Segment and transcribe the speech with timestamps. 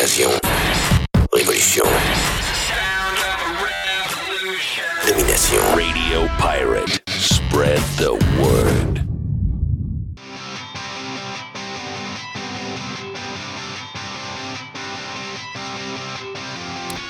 [0.00, 0.30] Invasion.
[1.30, 1.84] Révolution.
[5.06, 5.60] Domination.
[5.76, 7.02] Radio Pirate.
[7.06, 8.29] Spread the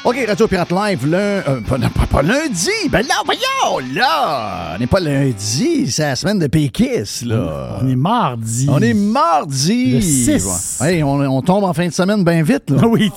[0.02, 2.70] OK, Radio Pirate Live, lun- euh, pas, pas- pas lundi.
[2.90, 4.72] Ben là, voyons, là.
[4.74, 7.78] On n'est pas lundi, c'est la semaine de Pékis, là.
[7.82, 8.66] On est mardi.
[8.70, 9.96] On est mardi.
[9.96, 10.78] Le six.
[10.80, 10.94] Ouais.
[10.96, 12.80] Hey, on, on tombe en fin de semaine bien vite, là.
[12.86, 13.12] Oui,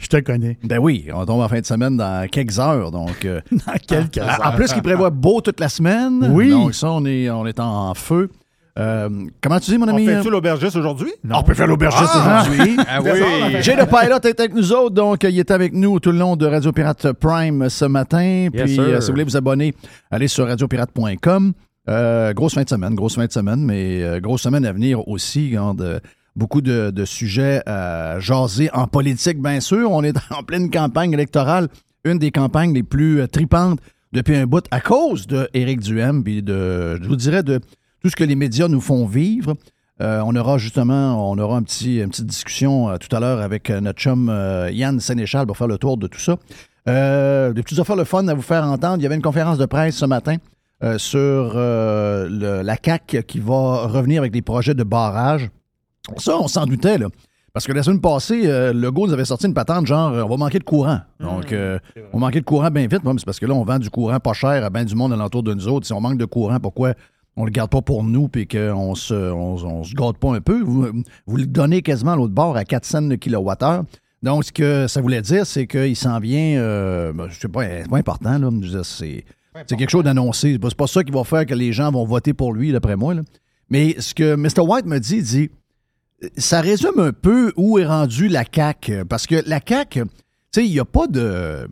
[0.00, 0.58] je, te connais.
[0.64, 3.24] Ben oui, on tombe en fin de semaine dans quelques heures, donc...
[3.24, 4.40] euh, Dans quelques en- heures.
[4.46, 6.28] En plus, il prévoit beau toute la semaine.
[6.32, 6.50] Oui.
[6.50, 8.30] Donc ça, on est, on est en feu.
[8.78, 9.08] Euh,
[9.42, 10.04] comment tu dis, mon On ami?
[10.06, 11.10] fait-tu l'aubergiste aujourd'hui?
[11.30, 12.42] On peut faire l'aubergiste Ah!
[12.44, 12.76] aujourd'hui.
[12.86, 13.62] Ah oui.
[13.62, 16.36] Jay le Pilot est avec nous autres, donc il est avec nous tout le long
[16.36, 18.48] de Radio Pirate Prime ce matin.
[18.52, 19.74] Puis euh, si vous voulez vous abonner,
[20.10, 21.52] allez sur radiopirate.com.
[21.88, 25.46] Euh, grosse fin de semaine, grosse fin de semaine, mais grosse semaine à venir aussi.
[25.48, 25.98] Regarde, euh,
[26.34, 29.90] beaucoup de, de sujets à jaser en politique, bien sûr.
[29.90, 31.68] On est en pleine campagne électorale,
[32.04, 33.78] une des campagnes les plus tripantes
[34.12, 37.60] depuis un bout à cause de Éric Duhem, puis de, je vous dirais, de
[38.06, 39.54] tout ce que les médias nous font vivre.
[40.00, 43.40] Euh, on aura justement, on aura un petit, une petite discussion euh, tout à l'heure
[43.40, 44.32] avec euh, notre chum
[44.70, 46.36] Yann Sénéchal pour faire le tour de tout ça.
[46.86, 48.98] Des petites affaires le fun à vous faire entendre.
[48.98, 50.36] Il y avait une conférence de presse ce matin
[50.98, 55.50] sur le- la CAC qui va revenir avec des projets de barrage.
[56.16, 57.08] Ça, on s'en doutait, là.
[57.52, 60.60] Parce que la semaine passée, le nous avait sorti une patente genre on va manquer
[60.60, 61.00] de courant.
[61.18, 61.78] Donc, euh,
[62.12, 63.00] on va manquer de courant bien vite.
[63.02, 65.42] C'est parce que là, on vend du courant pas cher à bien du monde alentour
[65.42, 65.86] de nous autres.
[65.86, 66.92] Si on manque de courant, pourquoi
[67.36, 70.60] on le garde pas pour nous puis qu'on se, on, se gâte pas un peu?
[70.62, 70.88] Vous,
[71.26, 73.08] vous le donnez quasiment à l'autre bord à 4 cents.
[74.22, 77.62] Donc, ce que ça voulait dire, c'est qu'il s'en vient, euh, ben, je sais pas,
[77.64, 78.50] c'est pas important, là.
[78.82, 79.24] C'est,
[79.66, 80.58] c'est quelque chose d'annoncé.
[80.60, 83.14] C'est pas- ça qui va faire que les gens vont voter pour lui, d'après moi.
[83.68, 84.62] Mais ce que Mr.
[84.66, 85.50] White me dit, il dit,
[86.38, 89.04] ça résume un peu où est rendue la CAQ.
[89.04, 90.08] Parce que la CAQ, tu
[90.50, 91.68] sais, il n'y a pas de.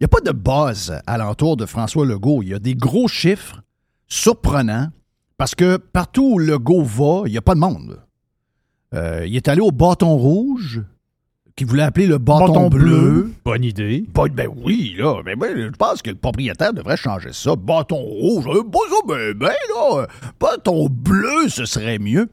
[0.00, 2.42] Il n'y a pas de buzz alentour de François Legault.
[2.42, 3.62] Il y a des gros chiffres
[4.08, 4.88] surprenants
[5.36, 8.00] parce que partout où Legault va, il n'y a pas de monde.
[8.94, 10.82] Euh, il est allé au bâton rouge,
[11.58, 12.86] qu'il voulait appeler le bâton, Bâton bleu.
[12.86, 13.32] bleu.
[13.44, 14.04] Bonne idée.
[14.14, 15.22] Ben, ben oui, là.
[15.24, 17.54] Ben, ben, je pense que le propriétaire devrait changer ça.
[17.56, 20.06] Bâton rouge, euh, ça, ben, ben, là.
[20.40, 22.28] Bâton bleu, ce serait mieux.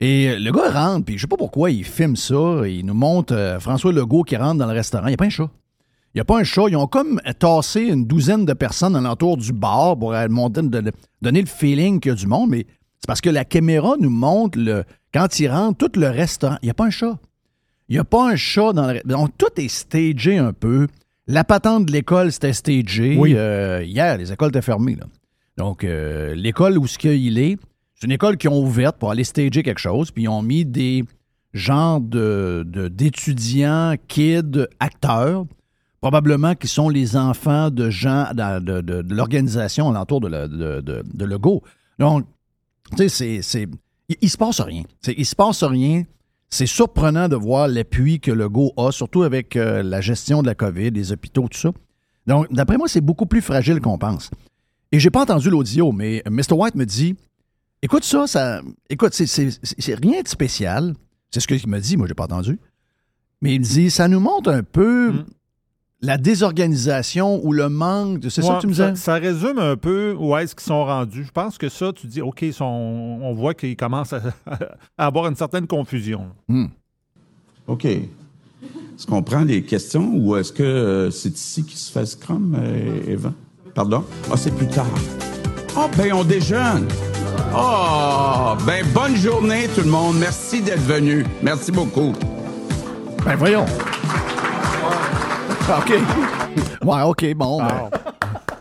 [0.00, 2.62] Et euh, le gars rentre, puis je sais pas pourquoi il filme ça.
[2.66, 5.06] Il nous montre euh, François Legault qui rentre dans le restaurant.
[5.06, 5.50] Il n'y a pas un chat.
[6.14, 6.62] Il n'y a pas un chat.
[6.68, 10.92] Ils ont comme tassé une douzaine de personnes alentour du bar pour euh, monter- de-
[11.22, 12.50] donner le feeling qu'il y a du monde.
[12.50, 12.66] Mais
[12.98, 14.84] c'est parce que la caméra nous montre, le,
[15.14, 16.56] quand il rentre, tout le restaurant.
[16.62, 17.18] Il n'y a pas un chat.
[17.88, 19.00] Il n'y a pas un chat dans le.
[19.04, 20.86] Donc, tout est stagé un peu.
[21.26, 23.16] La patente de l'école, c'était stagé.
[23.16, 23.34] Oui.
[23.36, 24.96] Euh, hier, les écoles étaient fermées.
[24.96, 25.06] là.
[25.56, 27.56] Donc, euh, l'école où ce qu'il est,
[27.94, 30.64] c'est une école qui ont ouverte pour aller stager quelque chose, puis ils ont mis
[30.64, 31.04] des
[31.52, 35.44] genres de, de- d'étudiants, kids, acteurs,
[36.00, 41.62] probablement qui sont les enfants de gens de, de- l'organisation alentour de, la- de, Legault.
[41.98, 42.24] Donc,
[42.96, 43.68] tu sais, c'est,
[44.08, 44.82] il, il se passe rien.
[45.02, 46.04] C'est- il se passe rien.
[46.48, 50.54] C'est surprenant de voir l'appui que Legault a, surtout avec euh, la gestion de la
[50.54, 51.70] COVID, les hôpitaux, tout ça.
[52.26, 54.30] Donc, d'après moi, c'est beaucoup plus fragile qu'on pense.
[54.92, 56.52] Et j'ai pas entendu l'audio, mais Mr.
[56.54, 57.14] White me dit
[57.82, 58.60] Écoute ça, ça.
[58.88, 60.94] Écoute, c'est, rien de spécial.
[61.30, 62.58] C'est ce qu'il me dit, moi, j'ai pas entendu.
[63.40, 65.24] Mais il dit Ça nous montre un peu Mm.
[66.02, 68.28] La désorganisation ou le manque de.
[68.28, 68.94] C'est ça que tu me disais?
[68.96, 71.24] ça, résume un peu où est-ce qu'ils sont rendus.
[71.24, 72.64] Je pense que ça, tu dis, OK, sont-
[73.22, 74.20] on voit qu'ils commencent à,
[74.98, 76.26] à avoir une certaine confusion.
[76.48, 76.66] Hmm.
[77.66, 77.84] OK.
[77.84, 82.54] Est-ce qu'on prend les questions ou est-ce que euh, c'est ici qu'il se fait Scrum,
[82.58, 83.32] euh, Eva?
[83.74, 84.04] Pardon?
[84.30, 84.86] Ah, c'est plus tard.
[85.76, 86.86] Ah, ben, on déjeune.
[87.54, 90.16] Ah, ben, bonne journée, tout le monde.
[90.18, 91.24] Merci d'être venu.
[91.42, 92.12] Merci beaucoup.
[93.24, 93.64] Ben voyons.
[95.72, 95.92] Ah, OK.
[96.84, 97.58] Ouais, OK, bon.
[97.62, 97.90] ben,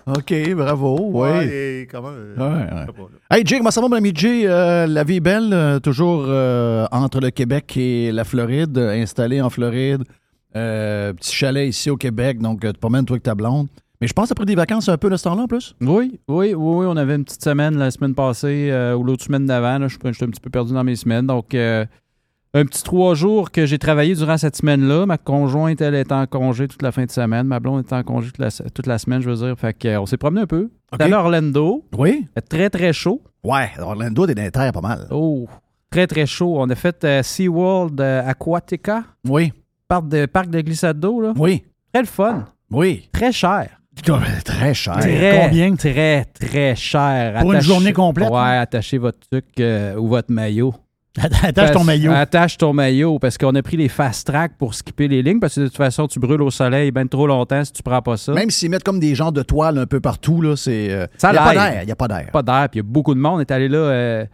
[0.08, 0.98] OK, bravo.
[1.14, 1.30] Oui.
[1.30, 2.86] Ouais, et comment, euh, Ouais, ouais.
[2.86, 3.36] pas.
[3.36, 4.44] Hey, Jay, comment ça va, mon ami Jay?
[4.46, 9.42] Euh, la vie est belle, euh, toujours euh, entre le Québec et la Floride, installé
[9.42, 10.04] en Floride.
[10.56, 13.68] Euh, petit chalet ici au Québec, donc tu promènes, toi, avec ta blonde.
[14.02, 15.76] Mais je pense que pris des vacances un peu de ce temps-là, en plus.
[15.82, 19.24] Oui, oui, oui, oui, on avait une petite semaine la semaine passée euh, ou l'autre
[19.24, 19.80] semaine d'avant.
[19.88, 21.26] Je suis j'étais un petit peu perdu dans mes semaines.
[21.28, 21.86] Donc, euh,
[22.54, 25.06] un petit trois jours que j'ai travaillé durant cette semaine-là.
[25.06, 27.46] Ma conjointe, elle, est en congé toute la fin de semaine.
[27.46, 29.56] Ma blonde est en congé toute la, toute la semaine, je veux dire.
[29.58, 30.72] Fait qu'on s'est promené un peu.
[30.92, 31.02] OK.
[31.02, 31.86] Allé à Orlando.
[31.98, 32.26] Oui.
[32.50, 33.22] Très, très chaud.
[33.44, 35.08] Ouais, Orlando, t'es dans pas mal.
[35.12, 35.48] Oh,
[35.92, 36.56] très, très chaud.
[36.58, 39.54] On a fait euh, SeaWorld euh, Aquatica, Oui,
[39.88, 41.22] parc de, parc de glissade d'eau.
[41.22, 41.34] là.
[41.38, 41.64] oui,
[41.94, 42.46] Très le fun.
[42.72, 43.10] oui.
[43.12, 43.70] Très cher.
[44.46, 44.98] Très cher.
[44.98, 45.76] Très, combien?
[45.76, 47.40] Très, très cher.
[47.42, 50.74] Pour une journée complète, Ouais, attachez votre truc euh, ou votre maillot.
[51.18, 52.12] Attache ton maillot.
[52.12, 55.56] Attache ton maillot parce qu'on a pris les fast track pour skipper les lignes parce
[55.56, 58.16] que de toute façon, tu brûles au soleil bien trop longtemps si tu prends pas
[58.16, 58.34] ça.
[58.34, 60.92] Même s'ils mettent comme des genres de toile un peu partout, là, c'est.
[60.92, 61.84] euh, Ça il n'y a pas d'air.
[61.84, 62.30] Il n'y a pas d'air.
[62.32, 63.38] Pas d'air, puis il y a beaucoup de monde.
[63.38, 64.26] On est allé là euh,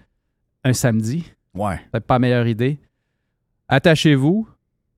[0.63, 1.23] un samedi.
[1.53, 1.79] Ouais.
[1.91, 2.77] Peut-être pas la meilleure idée.
[3.67, 4.47] Attachez-vous.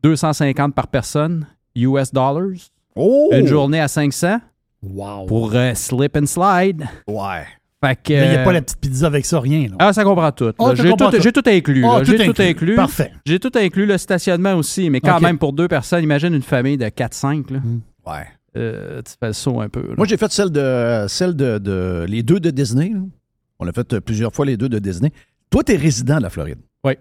[0.04, 2.58] 250 par personne, US dollars.
[2.96, 3.30] Oh!
[3.34, 4.40] Une journée à 500
[4.84, 5.26] Wow.
[5.26, 6.86] pour euh, slip and slide.
[7.08, 7.46] Ouais.
[7.84, 8.14] Fait que.
[8.14, 9.68] Mais il n'y a euh, pas la petite pizza avec ça, rien.
[9.70, 9.76] là.
[9.80, 10.52] Ah, ça comprend tout.
[10.58, 11.22] Ah, J'ai tout, tout.
[11.22, 11.86] j'ai tout inclus.
[11.86, 12.04] Ah, là.
[12.04, 12.76] J'ai tout inclus.
[12.76, 13.12] Parfait.
[13.26, 16.78] J'ai tout inclus le stationnement aussi, mais quand même pour deux personnes, imagine une famille
[16.78, 17.52] de 4-5.
[17.54, 17.60] là.
[18.06, 18.26] Ouais.
[18.56, 19.82] Euh, tu fais le saut un peu.
[19.82, 19.94] là.
[19.98, 22.90] Moi, j'ai fait celle de celle de, de- les deux de Disney.
[22.94, 23.02] là.
[23.60, 25.12] On a fait euh, plusieurs fois les deux de Disney.
[25.52, 26.58] Toi, tu es résident de la Floride.
[26.84, 26.94] Oui.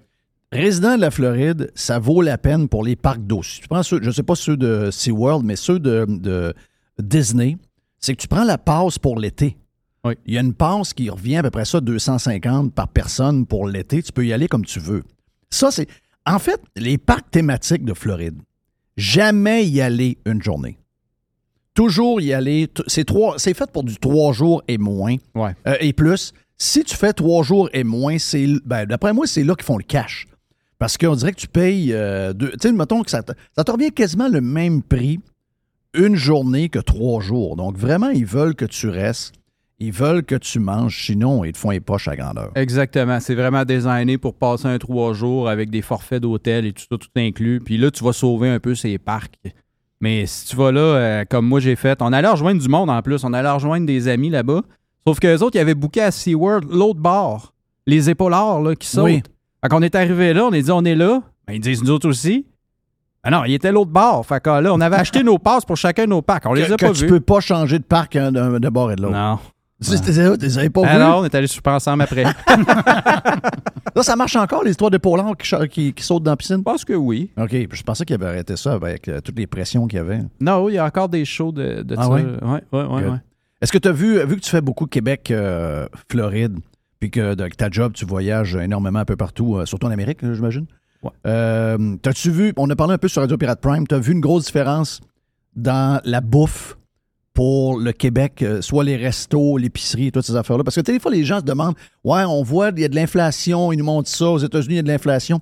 [0.52, 3.42] Résident de la Floride, ça vaut la peine pour les parcs d'eau.
[3.42, 6.52] Si tu prends ceux, je ne sais pas ceux de SeaWorld, mais ceux de, de
[7.00, 7.56] Disney,
[7.98, 9.56] c'est que tu prends la passe pour l'été.
[10.06, 10.14] Oui.
[10.26, 13.66] Il y a une passe qui revient à peu près ça 250 par personne pour
[13.68, 14.02] l'été.
[14.02, 15.02] Tu peux y aller comme tu veux.
[15.50, 15.86] Ça, c'est.
[16.24, 18.40] En fait, les parcs thématiques de Floride,
[18.96, 20.78] jamais y aller une journée.
[21.74, 22.68] Toujours y aller.
[22.86, 23.38] C'est trois.
[23.38, 25.16] C'est fait pour du trois jours et moins.
[25.34, 25.54] Ouais.
[25.66, 26.32] Euh, et plus.
[26.58, 28.46] Si tu fais trois jours et moins, c'est.
[28.64, 30.26] Ben, d'après moi, c'est là qu'ils font le cash.
[30.78, 31.92] Parce qu'on dirait que tu payes.
[31.92, 35.20] euh, deux- tu sais, mettons que ça te, ça te revient quasiment le même prix
[35.94, 37.56] une journée que trois jours.
[37.56, 39.34] Donc, vraiment, ils veulent que tu restes.
[39.78, 41.04] Ils veulent que tu manges.
[41.04, 42.50] Sinon, ils te font les poches à grandeur.
[42.54, 43.20] Exactement.
[43.20, 46.96] C'est vraiment designé pour passer un trois jours avec des forfaits d'hôtel et tout ça,
[46.96, 47.60] tout inclus.
[47.62, 49.34] Puis là, tu vas sauver un peu ces parcs.
[50.00, 52.88] Mais si tu vas là, euh, comme moi j'ai fait, on allait rejoindre du monde
[52.90, 53.22] en plus.
[53.24, 54.62] On allait rejoindre des amis là-bas.
[55.06, 57.52] Sauf qu'eux autres, ils avaient booké à SeaWorld l'autre bord.
[57.86, 59.04] Les épaulards là, qui sautent.
[59.04, 59.22] Oui.
[59.62, 61.22] Fait qu'on est arrivé là, on a dit on est là.
[61.46, 62.46] Ben, ils disent nous autres aussi.
[63.22, 64.24] Ah non, il était l'autre bord.
[64.24, 66.44] Fait que là, on avait acheté nos passes pour chacun de nos parcs.
[66.46, 67.06] On les Que, a que pas tu vus.
[67.08, 69.14] peux pas changer de parc hein, d'un d'un bord et de l'autre.
[69.16, 69.38] Non.
[69.82, 69.90] Tu
[70.40, 70.88] les avais pas vus?
[70.88, 72.24] Alors, on est allés super ensemble après.
[73.94, 76.58] Là, ça marche encore, l'histoire des polars qui, qui, qui sautent dans la piscine?
[76.58, 77.30] Je pense que oui.
[77.38, 77.50] OK.
[77.72, 80.20] Je pensais qu'il avait arrêté ça avec euh, toutes les pressions qu'il y avait.
[80.40, 82.08] Non, il y a encore des shows de, de Ah ça.
[82.10, 82.24] ouais?
[82.42, 83.18] Ouais, ouais, ouais.
[83.62, 86.58] Est-ce que tu as vu, vu que tu fais beaucoup Québec, euh, Floride,
[87.00, 90.20] puis que de ta job, tu voyages énormément un peu partout, euh, surtout en Amérique,
[90.22, 90.66] là, j'imagine?
[91.02, 91.10] Ouais.
[91.26, 94.20] Euh, T'as-tu vu, on a parlé un peu sur Radio Pirate Prime, t'as vu une
[94.20, 95.00] grosse différence
[95.54, 96.76] dans la bouffe
[97.36, 100.64] pour le Québec, euh, soit les restos, l'épicerie, toutes ces affaires-là?
[100.64, 102.96] Parce que des fois, les gens se demandent, ouais, on voit, il y a de
[102.96, 105.38] l'inflation, ils nous montrent ça, aux États-Unis, il y a de l'inflation.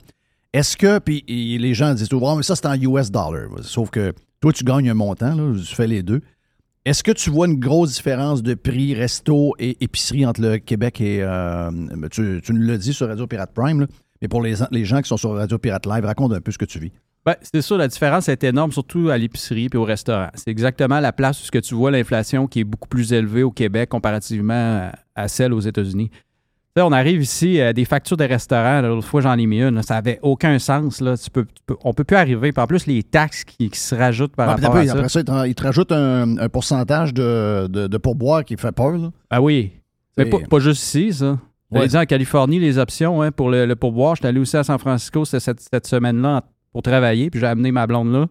[0.52, 3.49] Est-ce que, puis les gens disent Ah, mais ça, c'est en US dollar.
[3.62, 6.20] Sauf que toi, tu gagnes un montant, là, tu fais les deux.
[6.85, 11.00] Est-ce que tu vois une grosse différence de prix resto et épicerie entre le Québec
[11.00, 11.23] et.
[11.23, 11.70] euh,
[12.11, 13.87] tu, nous l'as dit sur Radio Pirate Prime,
[14.20, 16.58] mais pour les, les gens qui sont sur Radio Pirate Live, raconte un peu ce
[16.58, 16.93] que tu vis.
[17.26, 20.29] Ben, c'est sûr, la différence est énorme, surtout à l'épicerie et au restaurant.
[20.35, 23.43] C'est exactement la place où ce que tu vois l'inflation qui est beaucoup plus élevée
[23.43, 26.11] au Québec comparativement à, à celle aux États-Unis.
[26.76, 29.62] Sais, on arrive ici, euh, des factures de restaurant, là, l'autre fois j'en ai mis
[29.62, 31.00] une, là, ça avait aucun sens.
[31.00, 31.17] Là.
[31.17, 32.50] Tu peux, tu peux- on peut plus arriver.
[32.53, 34.93] Puis en plus, les taxes qui, qui se rajoutent par Ah, rapport à ça.
[34.94, 38.99] après ça, ils te, rajoutent un, un pourcentage de, de, de pourboire qui fait peur.
[38.99, 39.11] Là.
[39.31, 39.71] Ah oui.
[40.19, 41.38] Mais pas, pas juste ici, ça.
[41.71, 41.87] Ouais.
[41.88, 44.17] Dire en Californie, les options hein, pour le, le pourboire.
[44.17, 46.43] J'étais allé aussi à San Francisco cette, cette- cette semaine-là en-
[46.75, 48.26] pour travailler, puis j'ai amené ma blonde là.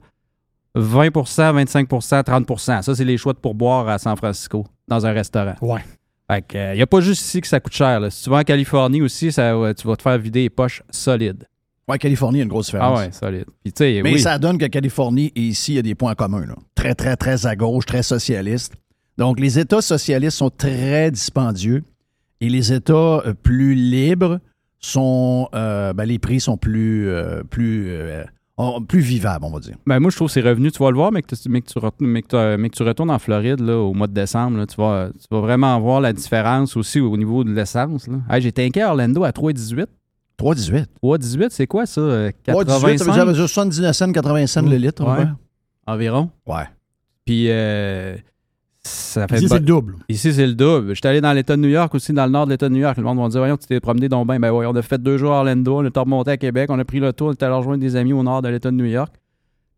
[0.75, 5.55] 20% 25% 30% Ça, c'est les choix de pourboire à San Francisco, dans un restaurant.
[5.61, 5.81] Ouais.
[6.29, 7.99] Fait que, il n'y a pas juste ici que ça coûte cher.
[7.99, 8.09] là.
[8.09, 11.45] Si tu vas en Californie aussi, ça, tu vas te faire vider les poches solides.
[11.87, 12.99] Ouais, Californie, il y a une grosse Ah différence.
[12.99, 13.45] ouais, solide.
[13.63, 14.19] Puis Mais oui.
[14.19, 16.45] ça donne que Californie et ici, il y a des points communs.
[16.45, 16.55] là.
[16.75, 18.73] Très, très, très à gauche, très socialiste.
[19.17, 21.83] Donc, les États socialistes sont très dispendieux
[22.41, 24.39] et les États euh, plus libres
[24.87, 25.47] sont.
[25.55, 28.23] euh, ben, les prix sont plus, euh, plus, euh,
[28.87, 29.75] plus vivables, on va dire.
[29.87, 30.71] Ben, moi, je trouve que c'est revenu.
[30.71, 32.69] Tu vas le voir, mais que, tu- mais que tu, retournes, mais que tu- mais
[32.69, 35.39] que tu retournes en Floride là, au mois de décembre, là, tu, vas, tu vas
[35.41, 38.07] vraiment voir la différence aussi au niveau de l'essence.
[38.29, 39.85] Hey, J'étais inquiet à Orlando à 3,18.
[40.37, 40.85] 3,18.
[41.01, 42.01] 3,18, c'est quoi ça?
[42.01, 45.03] euh, 3,18, ça veut 85 dire 79 cents, 80 cents le litre.
[45.05, 45.25] Ouais.
[45.87, 46.29] environ.
[46.47, 46.63] Ouais.
[47.25, 48.15] Puis, euh,
[48.85, 49.95] ça fait Ici, c'est le double.
[50.09, 50.95] Ici, c'est le double.
[50.95, 52.81] J'étais allé dans l'État de New York aussi, dans le nord de l'État de New
[52.81, 52.97] York.
[52.97, 54.39] Le monde va me dire Voyons, tu t'es promené donc ben.
[54.39, 56.79] Ben oui, on a fait deux jours à Orlando, on est remonté à Québec, on
[56.79, 58.75] a pris le tour, on est allé rejoindre des amis au nord de l'État de
[58.75, 59.13] New York.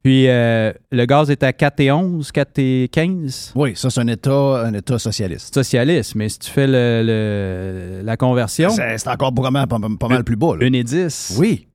[0.03, 3.53] Puis, euh, le gaz est à 4 et 11, 4 et 15.
[3.55, 5.51] Oui, ça, c'est un État, un État socialiste.
[5.53, 10.07] Socialiste, mais si tu fais le, le- la conversion, C'est c'est encore vraiment pas, pas
[10.07, 10.57] mal plus bas.
[10.59, 10.67] là.
[10.67, 11.37] 1 et 10.
[11.39, 11.67] Oui.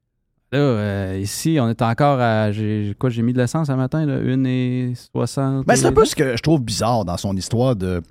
[0.52, 2.50] Là, euh, ici, on est encore à.
[2.50, 5.64] J'ai, quoi, j'ai mis de l'essence ce matin, là, 1 et 60.
[5.66, 8.02] Ben, c'est un peu ce que je trouve bizarre dans son histoire de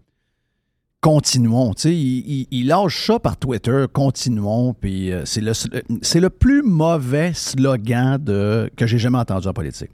[1.01, 1.73] continuons.
[1.73, 5.53] Tu sais, il, il- il lâche ça par Twitter, continuons, puis euh, c'est le,
[6.01, 9.91] c'est le plus mauvais slogan de, que j'ai jamais entendu en politique.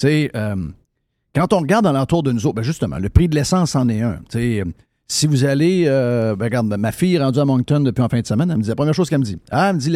[0.00, 0.56] Tu sais, euh,
[1.34, 4.00] quand on regarde alentour de nous autres, ben justement, le prix de l'essence en est
[4.00, 4.20] un.
[4.30, 4.64] Tu sais,
[5.10, 8.20] Si vous allez, euh, ben, regarde, ma fille est rendue à Moncton depuis en fin
[8.20, 9.38] de semaine, elle me dit la première chose qu'elle me dit.
[9.50, 9.90] Ah, elle me dit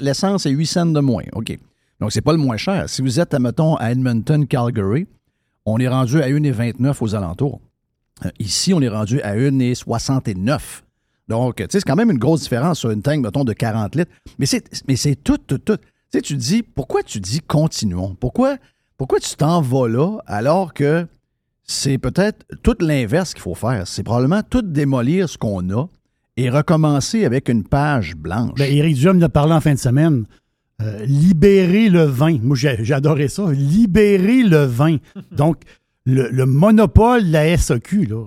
[0.00, 1.24] l'essence est 8 cents de moins.
[1.34, 1.58] OK.
[2.00, 2.88] Donc, c'est pas le moins cher.
[2.88, 5.06] Si vous êtes, mettons, à Edmonton, Calgary,
[5.66, 7.60] on est rendu à 1,29 aux alentours.
[8.24, 10.60] Euh, ici, on est rendu à 1,69.
[11.28, 13.94] Donc, tu sais, c'est quand même une grosse différence sur une tank, mettons, de 40
[13.94, 14.12] litres.
[14.38, 15.76] Mais c'est, tout, tout, tout.
[16.12, 18.14] Tu tu dis, pourquoi tu dis continuons?
[18.18, 18.56] Pourquoi,
[18.96, 21.06] pourquoi tu t'en vas là alors que
[21.66, 23.86] c'est peut-être tout l'inverse qu'il faut faire?
[23.86, 25.86] C'est probablement tout démolir ce qu'on a
[26.36, 28.52] et recommencer avec une page blanche.
[28.58, 30.24] Ben, Éric Duhem a parlé en fin de semaine.
[30.82, 32.38] Euh, libérer le vin.
[32.42, 33.50] Moi, j'ai adoré ça.
[33.50, 34.98] Libérer le vin.
[35.32, 35.62] Donc,
[36.04, 38.24] le, le monopole de la SAQ, là,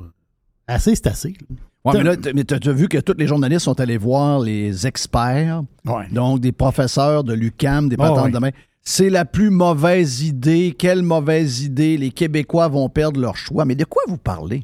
[0.68, 1.30] assez, c'est assez.
[1.30, 1.56] là.
[1.86, 4.40] Ouais, mais là, t- mais t'as as vu que tous les journalistes sont allés voir
[4.42, 6.08] les experts, Ouais.
[6.12, 8.32] donc des professeurs de l'UCAM, des Ah, patentes ouais.
[8.32, 8.50] de main.
[8.92, 10.74] C'est la plus mauvaise idée.
[10.76, 11.96] Quelle mauvaise idée?
[11.96, 13.64] Les Québécois vont perdre leur choix.
[13.64, 14.64] Mais de quoi vous parlez?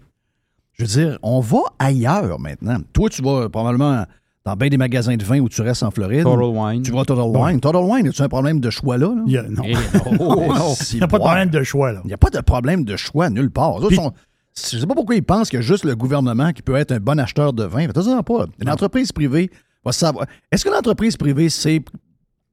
[0.73, 2.79] Je veux dire, on va ailleurs maintenant.
[2.91, 4.03] Toi, tu vas probablement
[4.43, 6.23] dans bien des magasins de vin où tu restes en Floride.
[6.23, 6.81] Total Wine.
[6.81, 7.59] Tu vas à Total Wine.
[7.59, 9.09] Total Wine, as-tu un problème de choix là?
[9.09, 9.21] là?
[9.27, 9.61] Il y a, non.
[9.63, 9.75] Eh,
[10.19, 10.73] oh, non.
[10.91, 12.01] Il n'y a pas de problème de choix, là.
[12.03, 13.79] Il n'y a pas de problème de choix nulle part.
[13.91, 14.11] Sont-
[14.57, 16.77] je ne sais pas pourquoi ils pensent qu'il y a juste le gouvernement qui peut
[16.77, 17.85] être un bon acheteur de vin.
[17.85, 18.47] Faites-en pas.
[18.59, 19.51] Une entreprise privée
[19.85, 20.25] va savoir.
[20.51, 21.83] Est-ce que l'entreprise privée, c'est,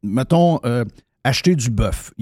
[0.02, 0.85] mettons, euh,
[1.25, 2.12] acheter du bœuf?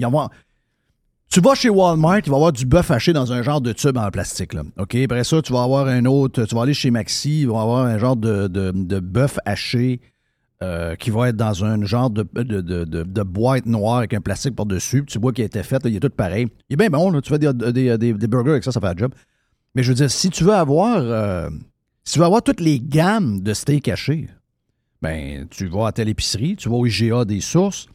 [1.29, 3.71] Tu vas chez Walmart, il va y avoir du bœuf haché dans un genre de
[3.71, 4.53] tube en plastique.
[4.53, 4.63] Là.
[4.77, 6.43] Après ça, tu vas avoir un autre.
[6.43, 10.01] Tu vas aller chez Maxi, il va y avoir un genre de, bœuf haché
[10.61, 15.05] euh, qui va être dans un genre de, de, boîte noire avec un plastique par-dessus.
[15.05, 16.47] Tu vois qu'il a été fait, là, il est tout pareil.
[16.69, 18.93] Il est bien bon, là, tu fais des, des- des- burgers avec ça, ça fait
[18.93, 19.13] le job.
[19.73, 21.49] Mais je veux dire, si tu veux avoir euh,
[22.03, 24.27] si tu veux avoir toutes les gammes de steak haché,
[25.01, 27.87] ben tu vas à telle épicerie, tu vas au IGA des sources,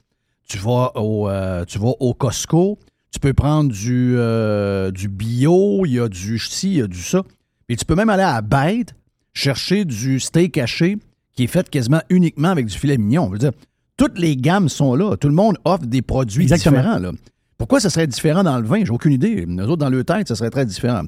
[0.46, 2.78] tu vas au, euh, tu vas au Costco,
[3.12, 6.86] tu peux prendre du, euh, du bio, il y a du ci, il y a
[6.86, 7.22] du ça.
[7.68, 8.94] Et tu peux même aller à bête
[9.32, 10.98] chercher du steak haché
[11.34, 13.26] qui est fait quasiment uniquement avec du filet mignon.
[13.26, 13.52] Je veux dire,
[13.96, 15.16] toutes les gammes sont là.
[15.16, 16.78] Tout le monde offre des produits Exactement.
[16.78, 16.98] différents.
[16.98, 17.12] Là.
[17.58, 18.84] Pourquoi ça serait différent dans le vin?
[18.84, 19.44] J'ai aucune idée.
[19.46, 21.02] Nous autres, dans le tête, ça serait très différent.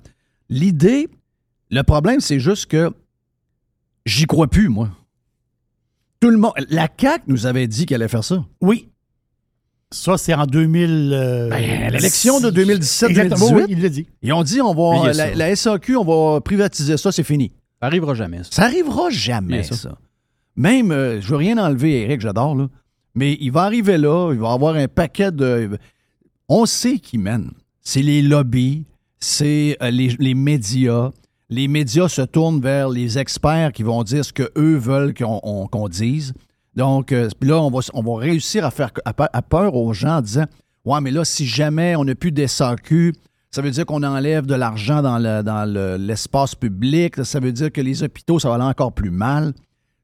[0.48, 1.08] L'idée,
[1.70, 2.90] le problème, c'est juste que
[4.06, 4.90] j'y crois plus, moi.
[6.20, 6.52] Tout le monde.
[6.70, 8.44] La CAQ nous avait dit qu'elle allait faire ça.
[8.60, 8.88] Oui.
[9.90, 11.10] Ça, c'est en 2000.
[11.14, 13.66] euh, Ben, l'élection de 2017, Exactement, 2018.
[13.66, 14.06] oui, il l'a dit.
[14.22, 16.04] Ils ont dit on va la, SAQ, on
[16.34, 17.52] va privatiser ça, c'est fini.
[17.80, 18.48] Ça arrivera jamais, ça.
[18.50, 19.76] Ça arrivera jamais, Mais ça.
[19.76, 19.98] ça.
[20.56, 22.68] Même, euh, je veux rien enlever, Eric, j'adore, là.
[23.14, 25.78] Mais il va arriver là, il va avoir un paquet de.
[26.48, 27.50] On sait qui mène.
[27.80, 28.84] C'est les lobbies,
[29.20, 31.10] c'est euh, les, les médias.
[31.50, 35.66] Les médias se tournent vers les experts qui vont dire ce qu'eux veulent qu'on on-
[35.66, 36.34] qu'on dise.
[36.76, 39.74] Donc, euh, puis là, on va, on va réussir à faire à, pe- à peur
[39.74, 40.44] aux gens en disant
[40.84, 43.12] Ouais, mais là, si jamais on n'a plus des SAQ,
[43.50, 47.24] ça veut dire qu'on enlève de l'argent dans le- dans le- l'espace public.
[47.24, 49.52] Ça veut dire que les hôpitaux, ça va aller encore plus mal.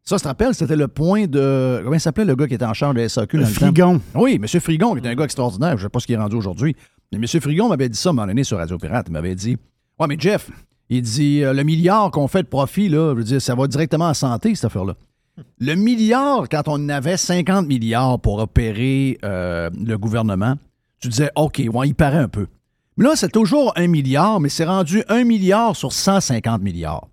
[0.02, 1.80] Ça, je te rappelle, c'était le point de.
[1.83, 3.61] Comment il s'appelait le gars qui était en charge de SAQ dans le temps?
[3.61, 4.00] Frigon.
[4.14, 4.47] Oui, M.
[4.61, 5.71] Frigon, qui est un gars extraordinaire.
[5.71, 6.76] Je ne sais pas ce qu'il est rendu aujourd'hui.
[7.12, 7.40] Mais M.
[7.40, 9.06] Frigon m'avait dit ça à un moment donné sur Radio Pirate.
[9.09, 9.56] Il m'avait dit
[9.99, 10.50] Ouais, mais Jeff,
[10.90, 13.66] il dit euh, le milliard qu'on fait de profit, là, je veux dire, ça va
[13.66, 14.94] directement en santé, cette affaire-là.
[15.58, 20.54] Le milliard, quand on avait 50 milliards pour opérer euh, le gouvernement,
[21.00, 22.46] tu disais OK, ouais, il paraît un peu.
[22.96, 27.08] Mais là, c'est toujours un milliard, mais c'est rendu un milliard sur 150 milliards.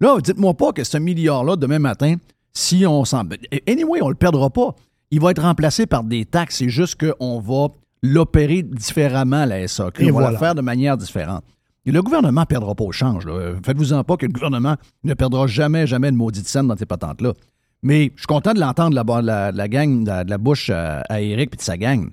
[0.00, 2.16] Là, dites-moi pas que ce milliard-là, demain matin,
[2.52, 3.24] si on s'en.
[3.66, 4.74] Anyway, on le perdra pas.
[5.10, 6.56] Il va être remplacé par des taxes.
[6.56, 7.68] C'est juste qu'on va
[8.02, 10.04] l'opérer différemment, la SAQ.
[10.04, 11.44] Et on va la faire de manière différente.
[11.84, 13.26] Et le gouvernement ne perdra pas au change.
[13.64, 17.32] Faites-vous-en pas que le gouvernement ne perdra jamais, jamais une maudite scène dans ces patentes-là.
[17.82, 21.00] Mais je suis content de l'entendre de la, la, la gang, de la, bouche à,
[21.08, 22.10] à Eric et de sa gang.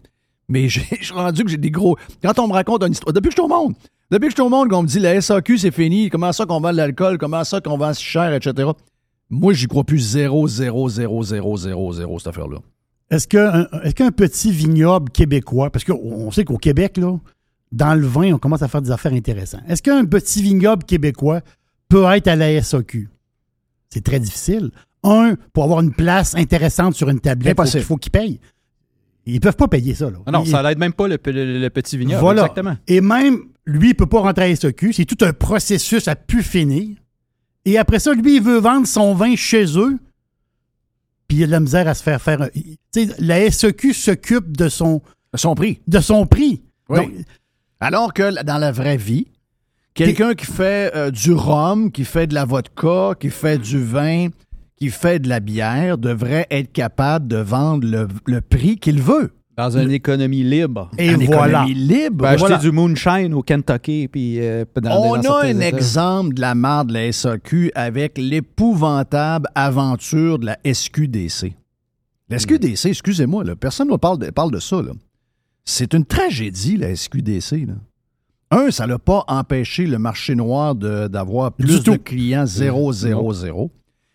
[0.47, 1.97] Mais je suis rendu que j'ai des gros.
[2.23, 3.13] Quand on me raconte une histoire.
[3.13, 3.75] Depuis que je suis au monde,
[4.11, 6.45] depuis que je suis au monde, qu'on me dit la SAQ, c'est fini, comment ça
[6.45, 8.69] qu'on vend de l'alcool, comment ça qu'on vend si cher, etc.
[9.29, 12.57] Moi, j'y crois plus 0, 0, 0, 0, 0, 0, cette affaire-là.
[13.11, 17.19] Est-ce qu'un est petit vignoble québécois, parce qu'on sait qu'au Québec, là,
[17.71, 19.61] dans le vin, on commence à faire des affaires intéressantes.
[19.67, 21.41] Est-ce qu'un petit vignoble québécois
[21.87, 23.09] peut être à la SAQ?
[23.89, 24.71] C'est très difficile.
[25.03, 27.79] Un, pour avoir une place intéressante sur une tablette, faut Impossible.
[27.81, 28.39] qu'il faut qu'ils payent.
[29.25, 30.09] Ils peuvent pas payer ça.
[30.09, 30.17] Là.
[30.25, 32.19] Ah non, Ils- ça l'aide même pas le, pe- le- le petit vignoble.
[32.21, 32.41] Voilà.
[32.43, 32.75] Exactement.
[32.87, 34.91] Et même, lui, il peut pas rentrer à SAQ.
[34.93, 36.97] C'est tout un processus à pu finir.
[37.65, 39.97] Et après ça, lui, il veut vendre son vin chez eux.
[41.27, 42.41] Puis il a de la misère à se faire faire.
[42.41, 42.49] un-
[42.91, 45.01] sais, la SAQ s'occupe de son,
[45.35, 45.79] Son prix.
[45.87, 46.63] de son prix.
[46.89, 46.97] Oui.
[46.97, 47.11] Donc,
[47.79, 49.27] Alors que dans la vraie vie,
[49.93, 54.29] quelqu'un qui fait euh, du rhum, qui fait de la vodka, qui fait du vin,
[54.79, 59.31] qui fait de la bière, devrait être capable de vendre le, le prix qu'il veut.
[59.57, 60.89] Dans une économie libre.
[60.97, 61.65] Et voilà.
[61.65, 62.17] économie libre.
[62.19, 62.57] peut acheter voilà.
[62.59, 64.07] du moonshine au Kentucky.
[64.07, 65.67] Puis, euh, dans, On dans a un États.
[65.67, 71.55] exemple de la marde de la SAQ avec l'épouvantable aventure de la SQDC.
[72.29, 74.77] La SQDC, excusez-moi, personne ne parle de, parle de ça.
[75.65, 77.67] C'est une tragédie, la SQDC.
[77.67, 77.73] là.
[78.51, 83.69] Un, ça n'a pas empêché le marché noir d'avoir plus de clients 000.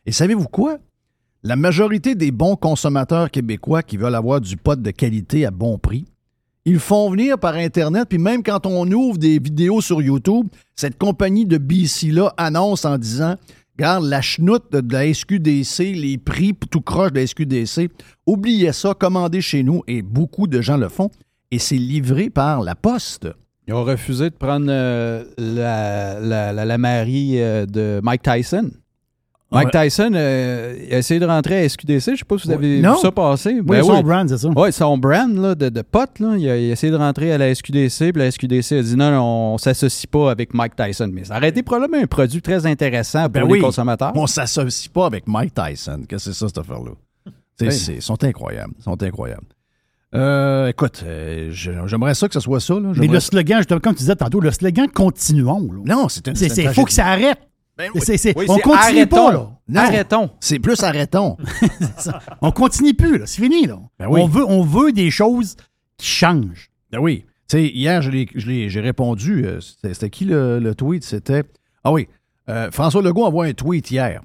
[0.07, 0.79] Et savez-vous quoi?
[1.43, 5.79] La majorité des bons consommateurs québécois qui veulent avoir du pot de qualité à bon
[5.79, 6.07] prix,
[6.65, 10.97] ils font venir par Internet, puis même quand on ouvre des vidéos sur YouTube, cette
[10.97, 13.37] compagnie de BC-là annonce en disant
[13.77, 17.91] Regarde, la chenoute de la SQDC, les prix tout croche de la SQDC,
[18.25, 21.11] oubliez ça, commandez chez nous, et beaucoup de gens le font,
[21.51, 23.29] et c'est livré par la poste.
[23.67, 28.71] Ils ont refusé de prendre euh, la, la, la, la Marie euh, de Mike Tyson.
[29.55, 29.71] Mike.
[29.71, 32.01] Tyson euh, il a essayé de rentrer à SQDC.
[32.07, 32.95] Je ne sais pas si vous avez Non.
[32.95, 33.53] vu ça passer.
[33.55, 34.03] Oui, Ben son oui.
[34.03, 34.49] brand, c'est ça.
[34.55, 37.33] Oui, son brand là, de, de pote, là, il, a, il a essayé de rentrer
[37.33, 40.53] à la SQDC, puis la SQDC a dit non, non, on ne s'associe pas avec
[40.55, 41.11] Mike Tyson.
[41.13, 44.13] Mais ça aurait été probablement un produit très intéressant pour Ben les consommateurs.
[44.15, 46.03] On s'associe pas avec Mike Tyson.
[46.09, 46.93] Qu'est-ce que c'est ça, cette affaire-là?
[47.61, 47.69] Oui.
[47.95, 48.75] Ils sont incroyables.
[48.79, 49.47] Ils sont incroyables.
[50.17, 52.75] Euh, écoute, euh, j'aimerais ça que ce soit ça.
[52.75, 52.93] Là.
[52.97, 55.69] Mais le slogan, justement, comme tu disais tantôt, le slogan continuons.
[55.73, 55.81] là.
[55.85, 57.39] Non, c'est c'est, une faut que ça arrête.
[57.77, 58.01] Ben oui.
[58.37, 59.17] Oui, on continue arrêtons.
[59.17, 59.51] pas, là.
[59.69, 59.81] Non.
[59.81, 60.31] Arrêtons.
[60.41, 61.37] C'est plus arrêtons.
[62.41, 63.27] On continue plus, là.
[63.27, 63.79] C'est fini, là.
[63.99, 64.21] Ben oui.
[64.23, 65.57] on, veut, on veut des choses
[65.97, 66.71] qui changent.
[66.93, 67.25] Ben oui.
[67.49, 69.45] Tu sais, hier, j'ai répondu.
[69.47, 71.03] euh, C'était c'était qui le, le tweet?
[71.05, 71.45] C'était.
[71.83, 72.09] Ah oui.
[72.49, 74.21] euh, François Legault envoie un tweet hier.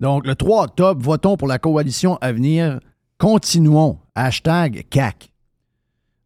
[0.00, 2.80] Donc, le 3 octobre, votons pour la coalition à venir.
[3.18, 3.98] Continuons.
[4.14, 5.29] Hashtag CAC.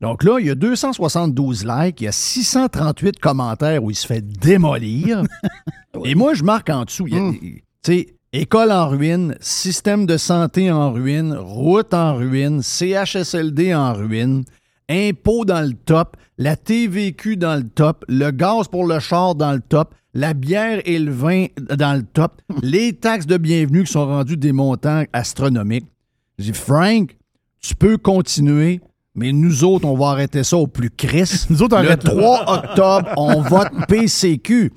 [0.01, 4.07] Donc là, il y a 272 likes, il y a 638 commentaires où il se
[4.07, 5.23] fait démolir.
[6.05, 7.07] Et moi, je marque en dessous.
[7.07, 12.17] il y a- Tu sais, école en ruine, système de santé en ruine, route en
[12.17, 14.45] ruine, CHSLD en ruine,
[14.91, 19.53] impôts dans le top, la TVQ dans le top, le gaz pour le char dans
[19.53, 21.47] le top, la bière et le vin
[21.77, 25.87] dans le top, les taxes de bienvenue qui sont rendues des montants astronomiques.
[26.39, 27.17] Je dis, Frank,
[27.61, 28.81] tu peux continuer,
[29.15, 31.45] mais nous autres, on va arrêter ça au plus Chris.
[31.51, 32.11] Nous autres, on le arrête là.
[32.11, 34.73] 3 octobre, on vote PCQ.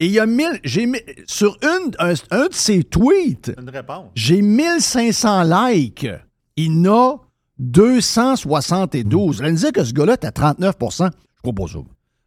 [0.00, 0.60] Et il y a mille.
[0.64, 4.10] J'ai mis- sur une, un, un de ses tweets, Une réponse.
[4.14, 6.06] j'ai 1500 likes.
[6.56, 7.14] Il n'a
[7.58, 9.42] 272.
[9.42, 11.78] Là, disait que ce gars-là est à 39% Je crois pas ça.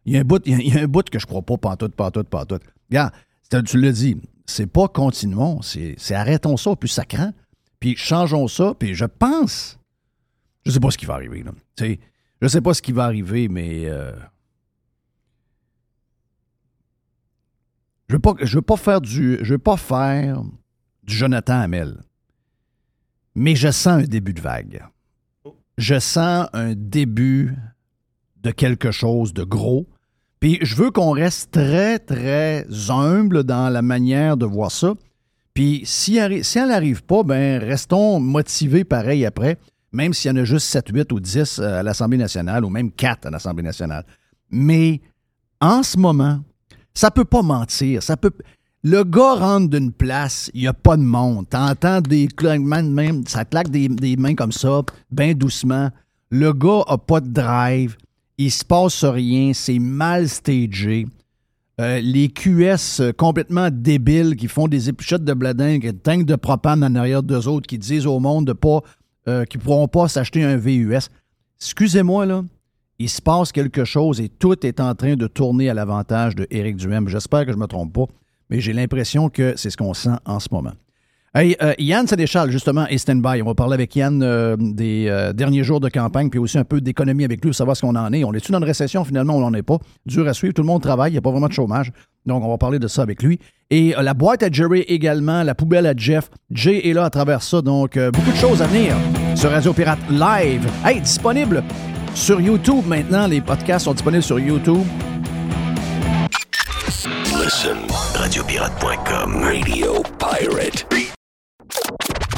[0.06, 1.26] Il y a un bout, il y a, il y a un bout que je
[1.26, 2.62] crois pas, pantoute, pantoute, pantoute.
[2.90, 3.12] Regarde,
[3.50, 7.32] c'est- tu l'as dit, c'est pas continuons, c'est c'est arrêtons ça au plus sacrant,
[7.78, 9.78] puis changeons ça, puis je pense,
[10.64, 11.52] je sais pas ce qui va arriver, là.
[11.76, 12.00] Tu sais,
[12.40, 14.12] je sais pas ce qui va arriver, mais euh,
[18.08, 20.42] je veux veux pas faire du, veux pas faire
[21.02, 22.02] du Jonathan Hamel,
[23.34, 24.84] mais je sens un début de vague.
[25.78, 27.56] Je sens un début
[28.42, 29.86] de quelque chose de gros.
[30.40, 34.94] Puis je veux qu'on reste très, très humble dans la manière de voir ça.
[35.54, 39.58] Puis si, si elle n'arrive pas, ben restons motivés pareil après,
[39.92, 42.90] même s'il y en a juste 7, 8 ou 10 à l'Assemblée nationale, ou même
[42.90, 44.04] 4 à l'Assemblée nationale.
[44.50, 45.00] Mais
[45.60, 46.40] en ce moment,
[46.94, 48.02] ça peut pas mentir.
[48.02, 48.32] Ça peut.
[48.82, 51.46] Le gars rentre d'une place, il n'y a pas de monde.
[51.50, 55.90] T'entends des claquements de main, ça claque des, mains comme ça, bien doucement.
[56.30, 57.96] Le gars a pas de drive,
[58.38, 61.06] il se passe rien, c'est mal stagé.
[61.78, 66.36] Euh, les QS euh, complètement débiles qui font des épichettes de bladin, qui tank de
[66.36, 68.80] propane en arrière d'eux autres, qui disent au monde de pas,
[69.28, 71.08] euh, qu'ils ne pourront pas s'acheter un VUS.
[71.60, 72.42] Excusez-moi, là,
[72.98, 76.46] il se passe quelque chose et tout est en train de tourner à l'avantage de
[76.50, 77.08] Éric Duhem.
[77.08, 78.06] J'espère que je ne me trompe pas,
[78.48, 80.72] mais j'ai l'impression que c'est ce qu'on sent en ce moment.
[81.32, 83.40] Hey, euh, Yann Sénéchal, justement, est stand-by.
[83.42, 86.80] On va parler avec Yann euh, des derniers jours de campagne, puis aussi un peu
[86.80, 88.24] d'économie avec lui pour savoir ce qu'on en est.
[88.24, 89.04] On est-tu dans une récession?
[89.04, 89.78] Finalement, on n'en est pas.
[90.06, 90.54] Dur à suivre.
[90.54, 91.12] Tout le monde travaille.
[91.12, 91.92] Il n'y a pas vraiment de chômage.
[92.26, 93.38] Donc, on va parler de ça avec lui.
[93.70, 96.28] Et euh, la boîte à Jerry également, la poubelle à Jeff.
[96.50, 97.62] Jay est là à travers ça.
[97.62, 98.96] Donc, euh, beaucoup de choses à venir
[99.36, 100.66] sur Radio Pirate Live.
[100.84, 101.62] Hey, disponible
[102.14, 103.28] sur YouTube maintenant.
[103.28, 104.84] Les podcasts sont disponibles sur YouTube.
[107.42, 107.78] Listen,
[108.16, 109.42] radiopirate.com.
[109.44, 110.86] Radio Pirate.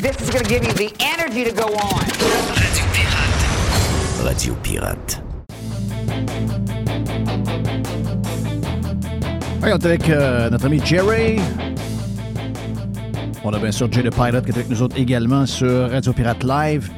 [0.02, 2.02] This is going to give you the energy to go on.
[4.22, 5.18] Radio Pirate.
[9.62, 11.38] On est avec euh, notre ami Jerry.
[13.44, 16.12] On a bien sûr Jay the Pilot qui est avec nous autres également sur Radio
[16.12, 16.90] Pirate Live.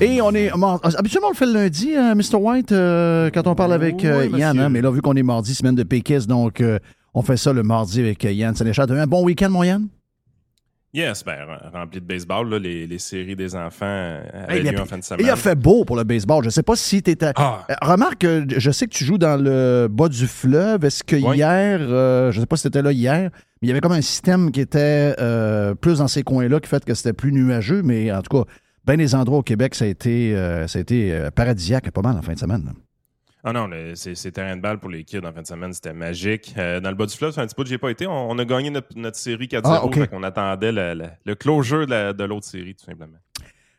[0.00, 0.50] Et on est.
[0.56, 2.36] mar- Habituellement, on le fait le lundi, hein, Mr.
[2.36, 4.58] White, euh, quand on parle avec euh, Oui, Yann.
[4.58, 6.62] hein, mais là, vu qu'on est mardi, semaine de péquistes, donc
[7.14, 8.90] on fait ça le mardi avec Yann Sénéchal.
[8.90, 9.86] Un bon week-end, mon Yann?
[10.94, 11.38] Yes, ben,
[11.72, 14.82] rempli de baseball, là, les, les séries des enfants euh, avaient Hey, il, lieu a,
[14.82, 15.28] en fin de il semaine.
[15.28, 16.42] a fait beau pour le baseball.
[16.44, 17.32] Je ne sais pas si tu étais.
[17.34, 17.66] Ah.
[17.68, 20.84] Euh, Remarque, que je sais que tu joues dans le bas du fleuve.
[20.84, 21.36] Est-ce que Oui.
[21.38, 23.80] hier, euh, je ne sais pas si tu étais là hier, mais il y avait
[23.80, 27.32] comme un système qui était euh, plus dans ces coins-là qui fait que c'était plus
[27.32, 28.50] nuageux, mais en tout cas,
[28.86, 32.02] bien des endroits au Québec, ça a été, euh, ça a été euh, paradisiaque pas
[32.02, 32.62] mal en fin de semaine.
[32.66, 32.72] là.
[33.46, 35.72] Ah non, le- c'est c'est terrain de balle pour les kids en fin de semaine,
[35.74, 36.54] c'était magique.
[36.56, 38.06] Euh, dans le bas du fleuve, c'est un petit peu que j'ai pas été.
[38.06, 41.84] On, on a gagné notre, notre série 4-0, Ah, qu'on attendait le, le, le closure
[41.86, 43.18] de la- de l'autre série, tout simplement.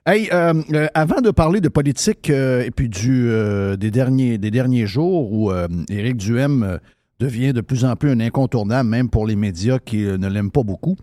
[0.05, 3.27] Hey, euh, euh, avant de parler de politique et puis du,
[3.77, 5.51] des, derniers, des derniers jours où
[5.89, 6.79] Éric Duhem
[7.19, 10.61] devient de plus en plus un incontournable, même pour les médias qui ne l'aiment pas
[10.61, 10.95] beaucoup,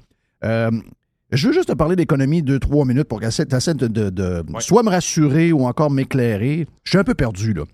[0.45, 4.45] je veux juste te parler d'économie deux, trois minutes pour que tu de, de- de
[4.53, 4.61] Ouais.
[4.61, 6.67] soit me rassurer ou encore m'éclairer.
[6.85, 7.65] Je suis un peu perdu, là.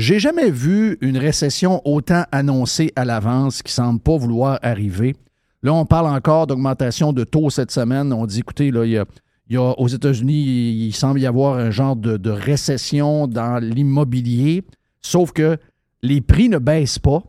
[0.00, 5.14] J'ai jamais vu une récession autant annoncée à l'avance qui semble pas vouloir arriver.
[5.62, 8.10] Là, on parle encore d'augmentation de taux cette semaine.
[8.10, 9.04] On dit, écoutez, là, il y a,
[9.50, 14.64] il y a- aux États-Unis, il, semble y avoir un genre de, récession dans l'immobilier,
[15.02, 15.58] sauf que
[16.00, 17.22] les prix ne baissent pas.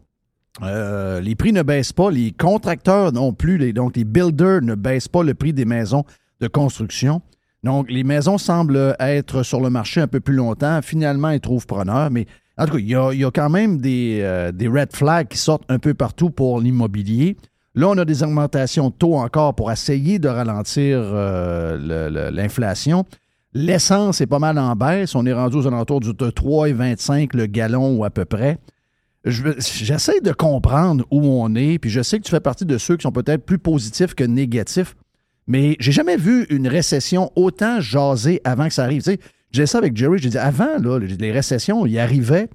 [0.64, 5.10] Euh, les prix ne baissent pas, les contracteurs non plus, donc les builders ne baissent
[5.10, 6.06] pas le prix des maisons
[6.40, 7.22] de construction.
[7.64, 10.82] Donc, les maisons semblent être sur le marché un peu plus longtemps.
[10.82, 12.10] Finalement, ils trouvent preneur.
[12.10, 12.26] Mais
[12.58, 15.64] en tout cas, il y a, quand même des, euh, des red flags qui sortent
[15.70, 17.38] un peu partout pour l'immobilier.
[17.74, 23.06] Là, on a des augmentations de taux encore pour essayer de ralentir euh, l'inflation.
[23.54, 25.16] L'essence est pas mal en baisse.
[25.16, 28.58] On est rendu aux alentours de 3,25 le gallon ou à peu près.
[29.24, 32.98] J'essaie de comprendre où on est, puis je sais que tu fais partie de ceux
[32.98, 34.96] qui sont peut-être plus positifs que négatifs,
[35.46, 39.04] mais j'ai jamais vu une récession autant jasée avant que ça arrive.
[39.04, 39.20] Tu sais,
[39.52, 42.50] j'ai ça avec Jerry, j'ai dit avant, là, les récessions, il arrivait,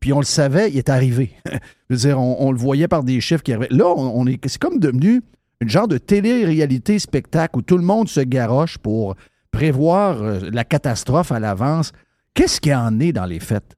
[0.00, 1.30] puis on le savait, il est arrivé.
[1.90, 3.74] Je veux dire, on, le voyait par des chiffres qui arrivaient.
[3.74, 5.22] Là, on, est, c'est comme devenu
[5.60, 9.14] une genre de télé-réalité spectacle où tout le monde se garoche pour
[9.50, 11.92] prévoir euh, la catastrophe à l'avance.
[12.32, 13.76] Qu'est-ce qu'il en est dans les faits?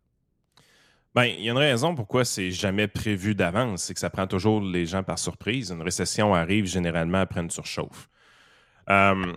[1.14, 4.26] Ben, il y a une raison pourquoi c'est jamais prévu d'avance, c'est que ça prend
[4.26, 5.70] toujours les gens par surprise.
[5.70, 8.08] Une récession arrive généralement après une surchauffe.
[8.88, 9.32] Euh,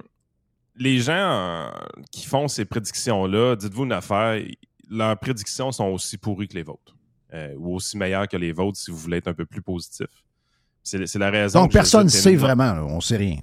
[0.78, 1.70] les gens euh,
[2.12, 4.42] qui font ces prédictions-là, dites-vous une affaire,
[4.90, 6.96] leurs prédictions sont aussi pourries que les vôtres,
[7.34, 10.08] euh, ou aussi meilleures que les vôtres si vous voulez être un peu plus positif.
[10.84, 11.62] C'est la raison.
[11.62, 13.40] Donc, personne ne sait vraiment, là, on sait rien.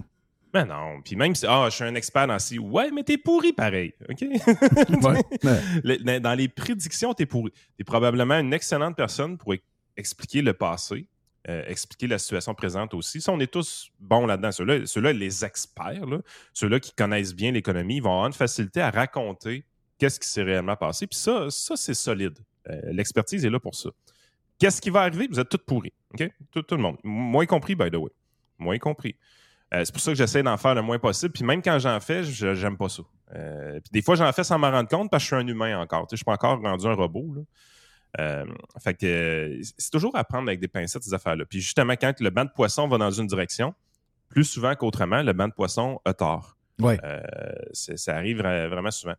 [0.52, 1.00] Ben non.
[1.02, 3.94] Puis même si, ah, je suis un expert dans ci, ouais, mais t'es pourri pareil.
[4.08, 4.22] OK?
[6.20, 7.52] Dans les prédictions, t'es pourri.
[7.76, 9.58] T'es probablement une excellente personne pour e-
[9.96, 11.06] expliquer le passé,
[11.48, 13.20] euh, expliquer la situation présente aussi.
[13.20, 14.52] Ça, on est tous bons là-dedans.
[14.52, 16.18] Ceux-là, ceux-là, les experts, là,
[16.52, 19.64] ceux-là qui connaissent bien l'économie, ils vont avoir une facilité à raconter
[19.98, 21.08] qu'est-ce qui s'est réellement passé.
[21.08, 22.38] Puis ça, ça c'est solide.
[22.70, 23.90] Euh, L'expertise est là pour ça.
[24.56, 25.26] Qu'est-ce qui va arriver?
[25.28, 25.92] Vous êtes tous pourris.
[26.14, 26.30] OK?
[26.52, 26.98] Tout, le monde.
[27.02, 28.12] Moi y compris, by the way.
[28.58, 29.16] Moi y compris.
[29.74, 31.32] Euh, c'est pour ça que j'essaie d'en faire le moins possible.
[31.32, 33.02] Puis même quand j'en fais, j'aime pas ça.
[33.32, 35.80] Puis des fois, j'en fais sans m'en rendre compte parce que je suis un humain
[35.80, 36.06] encore.
[36.08, 37.34] Je suis pas encore rendu un robot.
[38.20, 38.44] Euh,
[38.82, 41.44] fait que euh, c'est toujours à prendre avec des pincettes, ces affaires-là.
[41.46, 43.74] Puis justement, quand le banc de poisson va dans une direction,
[44.28, 46.56] plus souvent qu'autrement, le banc de poisson a tort.
[46.80, 46.98] Ouais.
[47.04, 47.20] Euh,
[47.72, 49.14] ça arrive vra- vraiment souvent.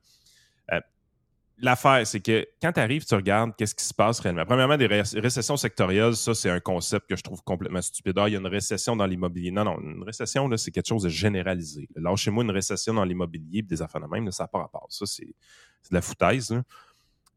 [0.71, 0.79] Euh,
[1.59, 4.43] L'affaire, c'est que quand tu arrives, tu regardes qu'est-ce qui se passe réellement.
[4.43, 8.17] Premièrement, des ré- récessions sectorielles, ça, c'est un concept que je trouve complètement stupide.
[8.17, 9.51] Ah, il y a une récession dans l'immobilier.
[9.51, 11.87] Non, non, une récession, c'est quelque chose de généralisé.
[11.95, 14.87] Lâchez-moi une récession dans l'immobilier et des affaires de même, là, ça n'a pas rapport.
[14.89, 15.33] Ça, c'est
[15.83, 16.49] c'est de la foutaise.
[16.51, 16.63] là.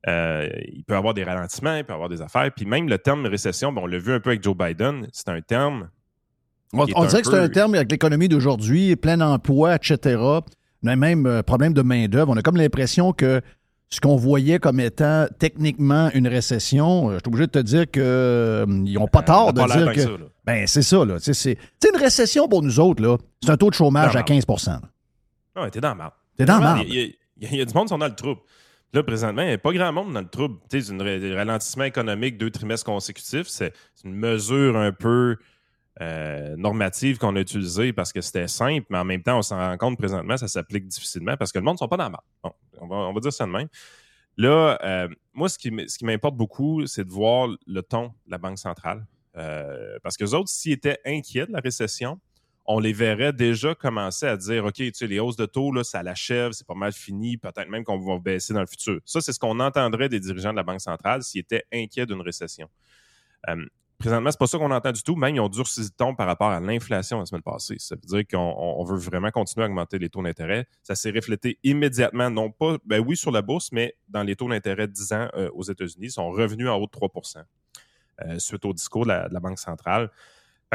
[0.09, 2.51] Euh, il peut y avoir des ralentissements, il peut y avoir des affaires.
[2.55, 5.29] Puis même le terme récession, bon, on l'a vu un peu avec Joe Biden, c'est
[5.29, 5.89] un terme
[6.73, 10.17] On, dirait que c'est un terme avec l'économie d'aujourd'hui, plein d'emplois, etc.
[10.83, 12.33] On a même euh, problème de main-d'œuvre.
[12.33, 13.41] On a comme l'impression que
[13.89, 17.91] ce qu'on voyait comme étant techniquement une récession, euh, je suis obligé de te dire
[17.91, 20.01] qu'ils n'ont pas tort de pas dire que.
[20.01, 20.11] ça,
[20.45, 21.17] ben, c'est ça, là.
[21.19, 21.59] C'est
[21.93, 24.41] une récession pour nous autres, là, c'est un taux de chômage Non, à non.
[24.41, 24.45] 15
[25.55, 26.13] Ah ouais, t'es dans la merde.
[26.37, 26.87] T'es dans la marde.
[26.89, 28.41] Il y a du monde qui sont dans le trouble.
[28.93, 30.59] Là, présentement, il n'y a pas grand monde dans le trouble.
[30.71, 33.49] Tu sais, un ralentissement économique deux trimestres consécutifs.
[33.49, 33.73] C'est
[34.05, 35.37] une mesure un peu
[36.01, 39.59] euh, normative qu'on a utilisée parce que c'était simple, mais en même temps, on s'en
[39.59, 42.11] rend compte présentement, ça s'applique difficilement parce que le monde ne sont pas dans la
[42.11, 42.25] marde.
[42.43, 43.69] Bon, on, va, dire ça de même.
[44.37, 48.09] Là, euh, moi, ce qui, m- ce qui m'importe beaucoup, c'est de voir le ton
[48.27, 49.07] de la Banque centrale.
[49.39, 52.21] Euh, parce que les autres, s'ils étaient inquiets de la récession,
[52.69, 55.85] on les verrait déjà commencer à dire OK, tu sais, les hausses de taux, là,
[55.85, 59.01] ça l'achève, c'est pas mal fini, peut-être même qu'on va baisser dans le futur.
[59.05, 62.21] Ça, c'est ce qu'on entendrait des dirigeants de la Banque centrale s'ils étaient inquiets d'une
[62.21, 62.69] récession.
[63.49, 63.65] Euh,
[63.99, 65.15] présentement, c'est pas ça qu'on entend du tout.
[65.17, 67.77] Même, ils ont durci le ton par rapport à l'inflation la semaine passée.
[67.79, 70.67] Ça veut dire qu'on on- on veut vraiment continuer à augmenter les taux d'intérêt.
[70.83, 74.49] Ça s'est reflété immédiatement, non pas, ben oui, sur la bourse, mais dans les taux
[74.49, 76.07] d'intérêt de 10 ans euh, aux États-Unis.
[76.07, 77.45] Ils sont revenus en haut de 3%
[78.25, 80.11] euh, suite au discours de la Banque centrale.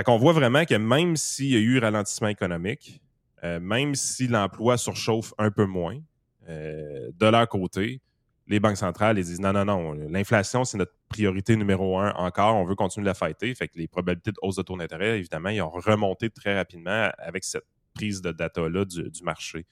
[0.01, 3.03] Fait qu'on voit vraiment que même s'il y a eu ralentissement économique,
[3.43, 5.99] euh, même si l'emploi surchauffe un peu moins,
[6.49, 8.01] euh, de leur côté,
[8.47, 12.55] les banques centrales disent non, non, non, l'inflation, c'est notre priorité numéro un encore.
[12.55, 13.53] On veut continuer de la fighter.
[13.53, 17.11] Fait que les probabilités de hausse de taux d'intérêt, évidemment, ils ont remonté très rapidement
[17.19, 19.67] avec cette prise de data-là du, du marché.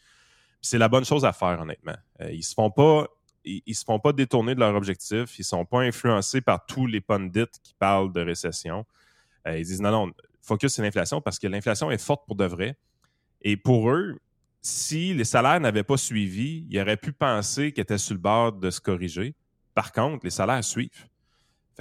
[0.61, 1.97] C'est la bonne chose à faire, honnêtement.
[2.21, 3.07] Euh, ils se font pas.
[3.45, 5.39] Ils, se font pas détourner de leur objectif.
[5.39, 8.85] Ils sont pas influencés par tous les pundits qui parlent de récession.
[9.47, 12.45] Euh, ils disent non, non, focus sur l'inflation parce que l'inflation est forte pour de
[12.45, 12.77] vrai.
[13.41, 14.19] Et pour eux,
[14.61, 18.53] si les salaires n'avaient pas suivi, ils auraient pu penser qu'ils étaient sur le bord
[18.53, 19.35] de se corriger.
[19.73, 21.07] Par contre, les salaires suivent.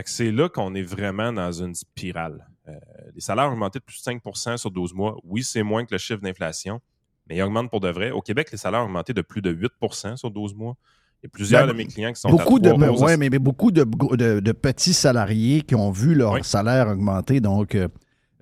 [0.04, 2.46] C'est là qu'on est vraiment dans une spirale.
[2.68, 2.78] Euh,
[3.14, 5.16] les salaires ont augmenté de plus de 5% sur 12 mois.
[5.24, 6.80] Oui, c'est moins que le chiffre d'inflation,
[7.26, 8.12] mais ils augmentent pour de vrai.
[8.12, 10.76] Au Québec, les salaires ont augmenté de plus de 8% sur 12 mois.
[11.22, 13.16] Il y a plusieurs Ben, de mes clients qui sont Beaucoup à de, mais, ouais,
[13.16, 16.40] mais, mais beaucoup de, de- de petits salariés qui ont vu leur Oui.
[16.44, 17.40] salaire augmenter.
[17.40, 17.88] Donc, euh,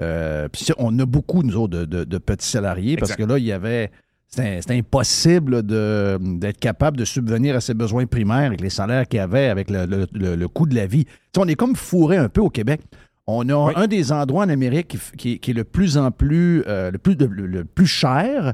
[0.02, 3.52] euh, on a beaucoup, nous autres, de, de- petits salariés parce que là, il y
[3.52, 3.90] avait.
[4.28, 9.20] C'était impossible d'être capable de subvenir à ses besoins primaires avec les salaires qu'il y
[9.20, 11.06] avait, avec le, le- le- le coût de la vie.
[11.38, 12.80] On est comme fourré un peu au Québec.
[13.28, 13.72] On a Oui.
[13.76, 16.98] un des endroits en Amérique qui, qui- qui est le plus en plus, euh, le,
[16.98, 18.52] plus le plus cher.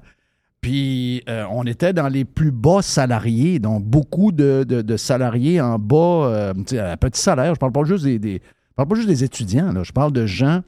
[0.63, 5.61] Puis euh, on était dans les plus bas salariés, donc beaucoup de, de- de salariés
[5.61, 5.97] en bas,
[6.29, 7.55] euh, à petit salaire.
[7.55, 9.83] Je parle pas juste des, des- je parle pas juste des étudiants, là.
[9.83, 10.61] je parle de gens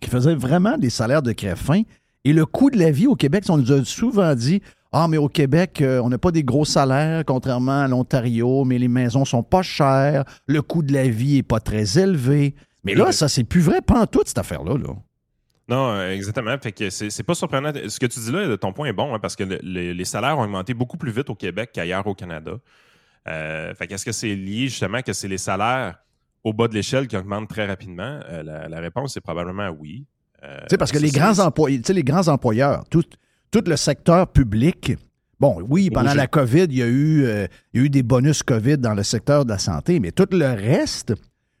[0.00, 1.82] qui faisaient vraiment des salaires de crève-fin.
[2.24, 5.18] Et le coût de la vie au Québec, on nous a souvent dit Ah, mais
[5.18, 9.24] au Québec, euh, on n'a pas des gros salaires, contrairement à l'Ontario, mais les maisons
[9.26, 12.54] sont pas chères, le coût de la vie est pas très élevé.
[12.84, 14.78] Mais là, ça, c'est plus vrai, pas en tout, cette affaire-là.
[14.78, 14.94] Là.
[15.68, 16.56] Non, euh, exactement.
[16.58, 17.72] Fait que c'est pas surprenant.
[17.88, 20.04] Ce que tu dis là, ton point est bon, hein, parce que le- le- les
[20.04, 22.52] salaires ont augmenté beaucoup plus vite au Québec qu'ailleurs au Canada.
[23.28, 25.96] Euh, fait qu'est-ce que c'est lié justement que c'est les salaires
[26.44, 28.20] au bas de l'échelle qui augmentent très rapidement?
[28.30, 30.04] Euh, la, la réponse est probablement oui.
[30.44, 33.02] Euh, Tu sais, parce que les grands employés, tu sais, les grands employeurs, tout,
[33.50, 34.92] tout le secteur public,
[35.40, 37.24] bon, oui, pendant la COVID, il y, a eu,
[37.74, 40.28] il y a eu des bonus COVID dans le secteur de la santé, mais tout
[40.30, 41.14] le reste,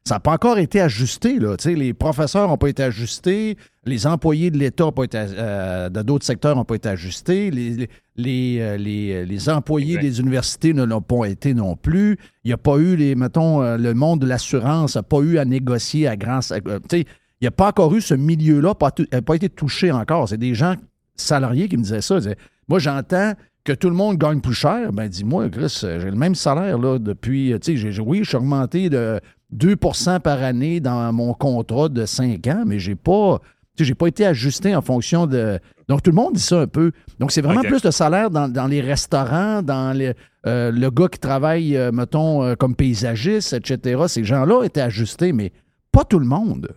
[0.04, 1.40] ça n'a pas encore été ajusté.
[1.40, 1.56] Là.
[1.64, 6.02] Les professeurs n'ont pas été ajustés, les employés de l'État n'ont pas été, euh, de
[6.02, 10.72] d'autres secteurs n'ont pas été ajustés, les, les, les, euh, les- les employés des universités
[10.74, 12.18] ne l'ont pas été non plus.
[12.44, 15.38] Il n'y a pas eu, les, mettons, euh, le monde de l'assurance n'a pas eu
[15.38, 16.40] à négocier à grand...
[16.52, 17.04] euh, il
[17.42, 20.28] n'y a pas encore eu ce milieu-là, pas, pas été touché encore.
[20.28, 20.74] C'est des gens
[21.16, 22.18] salariés qui me disaient ça.
[22.18, 22.36] Disaient,
[22.68, 24.92] Moi, j'entends que tout le monde gagne plus cher.
[24.92, 27.52] Ben, dis-moi, Chris, euh, j'ai le même salaire là, depuis.
[27.52, 27.58] euh,
[28.04, 29.20] oui, je suis augmenté de
[29.54, 33.40] 2% par année dans mon contrat de 5 ans, mais j'ai pas.
[33.76, 35.58] Tu sais, j'ai pas été ajusté en fonction de.
[35.88, 36.92] Donc, tout le monde dit ça un peu.
[37.18, 40.14] Donc, c'est vraiment plus le salaire dans, dans les restaurants, dans les,
[40.46, 44.02] euh, le gars qui travaille, euh, mettons, euh, comme paysagiste, etc.
[44.08, 45.52] Ces gens-là étaient ajustés, mais
[45.92, 46.68] pas tout le monde.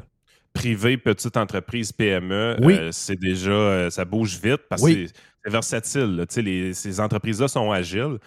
[0.51, 2.75] privé, petite entreprise, PME, Oui.
[2.91, 4.93] c'est déjà, ça bouge vite parce Oui.
[4.95, 5.13] que c'est-
[5.45, 6.15] c'est versatile.
[6.17, 6.25] là.
[6.25, 8.17] Tu sais, les- ces entreprises-là sont agiles.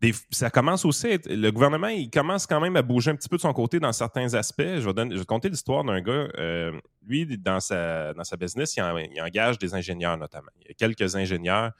[0.00, 3.16] Des- ça commence aussi à être- Le gouvernement, il commence quand même à bouger un
[3.16, 4.60] petit peu de son côté dans certains aspects.
[4.62, 6.28] Je vais, donner- je vais te conter l'histoire d'un gars.
[6.38, 10.50] euh, lui, dans sa, dans sa business, il, en- il engage des ingénieurs notamment.
[10.60, 11.72] Il y a quelques ingénieurs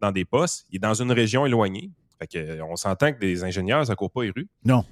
[0.00, 0.66] dans des postes.
[0.70, 1.90] Il est dans une région éloignée.
[2.18, 4.48] Fait que, euh, on s'entend que des ingénieurs, ça ne court pas les rues.
[4.64, 4.84] Non.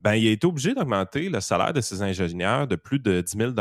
[0.00, 3.36] Ben, il a été obligé d'augmenter le salaire de ses ingénieurs de plus de 10
[3.36, 3.52] 000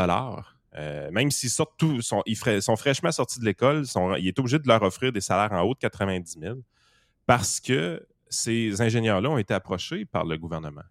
[0.77, 3.83] Euh, Même s'ils sortent tout, sont, ils fra- sont fraîchement sortis de l'école,
[4.19, 6.57] il est obligé de leur offrir des salaires en haut de 90 000
[7.25, 10.83] parce que ces ingénieurs-là ont été approchés par le gouvernement.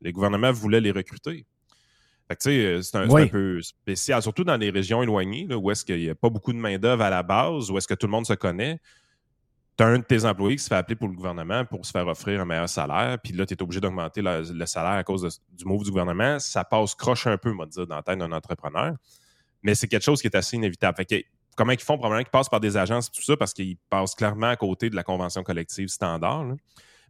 [0.00, 1.46] Le gouvernement voulait les recruter.
[2.46, 3.22] Euh, c'est un, Oui.
[3.22, 6.28] un peu spécial, surtout dans les régions éloignées, là, où est-ce qu'il n'y a pas
[6.28, 8.80] beaucoup de main-d'œuvre à la base, où est-ce que tout le monde se connaît.
[9.78, 11.90] Tu as un de tes employés qui se fait appeler pour le gouvernement pour se
[11.92, 15.04] faire offrir un meilleur salaire, puis là, tu es obligé d'augmenter le, le salaire à
[15.04, 16.38] cause de- du move du gouvernement.
[16.38, 18.94] Ça passe croche un peu, moi, dire, dans la tête d'un entrepreneur.
[19.62, 20.96] Mais c'est quelque chose qui est assez inévitable.
[20.96, 21.96] Fait que, comment ils font?
[21.96, 24.90] Probablement qu'ils passent par des agences et tout ça parce qu'ils passent clairement à côté
[24.90, 26.44] de la convention collective standard.
[26.44, 26.54] là.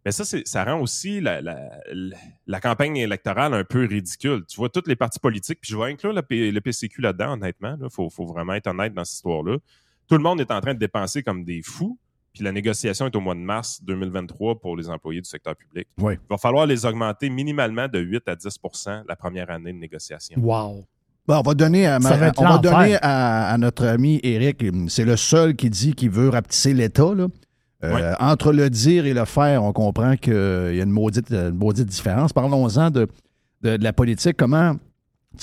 [0.04, 4.44] Mais ça, ça rend aussi la, la- la- la campagne électorale un peu ridicule.
[4.48, 7.32] Tu vois, toutes les partis politiques, puis je vais inclure le, P- le PCQ là-dedans,
[7.34, 7.76] honnêtement.
[7.82, 9.56] Il faut, faut vraiment être honnête dans cette histoire-là.
[10.08, 11.98] Tout le monde est en train de dépenser comme des fous.
[12.32, 15.88] Puis la négociation est au mois de mars 2023 pour les employés du secteur public.
[15.98, 16.14] Oui.
[16.14, 20.38] Il va falloir les augmenter minimalement de 8 à 10% la première année de négociation.
[20.40, 20.86] Wow.
[21.26, 21.98] Bon, on va donner, à,
[22.38, 26.28] on va donner à, à notre ami Eric, c'est le seul qui dit qu'il veut
[26.30, 27.10] rapetisser l'État.
[27.84, 28.12] Euh.
[28.18, 31.86] Entre le dire et le faire, on comprend qu'il y a une maudite, une maudite
[31.86, 32.32] différence.
[32.32, 33.06] Parlons-en de,
[33.62, 34.36] de, de la politique.
[34.36, 34.74] Comment,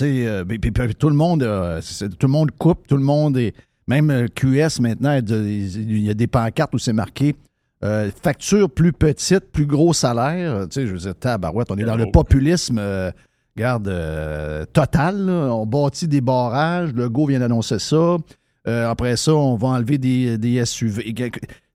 [0.01, 1.79] euh, puis- puis- puis tout le monde, euh,
[2.19, 3.53] tout le monde coupe, tout le monde est,
[3.87, 7.35] même euh, QS maintenant, il y a des pancartes où c'est marqué
[7.83, 10.67] euh, facture plus petite, plus gros salaire.
[10.69, 12.11] Tu sais, je veux dire, tabarouette, on est dans le Hello.
[12.11, 12.77] populisme.
[12.79, 13.11] euh,
[13.57, 15.53] Garde, euh, total, là.
[15.53, 18.17] on bâtit des barrages, le go vient d'annoncer ça.
[18.67, 21.13] Euh, après ça, on va enlever des, des SUV.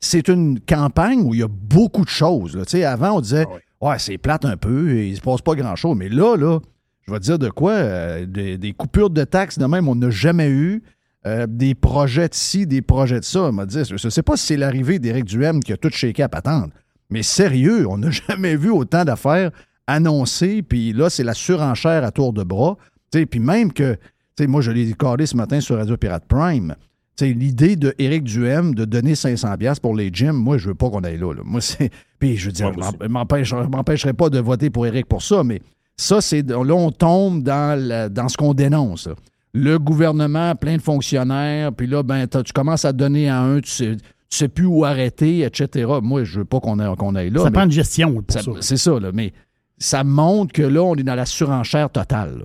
[0.00, 2.57] C'est une campagne où il y a beaucoup de choses.
[2.57, 2.90] là.
[2.90, 3.46] Avant, on disait,
[3.81, 5.96] ouais, c'est plate un peu, et il se passe pas grand-chose.
[5.96, 6.59] Mais là, là,
[7.07, 9.94] je vais te dire de quoi, euh, des, des coupures de taxes de même, on
[9.94, 10.83] n'a jamais eu.
[11.26, 13.42] Euh, des projets de ci, des projets de ça.
[13.42, 15.90] On m'a dit, je ne sais pas si c'est l'arrivée d'Éric Duhem qui a tout
[15.90, 16.72] shaké à patente.
[17.11, 19.50] Mais sérieux, on n'a jamais vu autant d'affaires
[19.87, 20.62] annoncées.
[20.62, 22.79] Puis là, c'est la surenchère à tour de bras.
[23.12, 23.98] Puis même que,
[24.46, 26.74] moi, je l'ai cordé ce matin sur Radio Pirate Prime.
[27.20, 31.05] L'idée de Éric Duhem de donner 500$ pour les gyms, moi, je veux pas qu'on
[31.05, 31.35] aille là.
[31.35, 31.42] là.
[31.44, 31.90] Moi, c'est.
[32.18, 35.22] Puis je veux dire, Moi je m'empêche- je m'empêcherai pas de voter pour Éric pour
[35.22, 35.61] ça, mais
[35.96, 36.48] ça, c'est.
[36.48, 39.07] Là, on tombe dans, la- dans ce qu'on dénonce.
[39.07, 39.14] là.
[39.53, 43.70] Le gouvernement, plein de fonctionnaires, puis là, ben, tu commences à donner à un, tu
[43.70, 44.03] sais, tu
[44.38, 45.90] sais plus où arrêter, etc.
[46.00, 47.40] Moi, je veux pas qu'on aille, qu'on aille là.
[47.40, 48.50] ça mais prend une gestion pour ça- ça.
[48.61, 49.11] C'est ça, là.
[49.12, 49.33] Mais
[49.76, 52.38] ça montre que là, on est dans la surenchère totale.
[52.38, 52.44] là.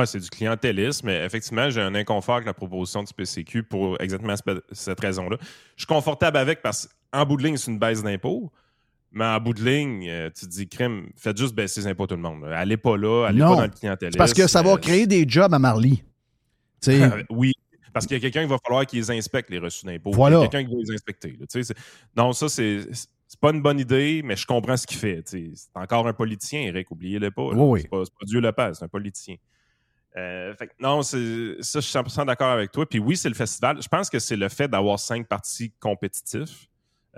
[0.00, 4.00] Ah, c'est du clientélisme, mais effectivement, j'ai un inconfort avec la proposition du PCQ pour
[4.00, 5.36] exactement ce- cette raison-là.
[5.76, 8.52] Je suis confortable avec parce qu'en bout de ligne, c'est une baisse d'impôts.
[9.12, 12.06] Mais en bout de ligne, euh, tu te dis, crime, faites juste baisser les impôts
[12.06, 12.42] tout le monde.
[12.44, 12.58] là.
[12.58, 13.50] Allez pas là, allez Non.
[13.50, 14.18] pas dans le clientélisme.
[14.18, 16.02] Parce que ça va Euh, créer des jobs à Marly.
[17.30, 17.52] Oui,
[17.92, 20.12] parce qu'il y a quelqu'un qui va falloir qu'il les inspecte, les reçus d'impôts.
[20.12, 20.36] Voilà.
[20.38, 21.36] Il y a quelqu'un qui va les inspecter.
[21.40, 21.46] là.
[22.16, 22.80] Non, ça, c'est
[23.28, 25.22] c'est pas une bonne idée, mais je comprends ce qu'il fait.
[25.24, 27.42] C'est encore un politicien, Eric, oubliez-le pas.
[27.52, 27.56] là.
[27.56, 27.80] Oui, oui.
[27.82, 29.36] C'est pas, c'est pas Dieu le Père, c'est un politicien.
[30.16, 32.88] Euh, non, ça, je suis 100% d'accord avec toi.
[32.88, 33.82] Puis oui, c'est le festival.
[33.82, 36.68] Je pense que c'est le fait d'avoir cinq partis compétitifs.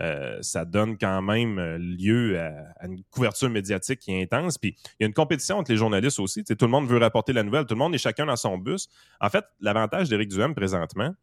[0.00, 4.56] Euh, ça donne quand même euh, lieu à, une couverture médiatique qui est intense.
[4.56, 6.44] Puis il y a une compétition entre les journalistes aussi.
[6.44, 7.66] Tout le monde veut rapporter la nouvelle.
[7.66, 8.88] Tout le monde est chacun dans son bus.
[9.20, 11.14] En fait, l'avantage d'Éric Duhem présentement,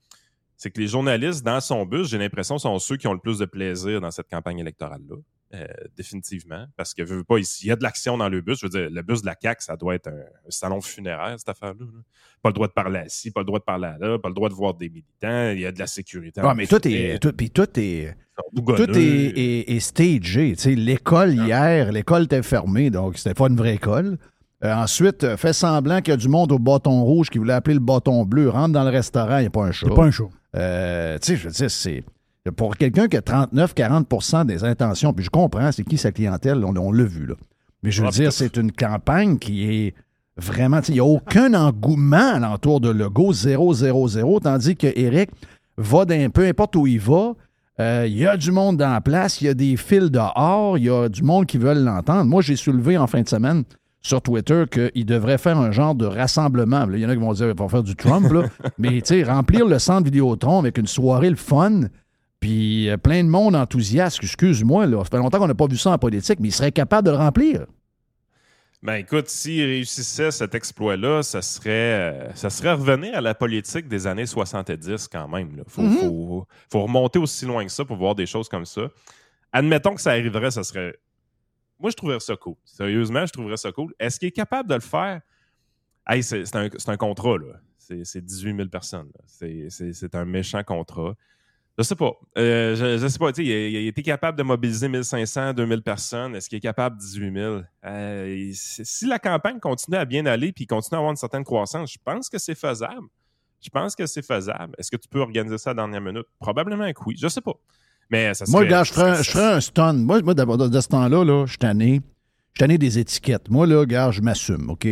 [0.58, 3.40] c'est que les journalistes dans son bus, j'ai l'impression, sont ceux qui ont le plus
[3.40, 5.16] de plaisir dans cette campagne électorale-là.
[5.56, 5.66] Euh,
[5.96, 6.66] définitivement.
[6.76, 8.60] Parce que veux, veux pas, il y a de l'action dans le bus.
[8.60, 11.36] Je veux dire, le bus de la CAQ, ça doit être un, un salon funéraire,
[11.38, 11.80] cette affaire-là.
[11.80, 12.00] là.
[12.42, 14.36] Pas le droit de parler assis, pas le droit de parler à là, pas le
[14.36, 15.52] droit de voir des militants.
[15.52, 16.42] Il y a de la sécurité.
[16.44, 18.16] Ah, mais tout est, tout, puis tout est,
[18.76, 20.54] tout est, est- est stagé.
[20.56, 24.18] Tu sais, l'école hier, l'école était fermée, donc c'était pas une vraie école.
[24.64, 27.54] Euh, ensuite, euh, fait semblant qu'il y a du monde au bâton rouge qui voulait
[27.54, 28.50] appeler le bâton bleu.
[28.50, 29.86] Rentre dans le restaurant, il n'y a pas un chat.
[29.90, 30.30] C'est pas un show.
[30.56, 32.04] Euh, tu sais, je veux dire, c'est.
[32.52, 36.76] Pour quelqu'un qui a 39-40% des intentions, puis je comprends, c'est qui sa clientèle, on,
[36.76, 37.36] on l'a vu, là.
[37.84, 39.94] Mais je veux Ah, dire, c'est une campagne qui est
[40.38, 40.80] vraiment.
[40.88, 45.30] Il n'y a aucun engouement alentour de Legault 0-0-0, tandis que Eric
[45.78, 47.34] va d'un peu importe où il va.
[47.80, 50.78] euh, Il y a du monde dans la place, il y a des fils dehors,
[50.78, 52.26] il y a du monde qui veulent l'entendre.
[52.26, 53.64] Moi, j'ai soulevé en fin de semaine
[54.02, 56.86] sur Twitter qu'il devrait faire un genre de rassemblement.
[56.92, 58.44] Il y en a qui vont dire qu'il va faire du Trump, là.
[58.80, 61.82] mais tu sais, remplir le centre Vidéotron avec une soirée le fun,
[62.46, 64.20] puis euh, plein de monde enthousiaste.
[64.22, 66.72] Excuse-moi, là, ça fait longtemps qu'on n'a pas vu ça en politique, mais il serait
[66.72, 67.66] capable de le remplir.
[68.84, 73.88] Ben écoute, s'il réussissait cet exploit-là, ça serait, euh, ça serait revenir à la politique
[73.88, 75.50] des années 70 quand même.
[75.58, 75.98] Il faut, Mhm.
[75.98, 78.84] faut- faut remonter aussi loin que ça pour voir des choses comme ça.
[79.52, 80.96] Admettons que ça arriverait, ça serait...
[81.80, 82.56] Moi, je trouverais ça cool.
[82.64, 83.92] Sérieusement, je trouverais ça cool.
[83.98, 85.20] Est-ce qu'il est capable de le faire?
[86.08, 87.56] Hey, c'est c'est un, c'est un contrat, là.
[87.80, 89.10] C'est c'est 18 000 personnes.
[89.16, 89.22] là.
[89.26, 91.16] C'est un méchant contrat.
[91.78, 92.12] Je sais pas.
[92.38, 93.32] Euh, je, je sais pas.
[93.38, 96.36] Il il été capable de mobiliser 1500, 2000 personnes.
[96.36, 97.62] Est-ce qu'il est capable de 18 000?
[97.86, 101.44] Euh, il- si la campagne continue à bien aller puis continue à avoir une certaine
[101.44, 103.08] croissance, je pense que c'est faisable.
[103.62, 104.74] Je pense que c'est faisable.
[104.78, 106.26] Est-ce que tu peux organiser ça à la dernière minute?
[106.40, 107.16] Probablement que oui.
[107.20, 107.56] Je sais pas.
[108.10, 109.94] Mais ça Moi, serait- gars, je ferais, un- je ferais un stun.
[109.94, 112.02] Moi, moi d'abord, de ce temps-là, là, je suis tanné.
[112.54, 113.50] Je tanné des étiquettes.
[113.50, 114.88] Moi, là, gars, je m'assume, OK?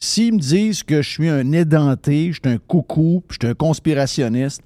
[0.00, 3.50] S'ils me disent que je suis un édenté, je suis un coucou, puis je suis
[3.52, 4.62] un conspirationniste,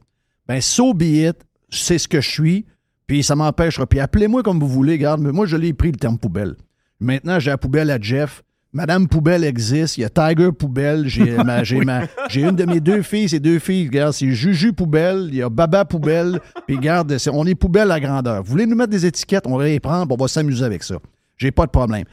[0.46, 1.36] ben, so be it.
[1.70, 2.66] C'est ce que je suis,
[3.06, 3.86] puis ça m'empêchera.
[3.86, 6.54] Puis appelez-moi comme vous voulez, garde, mais moi, je l'ai pris le terme poubelle.
[7.00, 8.42] Maintenant, j'ai la poubelle à Jeff.
[8.74, 9.96] Madame Poubelle existe.
[9.96, 11.08] Il y a Tiger Poubelle.
[11.08, 13.28] J'ai ma- j'ai ma- j'ai une de mes deux filles.
[13.28, 15.28] Ces deux filles, regarde, c'est Juju Poubelle.
[15.28, 16.38] Il y a Baba Poubelle.
[16.66, 18.42] Puis regarde, c'est- on est poubelle à grandeur.
[18.42, 19.46] Vous voulez nous mettre des étiquettes?
[19.46, 20.14] On va les prendre.
[20.14, 20.96] On va s'amuser avec ça.
[21.38, 22.04] J'ai pas de problème.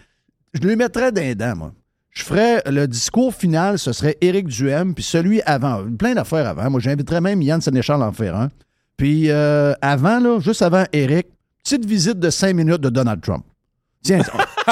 [0.54, 1.74] Je lui mettrais d'un dents, moi.
[2.12, 5.84] Je ferais le discours final, ce serait Éric Duhem, puis celui avant.
[6.00, 6.70] Plein d'affaires avant.
[6.70, 8.50] Moi, j'inviterais même Yann Sénéchal à en faire un.
[8.98, 11.28] Puis euh, avant, là, juste avant Éric,
[11.64, 13.44] petite visite de cinq minutes de Donald Trump.
[14.04, 14.20] Tiens,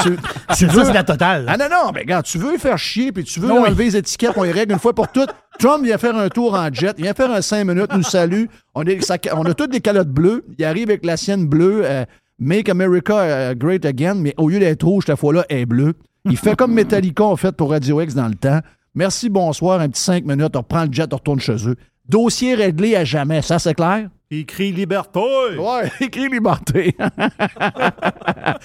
[0.03, 0.15] tu,
[0.57, 1.45] tu ça, c'est la totale.
[1.47, 3.67] ah non, non, mais regarde, tu veux faire chier, puis tu veux Non, oui.
[3.69, 5.31] enlever les étiquettes, on les règle une fois pour toutes.
[5.57, 8.45] Trump vient faire un tour en jet, il vient faire un 5 minutes, nous salue.
[8.75, 10.45] On, est, ça- on a toutes des calottes bleues.
[10.59, 12.05] Il arrive avec la sienne bleue, euh,
[12.39, 15.93] Make America euh, Great Again, mais au lieu d'être rouge, cette fois-là, elle est bleue.
[16.29, 18.59] Il fait comme Metallica a fait pour Radio X dans le temps.
[18.95, 21.75] Merci, bonsoir, un petit 5 minutes, on reprend le jet, on retourne chez eux.
[22.07, 24.09] Dossier réglé à jamais, ça c'est clair?
[24.33, 25.19] Puis il crie liberté.
[25.19, 26.95] Ouais, écrit liberté.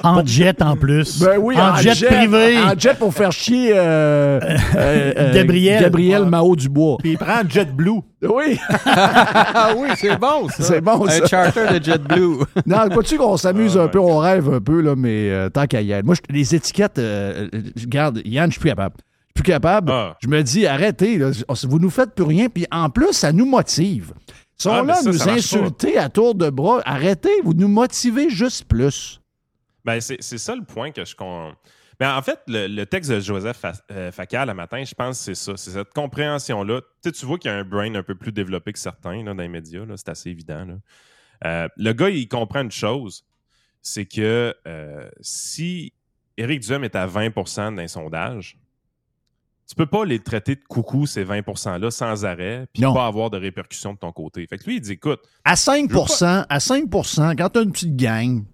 [0.02, 1.20] En jet en plus.
[1.20, 2.58] Ben oui, en, jet, privé.
[2.58, 4.40] En jet pour faire chier euh,
[4.76, 5.82] euh, euh, Gabriel.
[5.82, 6.96] Gabriel Mao Dubois.
[7.00, 8.00] Puis il prend JetBlue.
[8.22, 10.54] Oui, Ah oui, c'est bon, ça.
[10.62, 11.22] c'est bon ça.
[11.22, 12.38] Un charter de JetBlue.
[12.64, 13.90] Non, vois-tu qu'on s'amuse Ah, un ouais.
[13.90, 16.06] peu, on rêve un peu, là, mais euh, tant qu'à y être.
[16.06, 18.94] Moi, je- les étiquettes, euh, euh, je garde, Yann, je suis plus capable.
[18.96, 19.92] Je suis plus capable.
[19.92, 20.16] Ah.
[20.22, 21.30] Je me dis, arrêtez, là,
[21.64, 22.48] vous nous faites plus rien.
[22.48, 24.14] Puis en plus, ça nous motive.
[24.58, 26.80] Ils sont Ah, mais là à ça, nous ça insulter à tour de bras.
[26.84, 29.20] Arrêtez, vous nous motivez juste plus.
[29.84, 31.14] Ben, c'est ça le point que je.
[31.14, 31.54] con-
[32.00, 35.24] Ben, en fait, le, le texte de Joseph euh, Facal, le matin, je pense que
[35.24, 35.56] c'est ça.
[35.56, 36.80] C'est cette compréhension-là.
[36.80, 39.22] Tu sais, tu vois qu'il y a un brain un peu plus développé que certains
[39.22, 39.82] là, dans les médias.
[39.96, 40.64] C'est assez évident.
[40.64, 40.74] là.
[41.46, 43.24] Euh, le gars, il comprend une chose
[43.80, 45.92] c'est que euh, si
[46.36, 48.58] Éric Duhem est à 20% d'un sondage,
[49.68, 53.30] tu peux pas les traiter de coucou, ces 20 %-là, sans arrêt, puis pas avoir
[53.30, 54.46] de répercussions de ton côté.
[54.48, 56.84] Fait que lui, il dit écoute, À 5 Je veux à 5
[57.36, 58.44] quand tu as une petite gang,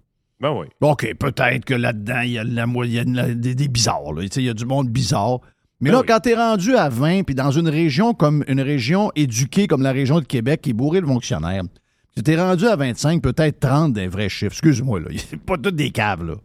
[0.41, 0.67] ben oui.
[0.81, 4.11] OK, peut-être que là-dedans, il y a, la la- des, des bizarres.
[4.13, 4.21] là.
[4.23, 5.39] Tu sais, Il y a du monde bizarre.
[5.79, 6.05] Mais Ben là, oui.
[6.09, 9.81] quand tu es rendu à 20, puis dans une région comme une région éduquée comme
[9.81, 11.63] la région de Québec, qui est bourrée de fonctionnaires,
[12.15, 14.51] tu t'es rendu à 25, peut-être 30 des vrais chiffres.
[14.53, 15.07] Excuse-moi, là.
[15.17, 16.35] C'est pas toutes des caves, là.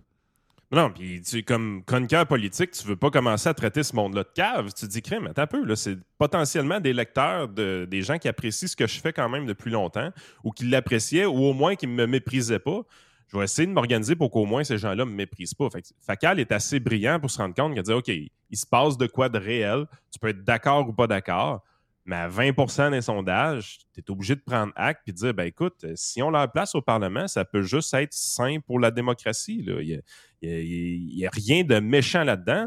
[0.72, 4.28] Non, puis tu, comme chroniqueur politique, tu veux pas commencer à traiter ce monde-là de
[4.32, 4.72] cave.
[4.72, 8.18] Tu te dis, crème, attends un peu, là, c'est potentiellement des lecteurs, de, des gens
[8.18, 10.10] qui apprécient ce que je fais quand même depuis longtemps,
[10.44, 12.82] ou qui l'appréciaient, ou au moins qui me méprisaient pas.
[13.26, 15.68] Je vais essayer de m'organiser pour qu'au moins ces gens-là me méprisent pas.
[15.70, 18.96] Que Facal est assez brillant pour se rendre compte qu'il dit, OK, il se passe
[18.96, 19.86] de quoi de réel?
[20.12, 21.64] Tu peux être d'accord ou pas d'accord.
[22.06, 25.44] Mais à 20% des sondages, tu es obligé de prendre acte et de dire ben
[25.44, 28.90] écoute, euh, si on leur place au Parlement, ça peut juste être sain pour la
[28.90, 29.62] démocratie.
[29.62, 29.80] là.
[29.80, 30.02] Il
[30.42, 32.66] n'y a, rien de méchant là-dedans.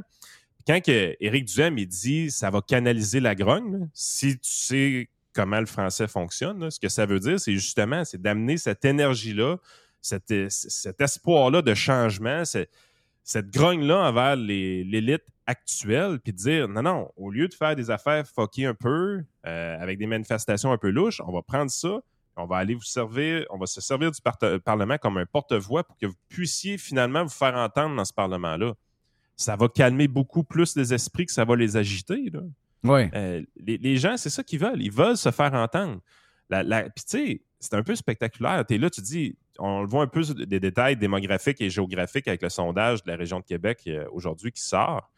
[0.67, 5.65] Quand que Éric Duhem dit ça va canaliser la grogne, si tu sais comment le
[5.65, 9.57] français fonctionne, ce que ça veut dire, c'est justement c'est d'amener cette énergie-là,
[9.99, 12.69] cet, euh, cet espoir-là de changement, c'est-
[13.23, 17.89] cette grogne-là envers l'élite actuelle, puis de dire non, non, au lieu de faire des
[17.89, 21.99] affaires fuckées un peu, euh, avec des manifestations un peu louches, on va prendre ça,
[22.35, 24.19] on va aller vous servir, on va se servir du
[24.63, 28.73] Parlement comme un porte-voix pour que vous puissiez finalement vous faire entendre dans ce Parlement-là.
[29.35, 32.29] Ça va calmer beaucoup plus les esprits que ça va les agiter.
[32.31, 32.39] Là.
[32.83, 33.01] Oui.
[33.13, 34.81] Euh, les, les gens, c'est ça qu'ils veulent.
[34.81, 35.99] Ils veulent se faire entendre.
[36.49, 38.65] La, la- Puis, tu sais, c'est un peu spectaculaire.
[38.65, 42.27] Tu es là, tu dis, on le voit un peu des détails démographiques et géographiques
[42.27, 45.09] avec le sondage de la région de Québec euh, aujourd'hui qui sort.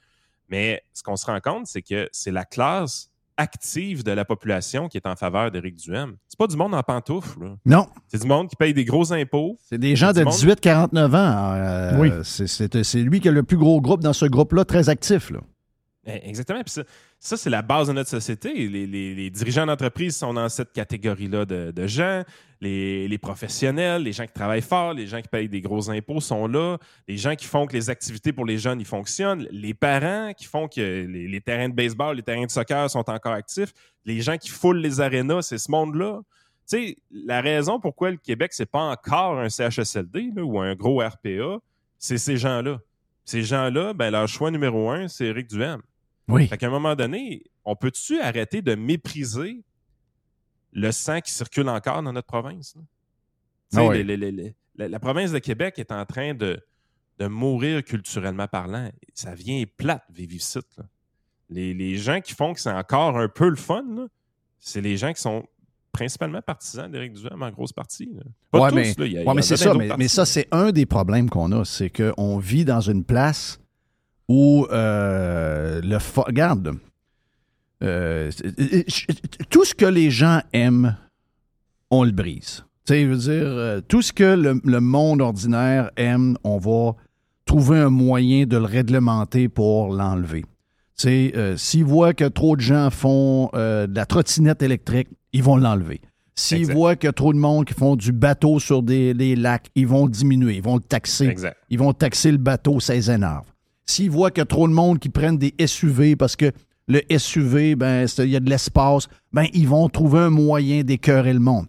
[0.49, 4.87] Mais ce qu'on se rend compte, c'est que c'est la classe active de la population
[4.87, 6.15] qui est en faveur d'Éric Duhem.
[6.27, 7.37] C'est pas du monde en pantoufles.
[7.43, 7.55] là.
[7.65, 9.57] Non, C'est du monde qui paye des gros impôts.
[9.61, 10.33] c'est des gens de du monde.
[10.33, 11.53] 18-49 ans.
[11.53, 12.11] euh, Oui.
[12.23, 15.31] c'est- lui qui a le plus gros groupe dans ce groupe-là, très actif.
[15.31, 15.39] Là.
[16.05, 16.61] Eh, Exactement.
[17.19, 18.53] Ça, c'est la base de notre société.
[18.53, 22.23] Les, dirigeants d'entreprise sont dans cette catégorie-là de, gens.
[22.61, 26.47] Les, professionnels, les gens qui travaillent fort, les gens qui payent des gros impôts sont
[26.47, 26.77] là.
[27.07, 29.47] Les gens qui font que les activités pour les jeunes, ils fonctionnent.
[29.51, 33.33] Les parents qui font que les, terrains de baseball, les terrains de soccer sont encore
[33.33, 33.73] actifs.
[34.05, 36.21] Les gens qui foulent les arénas, c'est ce monde-là.
[36.67, 40.99] Tu sais, la raison pourquoi le Québec, c'est pas encore un CHSLD ou un gros
[40.99, 41.59] RPA,
[41.99, 42.79] c'est ces gens-là.
[43.23, 45.81] Ces gens-là, ben, leur choix numéro un, c'est Éric Duhem.
[46.27, 46.47] Oui.
[46.47, 49.63] Fait qu'à un moment donné, on peut-tu arrêter de mépriser
[50.73, 52.75] le sang qui circule encore dans notre province?
[52.75, 52.81] là?
[53.71, 54.03] Tu sais, Ah oui.
[54.03, 56.59] les- les- les- la, la province de Québec est en train de,
[57.19, 58.89] de mourir culturellement parlant.
[59.13, 60.83] Ça vient plate, vivre ici, là.
[61.49, 64.07] Les, les gens qui font que c'est encore un peu le fun,
[64.59, 65.45] c'est les gens qui sont
[65.91, 68.09] principalement partisans d'Éric Duhem en grosse partie.
[68.15, 68.23] là.
[68.51, 68.93] Pas Ouais, tous, mais, là.
[68.97, 69.73] Il y a- il y ouais, mais c'est ça.
[69.75, 71.63] Mais, mais ça, c'est un des problèmes qu'on a.
[71.63, 73.59] C'est qu'on vit dans une place
[74.27, 75.97] où euh, le.
[76.21, 76.73] Regarde.
[77.83, 78.31] euh,
[79.49, 80.95] tout ce que les gens aiment,
[81.91, 82.63] on le brise.
[82.85, 86.57] Tu sais, je veux dire, euh, tout ce que le, le monde ordinaire aime, on
[86.57, 86.93] va
[87.45, 90.41] trouver un moyen de le réglementer pour l'enlever.
[90.41, 90.47] Tu
[90.95, 95.43] sais, euh, s'ils voient que trop de gens font euh, de la trottinette électrique, ils
[95.43, 96.01] vont l'enlever.
[96.37, 99.35] S'ils voient qu'il y a trop de monde qui font du bateau sur des, des
[99.35, 101.27] lacs, ils vont diminuer, ils vont le taxer.
[101.27, 101.57] Exact.
[101.69, 103.45] Ils vont taxer le bateau, ça les énerve.
[103.85, 106.51] S'ils voient qu'il y a trop de monde qui prennent des SUV parce que
[106.87, 111.33] le SUV, ben, il y a de l'espace, ben, ils vont trouver un moyen d'écœurer
[111.33, 111.67] le monde.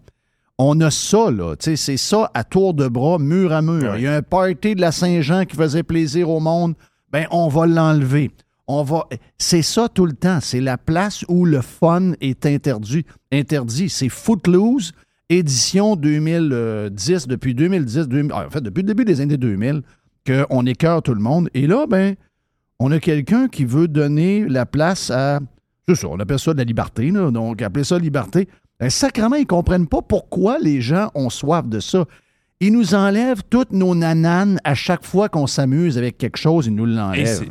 [0.59, 1.55] On a ça, là.
[1.59, 3.91] C'est ça à tour de bras, mur à mur.
[3.91, 3.99] Ouais.
[3.99, 6.73] Il y a un party de la Saint-Jean qui faisait plaisir au monde.
[7.11, 8.31] Ben, on va l'enlever.
[8.67, 9.07] On va.
[9.37, 10.39] C'est ça tout le temps.
[10.41, 13.05] C'est la place où le fun est interdit.
[13.31, 13.89] Interdit.
[13.89, 14.93] C'est Footloose,
[15.29, 19.83] édition 2010, depuis 2010, 2000 en fait, depuis le début des années 2000,
[20.27, 21.49] qu'on écœure tout le monde.
[21.53, 22.15] Et là, ben,
[22.79, 25.39] on a quelqu'un qui veut donner la place à.
[25.87, 27.31] C'est ça, on appelle ça de la liberté, là.
[27.31, 28.47] donc appelez ça liberté.
[28.79, 32.05] Ben, sacrement, ils comprennent pas pourquoi les gens ont soif de ça.
[32.59, 36.75] Ils nous enlèvent toutes nos nananes à chaque fois qu'on s'amuse avec quelque chose, ils
[36.75, 37.25] nous l'enlèvent.
[37.27, 37.47] c'est-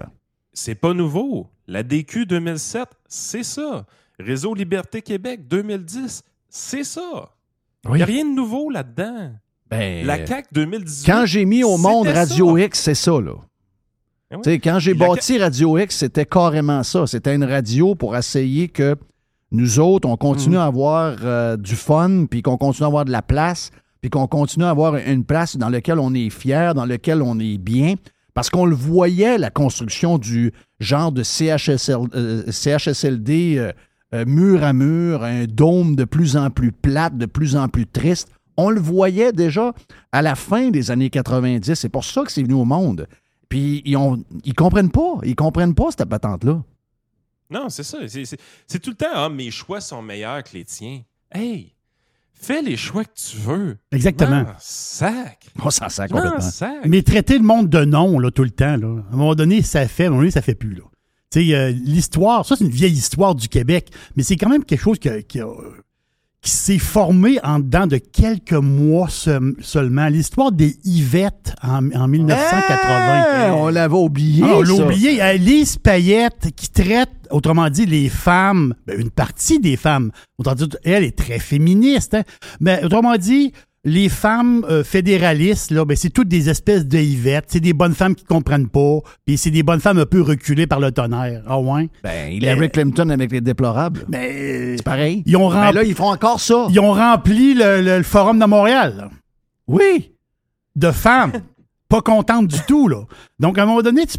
[0.52, 1.48] C'est pas nouveau.
[1.66, 3.86] La DQ 2007, c'est ça.
[4.18, 7.30] Réseau Liberté Québec 2010, c'est ça.
[7.84, 7.96] Il Oui.
[7.98, 9.32] n'y a rien de nouveau là-dedans.
[9.70, 11.06] Ben, La CAQ 2018.
[11.06, 12.64] Quand j'ai mis au monde Radio ça.
[12.64, 13.32] X, c'est ça, là.
[14.30, 14.42] Eh oui.
[14.42, 17.06] Tu sais, quand j'ai La bâti Radio X, c'était carrément ça.
[17.06, 18.96] C'était une radio pour essayer que
[19.52, 23.12] nous autres, on continue à avoir euh, du fun, puis qu'on continue à avoir de
[23.12, 26.84] la place, puis qu'on continue à avoir une place dans laquelle on est fier, dans
[26.84, 27.94] laquelle on est bien.
[28.36, 33.72] Parce qu'on le voyait, la construction du genre de CHSL, euh, CHSLD euh,
[34.14, 37.86] euh, mur à mur, un dôme de plus en plus plate, de plus en plus
[37.86, 38.28] triste.
[38.56, 39.72] On le voyait déjà
[40.12, 41.74] à la fin des années 90.
[41.74, 43.06] C'est pour ça que c'est venu au monde.
[43.48, 45.18] Puis ils, ont, ils comprennent pas.
[45.24, 46.62] Ils comprennent pas cette patente-là.
[47.50, 47.98] Non, c'est ça.
[48.08, 51.02] C'est- tout le temps, ah, mes choix sont meilleurs que les tiens.
[51.30, 51.74] Hey,
[52.34, 53.76] fais les choix que tu veux.
[53.92, 54.42] Exactement.
[54.42, 55.46] Non, sac.
[55.62, 56.40] On s'en Non, complètement.
[56.40, 56.74] sac.
[56.86, 59.62] Mais traiter le monde de nom là, tout le temps, là, à un moment donné,
[59.62, 60.74] ça fait, à un moment donné, ça fait plus.
[60.74, 60.82] Là.
[61.30, 64.64] Tu sais, euh, l'histoire, ça, c'est une vieille histoire du Québec, mais c'est quand même
[64.64, 65.46] quelque chose que- qui, a-
[66.46, 70.06] qui s'est formé en dedans de quelques mois se- seulement.
[70.06, 73.46] L'histoire des Yvettes en, en 1980.
[73.46, 74.44] Hey, on l'avait oublié.
[74.46, 75.20] Ah, on l'a oublié.
[75.20, 80.12] Alice Payette qui traite, autrement dit, les femmes, ben, une partie des femmes.
[80.38, 82.14] Autrement dit, elle est très féministe.
[82.14, 82.22] hein.
[82.60, 83.52] Mais autrement dit,
[83.88, 87.44] les femmes euh, fédéralistes, là, ben, c'est toutes des espèces de Yvettes.
[87.46, 88.98] C'est des bonnes femmes qui comprennent pas.
[89.24, 91.42] Puis c'est des bonnes femmes un peu reculées par le tonnerre.
[91.46, 91.88] Ah ouais?
[92.02, 94.04] Ben, Hillary Clinton avec les déplorables.
[94.08, 95.22] Mais C'est pareil.
[95.24, 96.66] ils ont, Ben rempli, là, ils font encore ça.
[96.68, 98.94] ils ont rempli le, le- le forum de Montréal.
[98.98, 99.10] là.
[99.68, 100.12] Oui.
[100.74, 101.32] de femmes
[101.88, 102.88] pas contentes du tout.
[102.88, 103.04] Là.
[103.38, 104.18] Donc, à un moment donné, tu-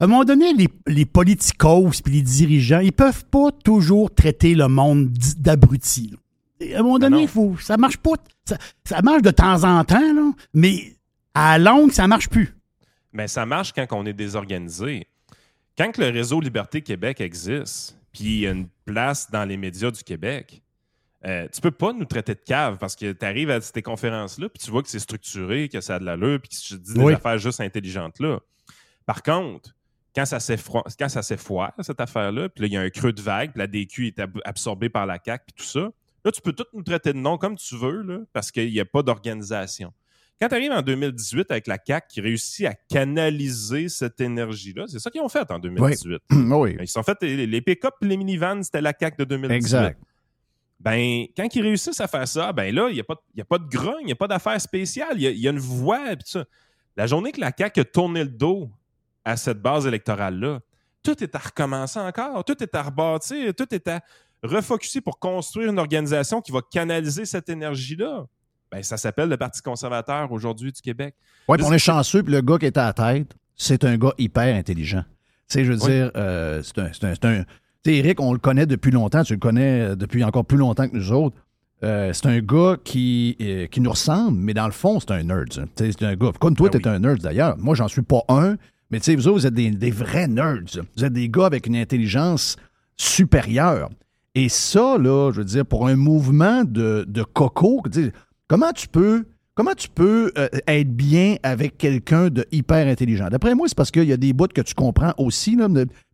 [0.00, 4.54] à un moment donné, les, les politicos puis les dirigeants, ils peuvent pas toujours traiter
[4.54, 6.08] le monde d- d'abruti.
[6.12, 6.16] là.
[6.16, 6.21] Et
[6.74, 8.12] À un moment Ben donné, il faut, ça marche pas.
[8.44, 10.96] Ça, ça marche de temps en temps, là, mais
[11.34, 12.54] à longue, ça marche plus.
[13.12, 15.06] Mais ça marche quand on est désorganisé.
[15.76, 19.90] Quand le réseau Liberté Québec existe, puis il y a une place dans les médias
[19.90, 20.62] du Québec,
[21.24, 24.48] euh, tu peux pas nous traiter de cave parce que tu arrives à ces conférences-là,
[24.48, 26.92] puis tu vois que c'est structuré, que ça a de l'allure, puis que tu dis
[26.98, 27.12] Oui.
[27.12, 28.40] des affaires juste intelligentes là.
[29.06, 29.70] Par contre,
[30.14, 33.12] quand ça s'effro- quand ça s'effoire, cette affaire-là, puis là, il y a un creux
[33.12, 35.88] de vague, puis la DQ est ab- absorbée par la CAQ, puis tout ça,
[36.24, 38.80] là, tu peux tout nous traiter de nom comme tu veux, là, parce qu'il n'y
[38.80, 39.92] a pas d'organisation.
[40.40, 44.98] Quand tu arrives en 2018 avec la CAQ qui réussit à canaliser cette énergie-là, c'est
[44.98, 46.20] ça qu'ils ont fait en 2018.
[46.32, 46.76] oui.
[46.80, 49.56] Ils sont fait les, pick-up et les minivans, c'était la CAQ de 2018.
[49.56, 50.00] Exact.
[50.80, 53.68] Ben, quand ils réussissent à faire ça, ben là, il n'y a, a pas de
[53.68, 56.16] grogne, il n'y a pas d'affaire spéciale, il y a, il y a une voix,
[56.16, 56.44] pis tout ça.
[56.96, 58.68] La journée que la CAQ a tourné le dos
[59.24, 60.58] à cette base électorale-là,
[61.04, 64.00] tout est à recommencer encore, tout est à rebâtir, tout est à
[64.42, 68.26] refocuser pour construire une organisation qui va canaliser cette énergie-là.
[68.70, 71.14] Ben, ça s'appelle le Parti conservateur aujourd'hui du Québec.
[71.48, 74.12] Oui, on est chanceux, puis le gars qui est à la tête, c'est un gars
[74.18, 75.02] hyper intelligent.
[75.48, 75.90] Tu sais, je veux Oui.
[75.90, 76.90] dire, euh, c'est un.
[76.92, 80.44] c'est tu sais, Eric, on le connaît depuis longtemps, tu le connais euh, depuis encore
[80.44, 81.36] plus longtemps que nous autres.
[81.84, 85.22] Euh, c'est un gars qui, euh, qui nous ressemble, mais dans le fond, c'est un
[85.24, 85.52] nerd.
[85.52, 86.30] sais, C'est un gars.
[86.40, 87.58] Comme toi, Ben tu es un nerd d'ailleurs.
[87.58, 88.56] Moi, j'en suis pas un,
[88.90, 90.60] mais tu sais, vous autres, vous êtes des, des vrais nerds.
[90.96, 92.56] Vous êtes des gars avec une intelligence
[92.96, 93.90] supérieure.
[94.34, 97.82] Et ça, là, je veux dire, pour un mouvement de, de coco,
[98.48, 99.24] comment tu peux.
[99.54, 103.28] Comment tu peux euh, être bien avec quelqu'un de hyper intelligent?
[103.28, 105.58] D'après moi, c'est parce qu'il y a des bouts que tu comprends aussi.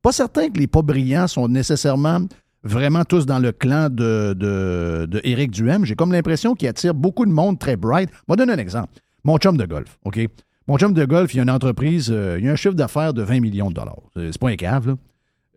[0.03, 2.23] Pas certain que les pas brillants sont nécessairement
[2.65, 5.85] vraiment tous dans le clan de, de, Duhem.
[5.85, 8.11] J'ai comme l'impression qu'il attire beaucoup de monde très bright.
[8.11, 8.93] Je vais donner un exemple.
[9.23, 10.19] Mon chum de golf, OK?
[10.67, 13.23] Mon chum de golf, il a une entreprise, euh, il a un chiffre d'affaires de
[13.23, 14.03] 20 millions de dollars.
[14.15, 14.95] C'est c'est pas un cave, là.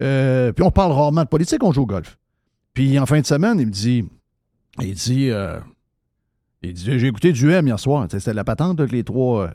[0.02, 2.18] Euh, puis on parle rarement de politique, on joue au golf.
[2.74, 4.06] Puis en fin de semaine, il me dit,
[4.80, 5.60] il dit, euh,
[6.62, 8.08] il dit, j'ai écouté Duhem hier soir.
[8.08, 9.46] Tu sais, C'était la patente avec les trois.
[9.46, 9.50] euh,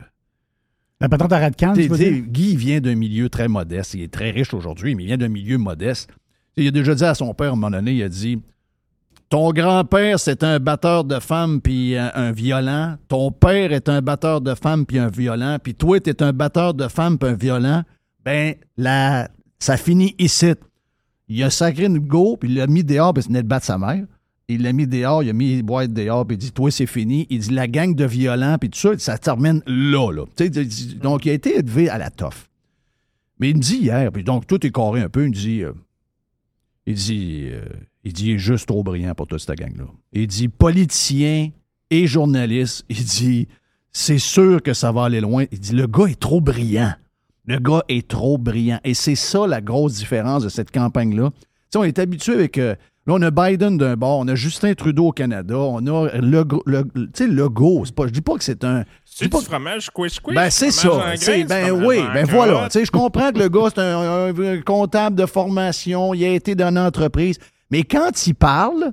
[1.01, 2.23] La patente à Radcan, tu tu veux dire?
[2.27, 3.93] Guy vient d'un milieu très modeste.
[3.95, 6.09] Il est très riche aujourd'hui, mais il vient d'un milieu modeste.
[6.55, 8.39] Il a déjà dit à son père, à un moment donné, il a dit
[9.29, 12.97] Ton grand-père, c'est un batteur de femmes puis un, un violent.
[13.07, 15.57] Ton père est un batteur de femmes puis un violent.
[15.61, 17.83] Puis toi, tu es un batteur de femmes puis un violent.
[18.25, 20.53] Ben, là, ça finit ici.
[21.29, 23.65] Il a sacré une go, puis il l'a mis dehors, puis il venait de battre
[23.65, 24.05] sa mère.
[24.47, 26.85] Il l'a mis dehors, il a mis les boîtes dehors, puis il dit Toi, c'est
[26.85, 27.27] fini.
[27.29, 30.11] Il dit La gang de violents, puis tout ça, ça termine là.
[30.11, 30.23] là.
[31.01, 32.49] Donc, il a été élevé à la toffe.
[33.39, 35.63] Mais il me dit hier, puis donc tout est carré un peu, il me dit
[35.63, 35.73] euh,
[36.85, 37.61] Il dit euh,
[38.03, 39.85] Il dit il est juste trop brillant pour toute cette gang-là.
[40.13, 41.51] Il dit Politicien
[41.89, 43.47] et journaliste, il dit
[43.91, 45.45] C'est sûr que ça va aller loin.
[45.51, 46.93] Il dit Le gars est trop brillant.
[47.47, 48.79] Le gars est trop brillant.
[48.83, 51.31] Et c'est ça la grosse différence de cette campagne-là.
[51.75, 52.75] On est habitué avec euh,
[53.07, 56.43] Là, on a Biden d'un bord, on a Justin Trudeau au Canada, on a le,
[56.65, 57.83] le, Legault.
[57.85, 58.83] C'est pas, je dis pas que c'est un.
[59.05, 60.35] C'est pas du fromage squish squish.
[60.35, 60.89] ben, c'est ça.
[61.47, 62.67] Ben oui, ben en voilà.
[62.69, 66.53] je comprends que le gars, c'est un, un- un comptable de formation, il a été
[66.53, 67.37] dans une entreprise.
[67.71, 68.91] Mais quand il parle,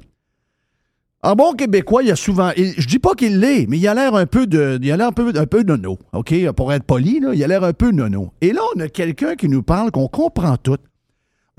[1.24, 2.50] en bon québécois, il y a souvent.
[2.56, 4.78] Je dis pas qu'il l'est, mais il a l'air un peu de.
[4.82, 5.98] Il a l'air un peu, un nono.
[6.12, 6.50] OK?
[6.52, 8.32] Pour être poli, là, il a l'air un peu nono.
[8.40, 10.76] Et là, on a quelqu'un qui nous parle qu'on comprend tout.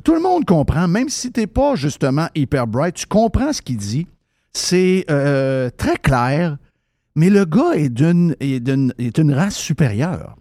[0.04, 3.78] Tout le monde comprend, même si t'es pas justement hyper bright, tu comprends ce qu'il
[3.78, 4.08] dit.
[4.54, 6.58] C'est euh, très clair,
[7.16, 10.36] mais le gars est d'une est d'une- est une race supérieure.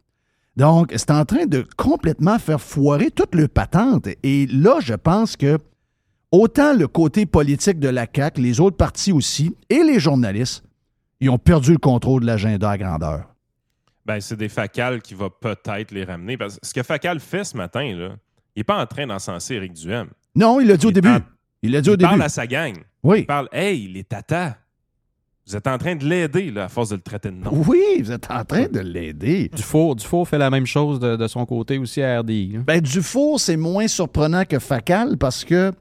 [0.57, 4.07] Donc, c'est en train de complètement faire foirer toute le patente.
[4.23, 5.59] Et là, je pense que
[6.33, 10.65] autant le côté politique de la CAQ, les autres partis aussi, et les journalistes,
[11.21, 13.25] ils ont perdu le contrôle de l'agenda à grandeur.
[14.07, 16.37] Ben, c'est des facals qui va peut-être les ramener.
[16.37, 18.11] Parce que ce que Facal fait ce matin, là,
[18.55, 20.09] il n'est pas en train d'encenser Éric Duhem.
[20.35, 21.09] Non, il l'a dit au Il début.
[21.63, 22.09] Il l'a dit Il au début.
[22.11, 22.75] parle à sa gang.
[23.03, 23.21] Oui.
[23.21, 24.57] Il parle Hey, les tatas,
[25.47, 27.51] vous êtes en train de l'aider là, à force de le traiter de nom.
[27.67, 29.51] Oui, vous êtes en train de l'aider.
[29.55, 32.49] Dufour, Dufour fait la même chose de, de son côté aussi à RDI.
[32.55, 32.59] là.
[32.67, 35.73] Ben, Dufour, c'est moins surprenant que Facal parce que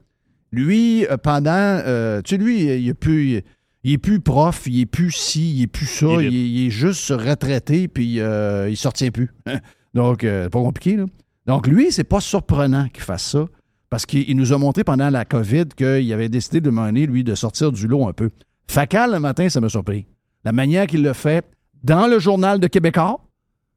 [0.54, 1.50] lui, euh, pendant.
[1.52, 3.42] euh, tu sais, lui, il est plus.
[3.86, 6.26] Il est plus prof, il est plus ci, il est plus ça, Il est il
[6.26, 6.48] est, libre.
[6.58, 9.30] il est juste retraité, puis euh, il sortient plus.
[9.94, 11.04] Donc, euh, pas compliqué, là.
[11.46, 13.44] Donc, lui, c'est pas surprenant qu'il fasse ça,
[13.90, 17.24] parce qu'il il nous a montré pendant la COVID qu'il avait décidé de mener, lui,
[17.24, 18.30] de sortir du lot un peu.
[18.68, 20.06] Facal, le matin, ça m'a surpris.
[20.44, 21.44] La manière qu'il le fait
[21.82, 23.20] dans le journal de Québécois,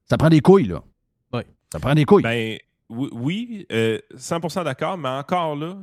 [0.09, 0.81] ça prend des couilles, là.
[1.33, 1.41] Oui.
[1.69, 2.23] Ça prend des couilles.
[2.23, 2.57] Ben
[2.89, 5.75] oui, oui, euh, 100% d'accord, mais encore là,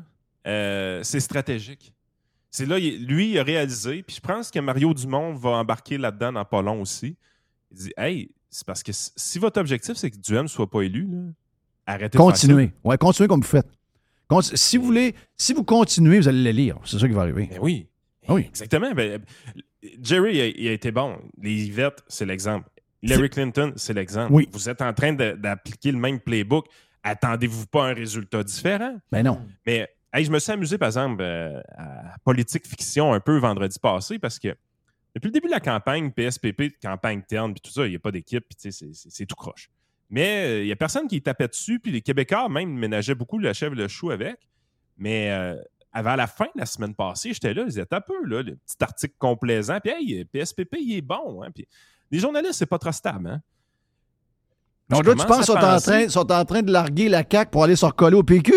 [0.47, 1.93] euh, c'est stratégique.
[2.51, 6.33] C'est là, lui, il a réalisé, puis je pense que Mario Dumont va embarquer là-dedans
[6.33, 7.17] dans pas long aussi.
[7.73, 10.83] Il dit Hey, c'est parce que si- votre objectif, c'est que Duhem ne soit pas
[10.83, 11.19] élu, là,
[11.87, 12.47] arrêtez de faire ça.
[12.47, 12.71] Continuez.
[12.85, 13.67] Ouais, continuez comme vous faites.
[14.29, 16.79] Conti- si vous voulez, si vous continuez, vous allez le lire.
[16.85, 17.49] C'est ça qui va arriver.
[17.51, 17.89] Ben oui.
[18.29, 18.43] Oui.
[18.49, 18.93] Exactement.
[18.93, 19.21] Ben,
[20.01, 21.19] Jerry, il a, il a été bon.
[21.43, 22.69] Les Yvettes, c'est l'exemple.
[23.03, 24.33] Hillary Clinton, c'est l'exemple.
[24.33, 24.49] Oui.
[24.53, 26.67] Vous êtes en train d'appliquer le même playbook.
[27.03, 28.97] Attendez-vous pas à un résultat différent?
[29.13, 29.47] Ben non.
[29.67, 33.79] Mais hey, je me suis amusé, par exemple, euh, à politique fiction un peu vendredi
[33.79, 34.49] passé parce que
[35.15, 38.01] depuis le début de la campagne, PSPP, campagne terne, puis tout ça, il n'y a
[38.01, 39.71] pas d'équipe, puis c'est- tout croche.
[40.11, 43.39] Mais euh, il n'y a personne qui tapait dessus, puis les Québécois même ménageaient beaucoup
[43.39, 44.37] le chèvre et le chou avec.
[44.99, 45.57] Mais euh,
[45.93, 48.57] avant la fin de la semaine passée, j'étais là, ils disaient un peu, là, le
[48.57, 51.43] petit article complaisant, puis hey, PSPP, il est bon.
[51.43, 51.67] Hein, puis
[52.11, 53.29] les journalistes, c'est pas trop stable.
[53.29, 53.41] Hein?
[54.91, 56.71] Donc Je là, tu penses qu'ils à sont, en penser- train- sont en train de
[56.73, 58.53] larguer la CAQ pour aller se recoller au PQ?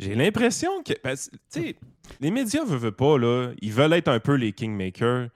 [0.00, 0.94] J'ai l'impression que.
[0.94, 1.76] Tu sais,
[2.20, 3.50] les médias veulent, veulent pas, là.
[3.60, 5.28] Ils veulent être un peu les kingmakers.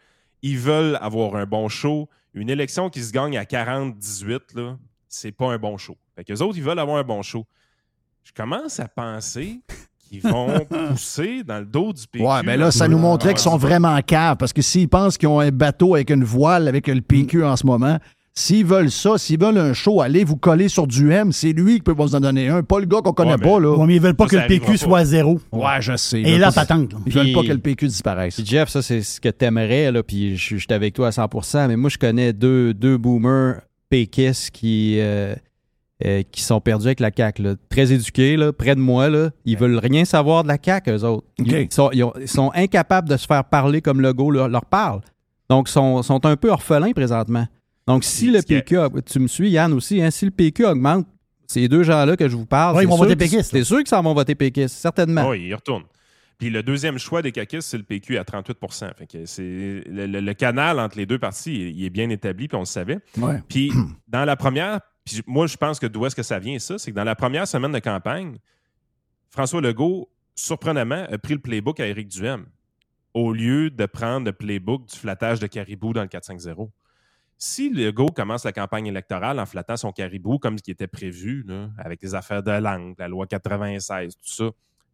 [0.42, 2.08] Ils veulent avoir un bon show.
[2.32, 5.96] Une élection qui se gagne à 40-18, là, c'est pas un bon show.
[6.16, 7.44] Fait qu'eux autres, ils veulent avoir un bon show.
[8.24, 9.60] Je commence à penser
[10.08, 12.24] qu'ils vont pousser dans le dos du PQ.
[12.24, 15.28] Ouais, ben là, ça nous montrait qu'ils sont vraiment caves parce que s'ils pensent qu'ils
[15.28, 17.98] ont un bateau avec une voile avec le PQ en ce moment,
[18.36, 21.76] s'ils veulent ça, s'ils veulent un show, allez vous coller sur du M, c'est lui
[21.76, 23.70] qui peut vous en donner un, pas le gars qu'on connaît Ouais, mais- pas, là.
[23.76, 25.38] Ouais, mais ils veulent pas Ça, que ça le PQ soit à zéro.
[25.52, 26.20] Ouais, je sais.
[26.20, 26.94] Et là, patente.
[27.06, 28.34] Ils veulent pas que le PQ disparaisse.
[28.34, 31.68] Puis Jeff, ça, c'est ce que t'aimerais, là, puis je suis avec toi à 100%
[31.68, 35.36] mais moi, je connais deux, deux boomers péquistes qui, euh,
[36.04, 37.54] euh, qui sont perdus avec la CAQ, là.
[37.68, 39.30] Très éduqués, là, près de moi, là.
[39.44, 41.26] Ils veulent rien savoir de la CAQ, eux autres.
[41.38, 44.64] Ils, sont, ils ont- ils sont incapables de se faire parler comme Legault leur, leur
[44.64, 45.02] parle.
[45.48, 47.46] Donc, ils sont, sont un peu orphelins présentement.
[47.86, 51.06] Donc, si le PQ, tu me suis, Yann, aussi, hein, si le PQ augmente,
[51.46, 53.52] ces deux gens-là que je vous parle, Ouais, ils c'est vont sûr voter qu'ils- péquiste,
[53.52, 53.58] là.
[53.58, 55.28] C'est sûr qu'ils s'en vont voter péquiste, certainement.
[55.28, 55.84] Oui, ils retournent.
[56.38, 58.58] Puis le deuxième choix des caquistes, c'est le PQ à 38
[58.98, 59.42] Fait que c'est
[59.86, 62.60] le, le- le canal entre les deux partis, il, il est bien établi, puis on
[62.60, 62.98] le savait.
[63.18, 63.40] Ouais.
[63.48, 63.70] Puis
[64.08, 66.90] dans la première, puis moi je pense que d'où est-ce que ça vient ça, c'est
[66.90, 68.38] que dans la première semaine de campagne,
[69.30, 72.46] François Legault, surprenamment, a pris le playbook à Éric Duhem
[73.12, 76.68] au lieu de prendre le playbook du flattage de caribou dans le 4-5-0.
[77.38, 81.44] Si Legault commence la campagne électorale en flattant son caribou comme ce qui était prévu,
[81.46, 84.50] là, avec les affaires de langue, la loi 96, tout ça,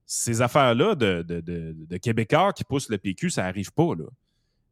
[0.06, 3.94] ces affaires-là de, de, de- de Québécois qui poussent le PQ, ça n'arrive pas.
[3.96, 4.06] Là.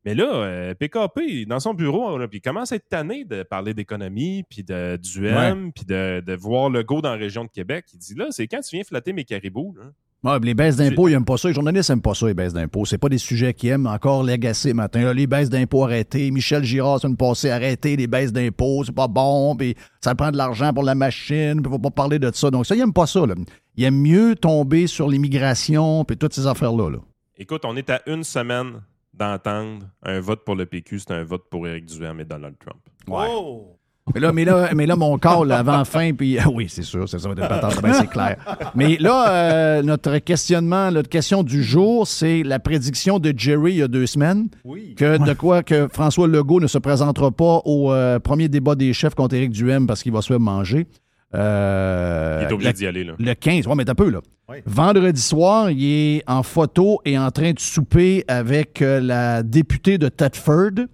[0.04, 3.74] Mais là, euh, PKP, dans son bureau, là, il commence à être tanné de parler
[3.74, 7.84] d'économie, puis de, du M, puis de, voir le go dans la région de Québec.
[7.92, 9.74] Il dit là, c'est quand tu viens flatter mes caribous.
[9.78, 9.92] Là?
[10.24, 11.46] Ouais, les baisses d'impôts, ils n'aiment pas ça.
[11.46, 12.84] Les journalistes n'aiment pas ça, les baisses d'impôts.
[12.84, 13.86] C'est pas des sujets qu'ils aiment.
[13.86, 15.02] Encore l'agacé matin.
[15.02, 16.30] Là, les baisses d'impôts arrêtées.
[16.32, 18.82] Michel Girard, semaine passée, arrêtez les baisses d'impôts.
[18.84, 19.54] C'est pas bon.
[19.54, 21.62] Puis ça prend de l'argent pour la machine.
[21.62, 22.50] Puis faut pas parler de ça.
[22.50, 23.24] Donc ça, ils n'aiment pas ça.
[23.26, 23.34] Là.
[23.76, 26.90] Ils aiment mieux tomber sur l'immigration puis toutes ces affaires-là.
[26.90, 26.98] Là.
[27.36, 28.82] Écoute, on est à une semaine
[29.14, 32.80] d'entendre un vote pour le PQ, c'est un vote pour Éric Duhem et Donald Trump.
[33.06, 33.26] Ouais.
[33.30, 33.77] Oh!
[34.14, 37.18] Mais là, mais là, mais là mon corps, l'avant-fin, puis ah oui, c'est sûr, ça,
[37.18, 38.36] ça va être patente, ben, c'est clair.
[38.74, 43.78] Mais là, euh, notre questionnement, notre question du jour, c'est la prédiction de Jerry il
[43.78, 44.48] y a deux semaines.
[44.96, 48.92] Que de quoi que François Legault ne se présentera pas au euh, premier débat des
[48.92, 50.86] chefs contre Éric Duhem parce qu'il va se faire manger.
[51.34, 53.12] Euh, Il est obligé d'y aller, là.
[53.18, 54.20] Le 15, ouais, mais t'as peu, là.
[54.64, 60.08] Vendredi soir, il est en photo et en train de souper avec la députée de
[60.08, 60.86] Thetford.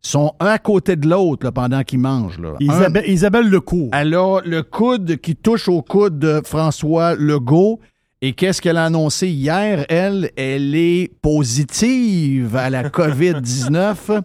[0.00, 2.38] Sont un à côté de l'autre pendant qu'ils mangent.
[2.38, 2.54] Là.
[2.60, 3.90] Isabelle, Isabelle Lecourt.
[3.92, 7.80] Elle a le coude qui touche au coude de François Legault.
[8.20, 9.86] Et qu'est-ce qu'elle a annoncé hier?
[9.88, 14.22] Elle, elle est positive à la COVID-19.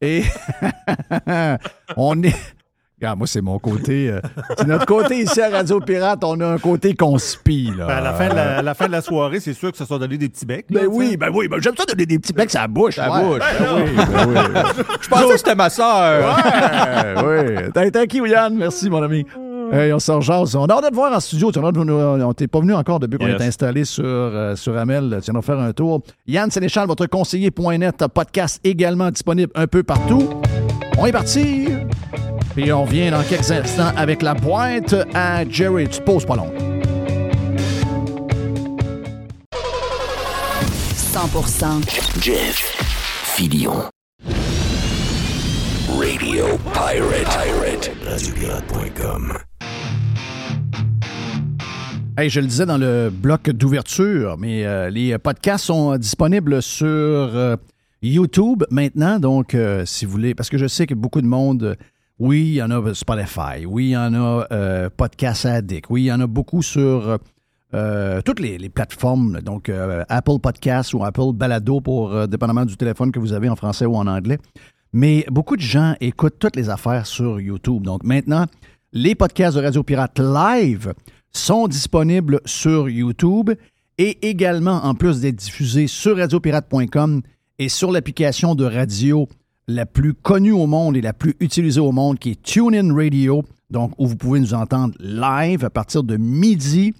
[0.00, 0.22] Et
[1.96, 2.34] on est.
[3.02, 4.10] Regarde, moi, c'est mon côté.
[4.12, 4.20] euh,
[4.56, 6.22] c'est notre côté ici à Radio Pirate.
[6.22, 7.76] On a un côté conspire.
[7.76, 7.86] Là.
[7.88, 9.76] Ben, à, la fin de la, à la fin de la soirée, c'est sûr que
[9.76, 10.66] ça soit donné des petits becs.
[10.70, 12.98] Ben là, oui, ben oui, ben j'aime ça donner des petits becs à la bouche.
[12.98, 13.24] La ouais.
[13.24, 13.38] bouche.
[13.58, 14.82] Ben oui, ben oui.
[15.00, 16.36] Je pensais que c'était ma soeur.
[17.24, 17.70] Ouais, oui.
[17.74, 18.54] T'as été qui, Yann?
[18.56, 19.26] Merci, mon ami.
[19.72, 20.54] Hey, on sort jase.
[20.54, 21.50] On a hâte de te voir en studio.
[21.50, 23.40] Tu nous- on t'est pas venu encore depuis qu'on Yes.
[23.40, 25.18] est installé sur, euh, sur Amel.
[25.24, 26.02] Tu vas nous faire un tour.
[26.28, 30.28] Yann Sénéchal, votre conseiller.net, podcast également disponible un peu partout.
[30.98, 31.68] On est parti.
[32.54, 35.88] Puis on revient dans quelques instants avec la boîte à Jerry.
[35.88, 36.52] Tu te poses pas long.
[41.14, 42.56] 100% Jeff
[43.36, 43.88] Filion.
[45.98, 46.44] Radio
[46.74, 47.24] Pirate.
[47.24, 47.90] Pirate.
[48.06, 49.38] RadioPirate.com.
[52.18, 56.86] Hey, je le disais dans le bloc d'ouverture, mais euh, les podcasts sont disponibles sur
[56.86, 57.56] euh,
[58.02, 59.18] YouTube maintenant.
[59.18, 61.76] Donc, euh, si vous voulez, parce que je sais que beaucoup de monde,
[62.22, 66.02] oui, il y en a Spotify, oui, il y en a euh, Podcast Addict, oui,
[66.02, 67.18] il y en a beaucoup sur
[67.74, 72.76] euh, toutes les, plateformes, donc euh, Apple Podcasts ou Apple Balado pour euh, dépendamment du
[72.76, 74.38] téléphone que vous avez en français ou en anglais.
[74.92, 77.82] Mais beaucoup de gens écoutent toutes les affaires sur YouTube.
[77.82, 78.46] Donc maintenant,
[78.92, 80.94] les podcasts de Radio Pirate Live
[81.32, 83.50] sont disponibles sur YouTube
[83.98, 87.22] et également, en plus d'être diffusés sur radiopirate.com
[87.58, 89.26] et sur l'application de radio
[89.68, 93.44] la plus connue au monde et la plus utilisée au monde, qui est TuneIn Radio,
[93.70, 96.94] donc où vous pouvez nous entendre live à partir de midi.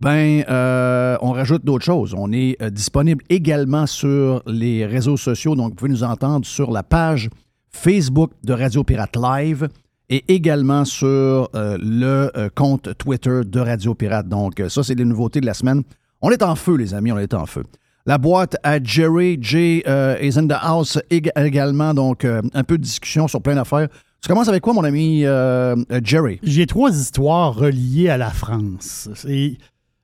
[0.00, 2.14] Ben, euh, on rajoute d'autres choses.
[2.16, 6.70] On est euh, disponible également sur les réseaux sociaux, donc vous pouvez nous entendre sur
[6.70, 7.28] la page
[7.70, 9.68] Facebook de Radio Pirate Live
[10.08, 14.26] et également sur euh, le compte Twitter de Radio Pirate.
[14.26, 15.82] Donc, ça, c'est les nouveautés de la semaine.
[16.22, 17.62] On est en feu, les amis, on est en feu.
[18.10, 22.64] La boîte à Jerry, Jay euh, is in the house ég- également, donc euh, un
[22.64, 23.86] peu de discussion sur plein d'affaires.
[24.20, 26.40] Tu commences avec quoi, mon ami euh, Jerry?
[26.42, 29.08] J'ai trois histoires reliées à la France.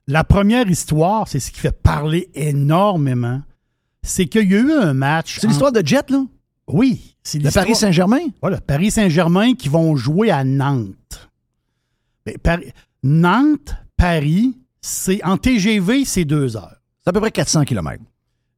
[0.06, 3.42] La première histoire, c'est ce qui fait parler énormément.
[4.04, 5.40] C'est qu'il y a eu un match.
[5.40, 6.24] C'est l'histoire de Jet, là?
[6.68, 7.16] Oui.
[7.24, 8.20] C'est l'histoire- Paris Saint-Germain?
[8.40, 11.28] Voilà, Paris Saint-Germain qui vont jouer à Nantes.
[12.24, 12.70] Ben, Paris-
[13.02, 16.76] Nantes, Paris, c'est en TGV, c'est deux heures.
[17.06, 18.02] C'est à peu près 400 km.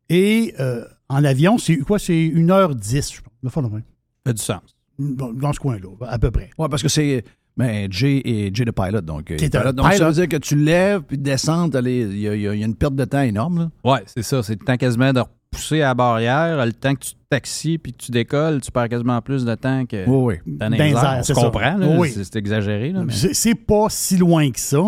[0.09, 1.99] Et euh, en avion, c'est quoi?
[1.99, 3.33] C'est 1h10, je pense.
[3.43, 3.83] Le fond de même.
[3.83, 4.63] Ça fait du sens.
[4.99, 6.49] Dans, dans ce coin-là, à peu près.
[6.59, 7.25] Oui, parce que c'est.
[7.59, 9.01] Ben, Jay et Jay de Pilot.
[9.03, 9.73] Donc, euh, Qui est un Pilot.
[9.73, 12.75] donc ça veut dire que tu lèves puis descends, il y, a- y y une
[12.75, 13.71] perte de temps énorme.
[13.85, 14.43] Ouais, c'est ça.
[14.43, 16.65] C'est le temps quasiment de repousser à la barrière.
[16.65, 19.85] Le temps que tu taxis puis que tu décolles, tu perds quasiment plus de temps
[19.87, 20.53] que Oui, oui.
[20.57, 21.23] dans les Dans les airs.
[21.37, 21.99] On comprend.
[21.99, 22.11] Oui.
[22.15, 24.79] C'est exagéré, mais- c'est pas si loin que ça.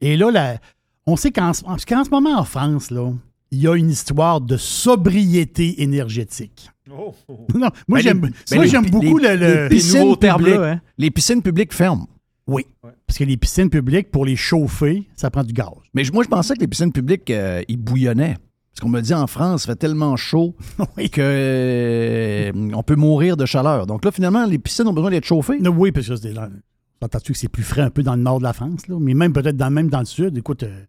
[0.00, 0.58] Et là, la-
[1.06, 3.12] on sait qu'en ce- parce qu'en ce moment, en France, là,
[3.50, 6.70] il y a une histoire de sobriété énergétique.
[6.90, 7.14] Oh.
[7.54, 10.60] Non, moi, Ben, j'aime ben, beaucoup les- le, le- les piscines nouveaux termes, publiques.
[10.60, 10.80] là, hein.
[10.98, 12.08] Les piscines publiques ferment.
[12.46, 12.64] Oui.
[13.06, 15.70] Parce que les piscines publiques, pour les chauffer, ça prend du gaz.
[15.94, 18.36] Mais je- moi, je pensais que les piscines publiques, euh, ils bouillonnaient.
[18.72, 20.54] Parce qu'on me dit en France, il fait tellement chaud
[20.96, 21.08] Oui.
[21.10, 23.86] que euh, on peut mourir de chaleur.
[23.86, 25.58] Donc là, finalement, les piscines ont besoin d'être chauffées.
[25.60, 26.48] Non, oui, parce que c'est dans-
[27.02, 28.96] Entends-tu que c'est plus frais un peu dans le nord de la France, là?
[28.98, 30.36] mais même peut-être dans, même dans le sud.
[30.38, 30.84] Écoute, euh,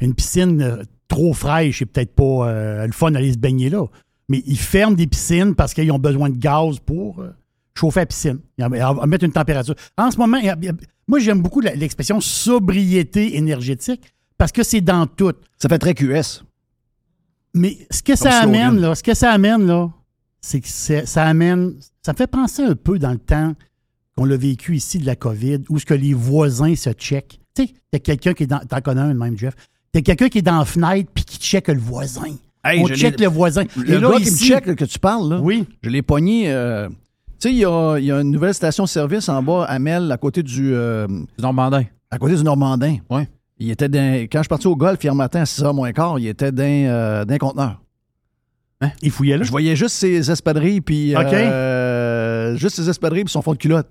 [0.00, 3.84] une piscine euh, trop fraîche, c'est peut-être pas euh, le fun d'aller se baigner là.
[4.28, 7.30] Mais ils ferment des piscines parce qu'ils ont besoin de gaz pour euh,
[7.74, 8.38] chauffer la piscine.
[8.60, 9.74] En- mettre une température.
[9.98, 10.74] En ce moment, il y a- il y a-
[11.08, 15.32] moi, j'aime beaucoup l'expression sobriété énergétique parce que c'est dans tout.
[15.58, 16.44] Ça fait très QS.
[17.54, 18.54] Mais ce que ça slogan.
[18.68, 19.90] amène, là, ce que ça amène, là,
[20.40, 21.74] c'est que ça amène.
[22.02, 23.54] Ça me fait penser un peu dans le temps
[24.16, 27.40] qu'on l'a vécu ici de la COVID, où ce que les voisins se checkent.
[27.54, 28.60] Tu sais, t'as quelqu'un qui est dans.
[28.60, 29.54] T'en connais un même, Jeff.
[29.92, 32.36] T'as quelqu'un qui est dans la fenêtre puis qui check le voisin.
[32.64, 33.64] Hey, On check le voisin.
[33.76, 35.64] Le Et là, gars qui me check, là, que tu parles, là, Oui.
[35.82, 36.52] je l'ai pogné.
[36.52, 39.78] euh, tu sais, il y a, il y a une nouvelle station-service en bas à
[39.78, 41.84] Mel, à côté du, euh, Du Normandin.
[42.10, 42.98] à côté du Normandin.
[43.08, 43.28] Ouais.
[43.58, 46.18] Il était dans- quand je suis parti au golf hier matin à 6h moins quart,
[46.18, 47.80] il était dans, euh, dans un conteneur.
[49.02, 49.44] Il fouillait là?
[49.44, 51.22] Je voyais juste ses espadrilles, puis OK.
[51.24, 53.88] euh, juste ses espadrilles puis son fond de culotte.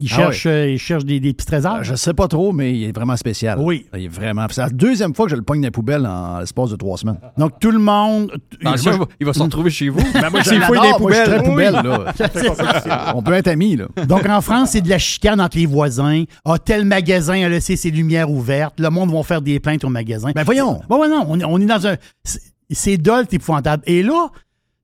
[0.00, 1.76] Il Ah cherche, euh, il cherche des, des petits trésors?
[1.76, 3.56] Euh, Je sais pas trop, mais il est vraiment spécial.
[3.60, 3.86] Oui.
[3.94, 4.46] Il est vraiment.
[4.50, 6.96] C'est la deuxième fois que je le pogne dans les poubelles en l'espace de trois
[6.96, 7.18] semaines.
[7.38, 8.32] Donc, tout le monde.
[8.60, 10.00] Il va- il va se retrouver chez vous.
[10.12, 11.42] Ben, moi, je fouille des moi, je poubelles.
[11.44, 13.12] poubelle, là.
[13.14, 13.86] On peut être amis, là.
[14.06, 16.24] Donc, en France, c'est de la chicane entre les voisins.
[16.44, 18.80] Ah, tel magasin a laissé ses lumières ouvertes.
[18.80, 20.32] Le monde va faire des plaintes au magasin.
[20.34, 20.80] Ben voyons.
[20.90, 21.94] Ouais, ouais, non, on, est- on est dans un.
[22.24, 22.40] c'est-
[22.70, 22.98] c'est
[23.32, 23.82] épouvantable.
[23.86, 24.28] Et là,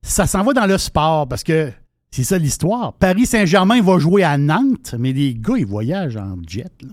[0.01, 1.71] ça s'en va dans le sport parce que
[2.11, 2.93] c'est ça l'histoire.
[2.93, 6.71] Paris Saint-Germain va jouer à Nantes, mais les gars, ils voyagent en jet.
[6.81, 6.89] Là.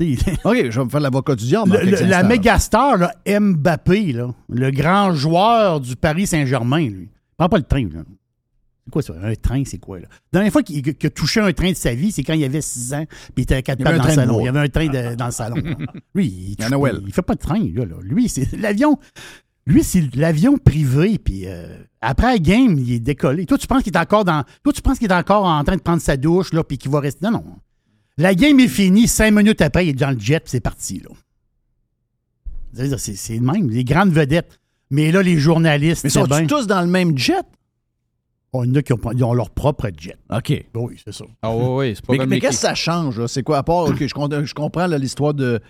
[0.44, 1.78] OK, je vais me faire l'avocat du diable.
[1.82, 7.08] le- la mégastar, là, Mbappé, là, le grand joueur du Paris Saint-Germain, lui.
[7.36, 8.02] Prends pas le train, là.
[8.84, 9.14] C'est quoi ça?
[9.22, 10.06] Un train, c'est quoi, là?
[10.32, 12.60] La dernière fois qu'il a touché un train de sa vie, c'est quand il avait
[12.60, 14.40] 6 ans, puis il était à quatre Il y avait pattes un dans le salon.
[14.40, 15.56] Il y avait un train de- dans le salon.
[16.14, 16.68] Lui, il, touche-
[17.06, 17.84] il fait pas de train, là.
[17.86, 17.94] là.
[18.02, 18.98] Lui, c'est l'avion.
[19.66, 23.46] Lui, c'est l'avion privé, puis euh, après la game, il est décollé.
[23.46, 24.44] Toi, tu penses qu'il est encore dans.
[24.62, 26.90] Toi, tu penses qu'il est encore en train de prendre sa douche, là, puis qu'il
[26.90, 27.24] va rester?
[27.24, 27.44] Non, non.
[28.18, 31.00] La game est finie, cinq minutes après, il est dans le jet, puis c'est parti,
[31.00, 31.10] là.
[32.98, 34.58] C'est- le même, les grandes vedettes.
[34.90, 37.42] Mais là, les journalistes, Mais sont tous dans le même jet?
[38.52, 40.16] Oh, il y en a qui ont, ils ont leur propre jet.
[40.30, 40.64] OK.
[40.74, 41.24] Oui, c'est ça.
[41.42, 43.18] Ah oui, oui, c'est pas Mais, mais qu'est-ce que ça change?
[43.18, 43.26] là?
[43.26, 43.58] C'est quoi?
[43.58, 45.60] À part, OK, je, je comprends l'histoire de,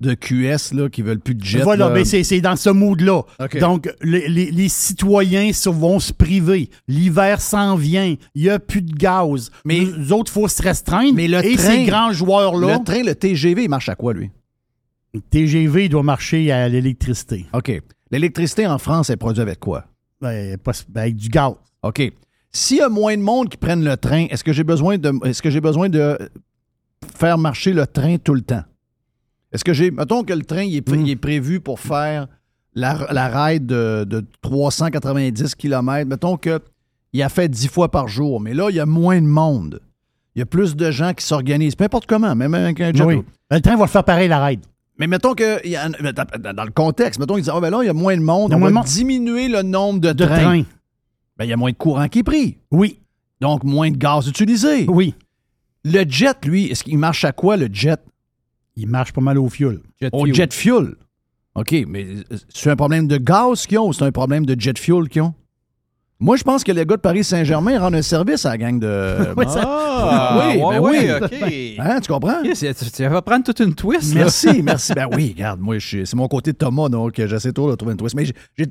[0.00, 1.60] de QS là, qui veulent plus de jet.
[1.62, 1.94] voilà, là.
[1.94, 3.22] mais c'est dans ce mood-là.
[3.60, 6.70] Donc, les, les- les citoyens se- vont se priver.
[6.88, 8.16] L'hiver s'en vient.
[8.34, 9.50] Il n'y a plus de gaz.
[9.64, 11.14] Mais- Nous autres, il faut se restreindre.
[11.14, 14.14] Mais le Et train- ces grands joueurs-là, Le train, le TGV, il marche à quoi,
[14.14, 14.30] lui?
[15.12, 17.46] le TGV doit marcher à l'électricité.
[17.52, 17.70] OK.
[18.10, 19.84] L'électricité en France est produite avec quoi?
[20.20, 21.52] Ben, ben, avec du gaz.
[21.82, 22.12] OK.
[22.52, 25.12] S'il y a moins de monde qui prennent le train, est-ce que j'ai besoin de
[25.26, 26.18] est-ce que j'ai besoin de
[27.16, 28.62] faire marcher le train tout le temps?
[29.52, 29.90] Est-ce que j'ai.
[29.90, 31.06] Mettons que le train il est, pré- Mm.
[31.06, 32.28] il est prévu pour faire
[32.74, 36.08] la, la ride de, de 390 km.
[36.08, 39.26] Mettons qu'il a fait 10 fois par jour, mais là, il y a moins de
[39.26, 39.80] monde.
[40.36, 43.02] Il y a plus de gens qui s'organisent, peu importe comment, même avec un jet.
[43.02, 43.22] Oui.
[43.50, 44.60] Le train va le faire pareil, la ride.
[44.98, 47.78] Mais mettons que, il y a- dans le contexte, mettons qu'ils disent, ah ben là,
[47.82, 48.84] il y a moins de monde, Il on va monde.
[48.84, 50.36] diminuer le nombre de, De trains.
[50.40, 50.62] train.
[51.36, 52.58] Ben, il y a moins de courant qui est pris.
[52.70, 53.00] Oui.
[53.40, 54.84] Donc, moins de gaz utilisé.
[54.88, 55.14] Oui.
[55.84, 57.98] Le jet, lui, est-ce qu'il marche à quoi, le jet?
[58.76, 59.80] Il marche pas mal au fioul.
[60.00, 60.34] Jet Au fuel.
[60.34, 60.94] jet fuel.
[61.56, 64.58] OK, mais euh, c'est un problème de gaz qu'ils ont ou c'est un problème de
[64.58, 65.34] jet fuel qu'ils ont?
[66.22, 69.16] Moi, je pense que les gars de Paris-Saint-Germain rendent un service à la gang de.
[69.38, 71.74] Oui, ça- Ah, Oui, ouais, ben ouais, oui.
[71.78, 71.78] OK.
[71.86, 72.42] Hein, tu comprends?
[72.42, 74.20] Tu, vas prendre toute une twist, là.
[74.20, 74.92] Merci, merci.
[74.92, 77.98] Ben oui, regarde, moi, c'est mon côté de Thomas, donc j'essaie toujours de trouver une
[77.98, 78.14] twist.
[78.14, 78.26] Mais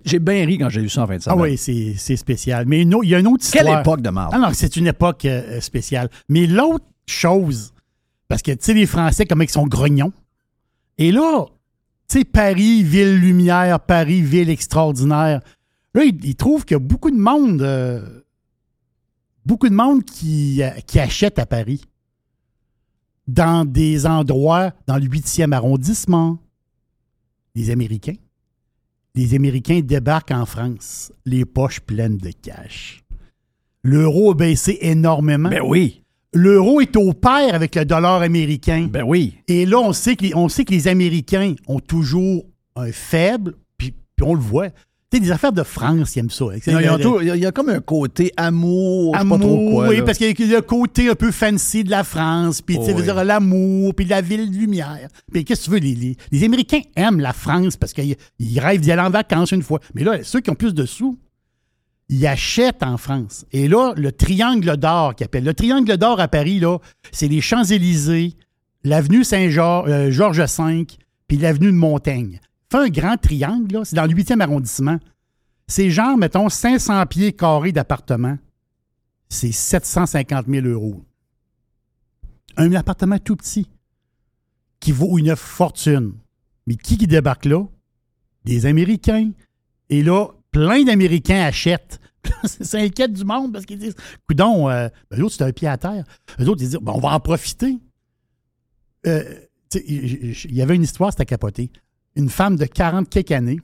[0.06, 2.66] j'ai- bien ri quand j'ai lu ça en fin de Ah oui, c'est spécial.
[2.68, 3.66] Mais il y a une autre histoire.
[3.66, 4.32] Quelle époque de marde?
[4.36, 6.10] Ah non, c'est une époque euh, spéciale.
[6.30, 7.74] Mais l'autre chose,
[8.30, 10.14] parce que, tu sais, les Français, comment ils sont grognons.
[11.00, 11.48] Et là,
[12.08, 15.42] tu sais, Paris, ville lumière, Paris, ville extraordinaire.
[15.96, 18.22] Là, ils, trouvent qu'il y a beaucoup de monde, euh,
[19.46, 21.82] beaucoup de monde qui, euh, qui achète à Paris.
[23.28, 26.38] Dans des endroits, dans le 8e arrondissement.
[27.56, 28.16] Les Américains.
[29.16, 33.04] Les Américains débarquent en France, les poches pleines de cash.
[33.82, 35.50] L'euro a baissé énormément.
[35.50, 36.04] Ben oui,
[36.34, 38.88] L'euro est au pair avec le dollar américain.
[38.92, 39.36] ben oui.
[39.48, 43.56] Et là, on sait, que les, on sait que les Américains ont toujours un faible,
[43.78, 44.70] puis, puis on le voit.
[45.12, 46.46] Tu sais, des affaires de France, ils aiment ça.
[46.68, 49.88] Il, y a y comme un côté amour, je sais pas Amour, trop quoi.
[49.88, 50.04] oui, là.
[50.04, 52.94] parce qu'il y a le côté un peu fancy de la France, puis tu sais,
[52.96, 55.08] Oh, l'amour, puis la ville de lumière.
[55.34, 58.60] Puis qu'est-ce que tu veux, les, les- les Américains aiment la France parce qu'ils ils
[58.60, 59.80] rêvent d'y aller en vacances une fois.
[59.96, 61.18] Mais là, ceux qui ont plus de sous,
[62.10, 63.46] ils achètent en France.
[63.52, 65.44] Et là, le triangle d'or qu'ils appellent.
[65.44, 66.80] Le triangle d'or à Paris, là,
[67.12, 68.36] c'est les Champs-Élysées,
[68.84, 70.88] l'avenue Saint-Georges, euh, Georges V,
[71.28, 72.40] puis l'avenue de Montaigne.
[72.72, 74.98] Fait un grand triangle, là, c'est dans le 8e arrondissement.
[75.68, 78.38] C'est genre, mettons, 500 pieds carrés d'appartement.
[79.30, 81.04] C'est 750 000 euros.
[82.58, 83.70] Un appartement tout petit
[84.80, 86.14] qui vaut une fortune.
[86.66, 87.66] Mais qui qui débarque là?
[88.46, 89.32] Des Américains.
[89.90, 92.00] Et là, plein d'Américains achètent.
[92.44, 93.96] Ça inquiète du monde parce qu'ils disent
[94.28, 96.04] Coudon, euh, ben, l'autre, c'est un pied à terre.
[96.38, 97.78] Les autres, ils disent ben, on va en profiter.
[99.08, 99.24] Euh,
[99.76, 101.72] il y avait une histoire, c'était capoté.
[102.16, 103.60] Une femme de 40 quelques années,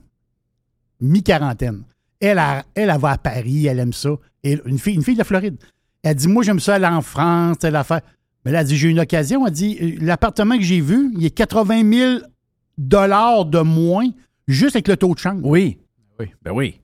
[1.01, 1.83] mi-quarantaine.
[2.19, 4.11] Elle, elle, elle, elle va à Paris, elle aime ça.
[4.43, 5.57] Une fille, une fille de la Floride.
[6.03, 8.01] Elle dit Moi, j'aime ça aller en France, telle affaire.
[8.45, 9.45] Mais là, elle dit J'ai une occasion.
[9.45, 12.19] Elle dit euh, L'appartement que j'ai vu, il est 80 000
[12.77, 14.09] dollars de moins
[14.47, 15.39] juste avec le taux de change.
[15.43, 15.79] Oui.
[16.19, 16.79] Oui, ben oui.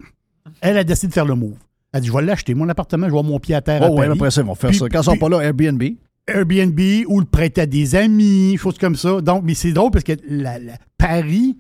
[0.62, 1.56] Elle a décidé de faire le move.
[1.94, 3.84] Elle dit Je vais l'acheter, mon appartement, je vais avoir mon pied à terre.
[3.84, 4.18] à Oh, ouais, Paris.
[4.18, 4.90] après ça, ils vont faire Puis- ça.
[4.90, 5.82] Quand ils sont pas là, Airbnb.
[6.28, 9.22] Airbnb ou le prêter à des amis, choses comme ça.
[9.22, 11.58] Donc, mais c'est drôle parce que la- la- Paris,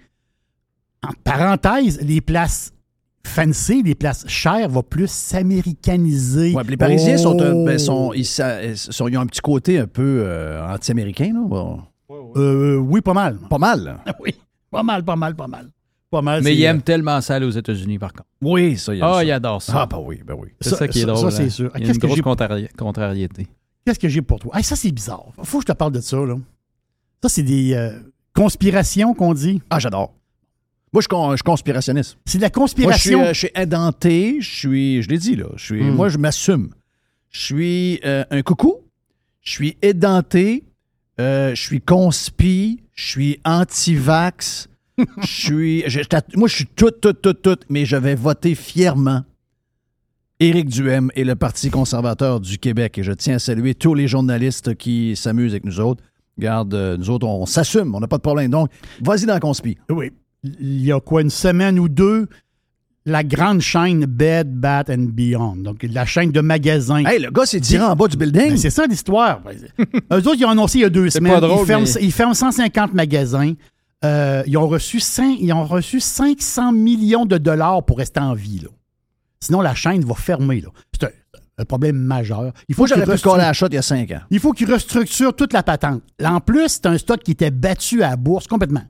[1.03, 2.71] en parenthèse, les places
[3.25, 6.53] fancy, les places chères, va plus s'américaniser.
[6.53, 7.65] Ouais, les Parisiens sont, un- Oh!
[7.65, 11.31] ben, sont, ils, sa- sont- ils ont un petit côté un peu euh, anti-américain.
[11.33, 11.41] là.
[11.45, 11.81] Bon,
[12.35, 13.37] Euh, oui, pas mal.
[13.49, 13.97] pas mal.
[14.19, 14.35] oui,
[14.69, 15.69] pas mal, pas mal, pas mal.
[16.11, 16.43] Pas mal.
[16.43, 18.25] Mais c'est- il aime tellement ça aller aux États-Unis, par contre.
[18.41, 19.23] Oui, ça, il y a Ah, ça.
[19.23, 19.73] il adore ça.
[19.77, 20.49] Ah, ben oui, ben oui.
[20.59, 21.31] c'est ça, qui est drôle.
[21.31, 21.49] ça, c'est hein.
[21.49, 21.71] sûr.
[21.75, 23.47] Il y a Qu'est-ce une que grosse j'ai- contrari- contrariété.
[23.85, 24.55] Qu'est-ce que j'ai pour toi?
[24.57, 25.25] Hey, ça, c'est bizarre.
[25.43, 26.35] Faut que je te parle de ça, là.
[27.23, 27.97] Ça, c'est des euh,
[28.35, 29.61] conspirations qu'on dit.
[29.69, 30.13] Ah, j'adore.
[30.93, 32.17] Moi, je suis con- je suis conspirationniste.
[32.25, 33.21] C'est de la Moi, je suis, conspiration.
[33.23, 35.95] euh, je suis indenté, je suis, je l'ai dit, là, je suis, Hmm.
[35.95, 36.73] moi, je m'assume.
[37.29, 38.75] Je suis euh, un coucou,
[39.41, 40.65] je suis édenté,
[41.21, 44.67] euh, je suis conspi, je suis anti-vax,
[45.21, 45.99] je suis, je-
[46.35, 49.23] moi, je suis tout, tout, tout, tout, mais je vais voter fièrement
[50.39, 52.97] Éric Duhem et le Parti conservateur du Québec.
[52.97, 56.03] Et je tiens à saluer tous les journalistes qui s'amusent avec nous autres.
[56.37, 58.49] Regarde, euh, nous autres, on, s'assume, on n'a pas de problème.
[58.49, 58.69] Donc,
[59.03, 59.77] vas-y dans le conspi.
[59.89, 60.11] Oui.
[60.43, 62.27] Il y a quoi, une semaine ou deux,
[63.05, 65.57] la grande chaîne Bed, Bat and Beyond.
[65.57, 67.03] Donc, la chaîne de magasins.
[67.05, 68.49] Hey, le gars s'est tiré en bas du building.
[68.51, 69.41] Ben, c'est ça l'histoire.
[70.11, 71.33] Eux autres, ils ont annoncé il y a deux C'est semaines.
[71.33, 73.53] pas drôle, ils, ferment, mais- ils ferment 150 magasins.
[74.03, 74.99] Euh, ils, ont reçu
[75.39, 78.59] ils ont reçu 500 millions de dollars pour rester en vie.
[78.59, 78.69] là.
[79.39, 80.63] Sinon, la chaîne va fermer.
[80.93, 81.09] C'est un,
[81.59, 82.51] un problème majeur.
[82.67, 84.21] Il faut qu'ils pu restru- coller à la shot il y a cinq ans.
[84.31, 86.01] il faut qu'ils restructurent toute la patente.
[86.19, 88.83] Là, en plus, c'est un stock qui était battu à la bourse complètement.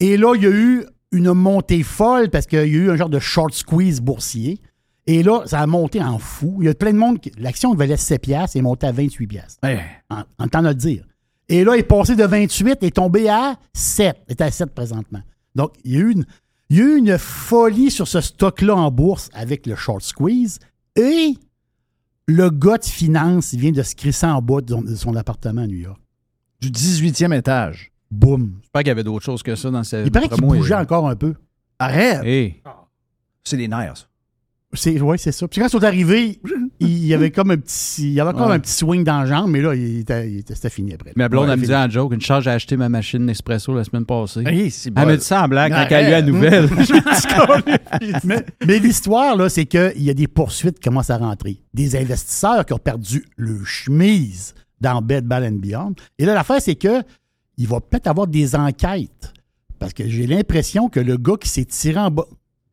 [0.00, 2.96] Et là, il y a eu une montée folle parce qu'il y a eu un
[2.96, 4.60] genre de short squeeze boursier.
[5.06, 6.56] Et là, ça a monté en fou.
[6.60, 7.20] Il y a plein de monde.
[7.20, 9.58] qui- L'action valait 7 piastres et est montée à 28 piastres.
[9.62, 9.80] Hey.
[10.10, 11.04] En, en temps de le dire.
[11.48, 14.16] Et là, il est passé de 28 et est tombé à 7.
[14.28, 15.20] Il est à 7 présentement.
[15.54, 16.24] Donc, il y a eu une,
[16.70, 20.58] il y a eu une folie sur ce stock-là en bourse avec le short squeeze.
[20.96, 21.34] Et
[22.26, 25.14] le gars de finance, il vient de se crisser en bas de son, de son
[25.16, 26.00] appartement à New York.
[26.60, 27.92] Du 18e étage.
[28.10, 28.58] Boum.
[28.62, 30.78] J'espère qu'il y avait d'autres choses que ça dans sa Il paraît qu'il bougeait et-
[30.78, 31.34] encore un peu.
[31.78, 32.22] Arrête!
[32.24, 32.62] Hey.
[33.42, 34.08] C'est des nerfs.
[34.72, 34.90] ça.
[34.90, 35.46] Ouais, c'est ça.
[35.48, 36.40] Puis quand ils sont arrivés,
[36.80, 38.52] il y avait comme un petit, il y avait Ouais.
[38.52, 41.12] un petit swing dans la jambe, mais là, il était, il était- c'était fini après.
[41.16, 43.74] Ma blonde, Ouais, elle me disait en joke, une charge à acheter ma machine Nespresso
[43.74, 44.42] la semaine passée.
[44.46, 46.68] Hey, c'est Elle dit ça en blague quand elle a lu la nouvelle.
[48.24, 51.58] mais, mais l'histoire, là, c'est qu'il y a des poursuites qui commencent à rentrer.
[51.72, 55.94] Des investisseurs qui ont perdu le chemise dans Bed, Ball and Beyond.
[56.18, 57.02] Et là, l'affaire, c'est que
[57.56, 59.32] il va peut-être avoir des enquêtes.
[59.78, 62.24] Parce que j'ai l'impression que le gars qui s'est tiré en bas.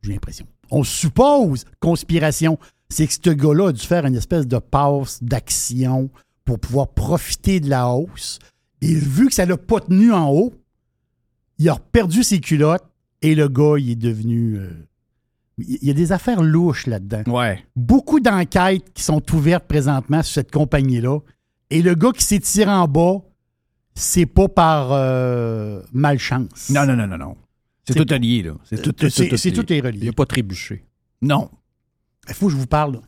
[0.02, 0.46] J'ai l'impression.
[0.70, 2.58] On suppose conspiration.
[2.92, 6.10] C'est que ce gars-là a dû faire une espèce de passe d'action
[6.44, 8.38] pour pouvoir profiter de la hausse.
[8.82, 10.52] Et vu que ça l'a pas tenu en haut,
[11.58, 12.84] il a perdu ses culottes
[13.22, 14.56] et le gars, il est devenu.
[14.58, 14.70] euh,
[15.58, 17.22] il y a des affaires louches là-dedans.
[17.32, 17.64] Ouais.
[17.76, 21.18] Beaucoup d'enquêtes qui sont ouvertes présentement sur cette compagnie-là.
[21.70, 23.22] Et le gars qui s'est tiré en bas,
[23.94, 26.68] c'est pas par euh, malchance.
[26.70, 27.36] Non, non, non, non, non.
[27.86, 28.54] C'est tout lié, là.
[28.64, 29.52] C'est tout, tout, C'est tout, lié.
[29.52, 30.06] tout est Il relié.
[30.06, 30.84] n'a pas trébuché.
[31.20, 31.48] Non.
[32.28, 32.94] Il faut que je vous parle.
[32.94, 32.98] là.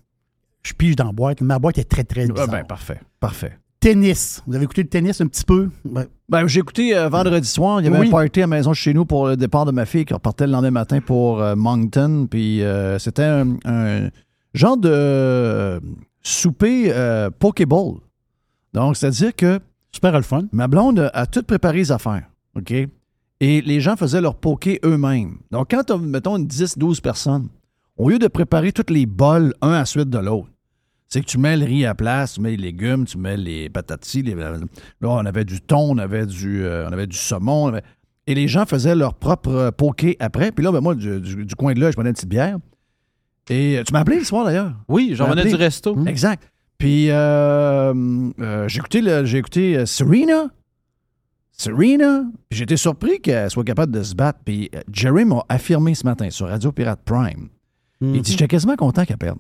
[0.63, 1.41] Je pige dans la boîte.
[1.41, 2.49] Ma boîte est très, très Ah bizarre.
[2.49, 3.01] ben, parfait.
[3.21, 3.59] Parfait.
[3.81, 4.43] tennis.
[4.47, 5.69] Vous avez écouté le tennis un petit peu?
[5.85, 8.09] Ben, Ben, j'ai écouté euh, vendredi soir, il y avait Oui.
[8.09, 10.47] un party à la maison chez nous pour le départ de ma fille qui repartait
[10.47, 12.27] le lendemain matin pour euh, Moncton.
[12.31, 14.09] Puis euh, c'était un, un
[14.55, 15.81] genre de
[16.23, 17.97] souper euh, Pokéball.
[18.73, 19.61] Donc, c'est-à-dire que
[19.93, 20.45] super le fun.
[20.53, 22.25] ma blonde a tout préparé les affaires.
[22.57, 22.73] OK?
[23.41, 25.37] Et les gens faisaient leur poké eux-mêmes.
[25.51, 27.49] Donc, quand tu as, mettons, une 10-12 personnes,
[27.97, 30.49] au lieu de préparer tous les bols un à la suite de l'autre,
[31.09, 33.69] c'est que tu mets le riz à place, tu mets les légumes, tu mets les
[33.71, 34.23] patatis.
[34.23, 34.57] les- là,
[35.03, 37.69] on avait du thon, on avait du, euh, on avait du saumon.
[37.69, 37.83] avait-
[38.27, 40.51] Et les gens faisaient leur propre poké après.
[40.51, 42.57] Puis là, ben, moi, du, du- du coin de là, je prenais une petite bière.
[43.51, 44.73] Et euh, tu m'as appelé le soir, d'ailleurs.
[44.89, 45.95] Oui, j'en venais du resto.
[46.07, 46.51] Exact.
[46.79, 47.93] Puis euh,
[48.41, 50.47] euh, j'ai écouté, le- j'ai écouté Serena.
[51.53, 52.25] Serena.
[52.49, 54.41] Puis été surpris qu'elle soit capable de se battre.
[54.45, 57.49] Puis Jerry m'a affirmé ce matin sur Radio Pirate Prime.
[58.15, 59.39] Il dit J'étais quasiment content qu'elle perde.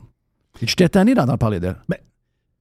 [0.62, 1.76] J'étais tanné d'entendre parler d'elle.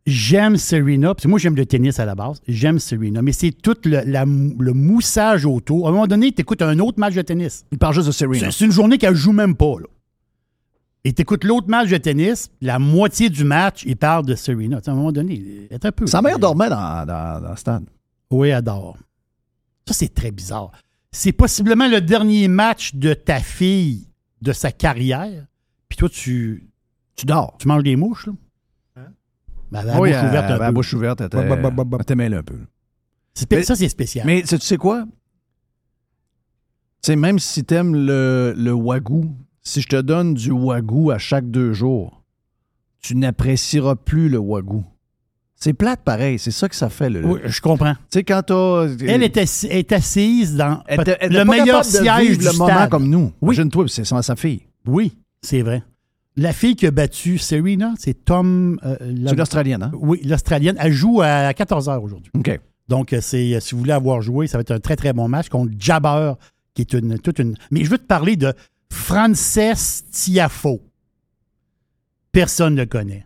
[0.06, 3.52] J'aime Serena, parce que moi j'aime le tennis à la base, j'aime Serena, mais c'est
[3.52, 5.86] tout le, la mou- le moussage autour.
[5.88, 7.64] À un moment donné, tu écoutes un autre match de tennis.
[7.72, 8.52] Il parle juste de Serena.
[8.52, 9.76] C'est une journée qu'elle joue même pas.
[9.80, 9.86] Là.
[11.06, 14.82] Et tu écoutes l'autre match de tennis, la moitié du match, il parle de Serena.
[14.86, 16.06] À un moment donné, elle est un peu.
[16.06, 17.86] Sa mère dormait dans, dans, dans le stade.
[18.30, 18.98] Oui, elle dort.
[19.88, 20.72] Ça, c'est très bizarre.
[21.14, 24.10] C'est possiblement le dernier match de ta fille
[24.42, 25.46] de sa carrière.
[25.94, 26.68] Puis toi, tu,
[27.16, 27.56] Tu dors.
[27.60, 28.34] tu manges des mouches, là?
[28.96, 30.74] Ben, elle a la oui, bouche elle- ouverte un avait la peu.
[30.74, 31.26] bouche ouverte, elle
[32.34, 32.58] un peu.
[33.58, 34.26] Mais- ça, c'est spécial.
[34.26, 35.06] Mais tu sais quoi?
[35.06, 35.12] Tu
[37.12, 39.30] sais, même si t'aimes le, le wagyu,
[39.62, 42.24] si je te donne du wagyu à chaque deux jours,
[43.00, 44.82] tu n'apprécieras plus le wagyu.
[45.56, 47.12] C'est plate pareil, c'est ça que ça fait.
[47.12, 47.94] Le, Oui, je comprends.
[47.94, 48.88] Tu sais, quand t'as...
[49.00, 52.66] Elle est, assi- est assise dans Elle était- elle le meilleur siège du le moment
[52.68, 52.90] stade.
[52.90, 53.32] comme nous.
[53.42, 53.56] Oui.
[53.56, 54.64] Imagine-toi, c'est sa fille.
[54.88, 55.84] Oui, C'est vrai.
[56.36, 58.80] La fille qui a battu Serena, c'est Tom.
[58.84, 59.92] euh, C'est l'Australienne, hein?
[59.94, 60.76] Oui, l'Australienne.
[60.80, 62.32] Elle joue à 14 h aujourd'hui.
[62.36, 62.60] OK.
[62.88, 65.14] Donc, euh, c'est, euh, si vous voulez avoir joué, ça va être un très, très
[65.14, 66.34] bon match contre Jabber,
[66.74, 67.56] qui est une, toute une.
[67.70, 68.54] Mais je veux te parler de
[68.92, 70.82] Frances Tiafo.
[72.32, 73.24] Personne ne le connaît.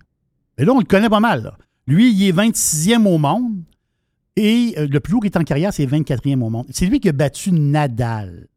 [0.57, 1.43] Mais là, on le connaît pas mal.
[1.43, 1.57] là.
[1.87, 3.53] Lui, il est 26e au monde.
[4.35, 6.67] Et le plus haut qui est en carrière, c'est 24e au monde.
[6.69, 8.47] C'est lui qui a battu Nadal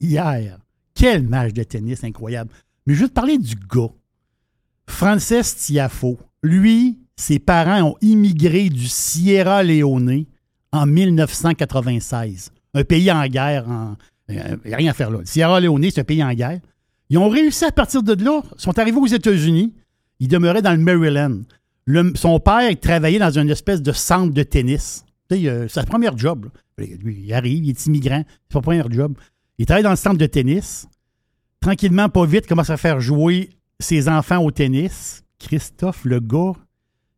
[0.00, 0.58] hier.
[0.94, 2.50] Quel match de tennis incroyable.
[2.88, 3.90] Mais je veux te parler du gars.
[4.86, 6.18] Frances Tiafo.
[6.42, 10.24] Lui, ses parents ont immigré du Sierra Leone
[10.72, 12.50] en 1996.
[12.72, 13.66] Un pays en guerre.
[14.30, 15.18] Il n'y a rien à faire là.
[15.18, 16.60] Le Sierra Leone, c'est un pays en guerre.
[17.10, 18.40] Ils ont réussi à partir de là.
[18.56, 19.74] Ils sont arrivés aux États-Unis.
[20.18, 21.42] Ils demeuraient dans le Maryland.
[22.14, 25.04] Son père il travaillait dans une espèce de centre de tennis.
[25.30, 26.48] Sais, euh, c'est sa première job.
[26.78, 26.86] là.
[27.04, 28.24] Il arrive, il est immigrant.
[28.26, 29.14] C'est son premier job.
[29.58, 30.88] Il travaille dans le centre de tennis.
[31.60, 33.50] Tranquillement, pas vite, commence à faire jouer
[33.80, 35.22] ses enfants au tennis.
[35.38, 36.52] Christophe, le gars,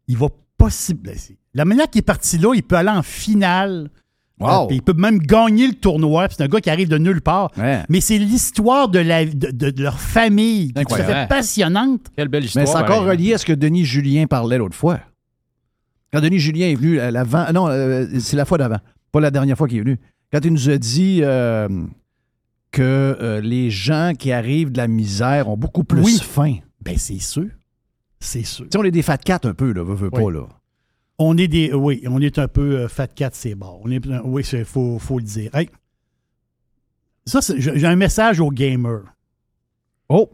[0.09, 1.11] il va possible.
[1.55, 3.91] La manière qu'il est parti là, il peut aller en finale.
[4.39, 4.49] Wow.
[4.49, 6.27] Euh, puis il peut même gagner le tournoi.
[6.31, 7.51] C'est un gars qui arrive de nulle part.
[7.59, 7.83] Ouais.
[7.91, 12.07] Mais c'est l'histoire de, la, de, de- de leur famille qui est fait passionnante.
[12.17, 12.65] Quelle belle histoire.
[12.65, 13.19] Mais c'est encore pareil.
[13.19, 15.01] relié à ce que Denis Julien parlait l'autre fois.
[16.13, 18.79] Quand Denis Julien est venu, à l'avant, non, euh, c'est la fois d'avant,
[19.13, 19.99] pas la dernière fois qu'il est venu.
[20.33, 21.69] Quand il nous a dit euh,
[22.71, 22.83] que
[23.21, 26.19] euh, les gens qui arrivent de la misère ont beaucoup plus Oui.
[26.23, 26.57] faim.
[26.83, 27.47] Ben, c'est sûr.
[28.21, 28.67] C'est sûr.
[28.77, 30.23] On est des fat cats un peu, là, veux Oui.
[30.25, 30.47] pas, là.
[31.19, 31.73] On est des.
[31.73, 33.81] Oui, on est un peu euh, fat cat, c'est bon.
[33.85, 35.55] On est, oui, il faut, faut le dire.
[35.55, 35.69] Hey,
[37.27, 39.05] ça, j'ai un message aux gamers.
[40.09, 40.31] Oh!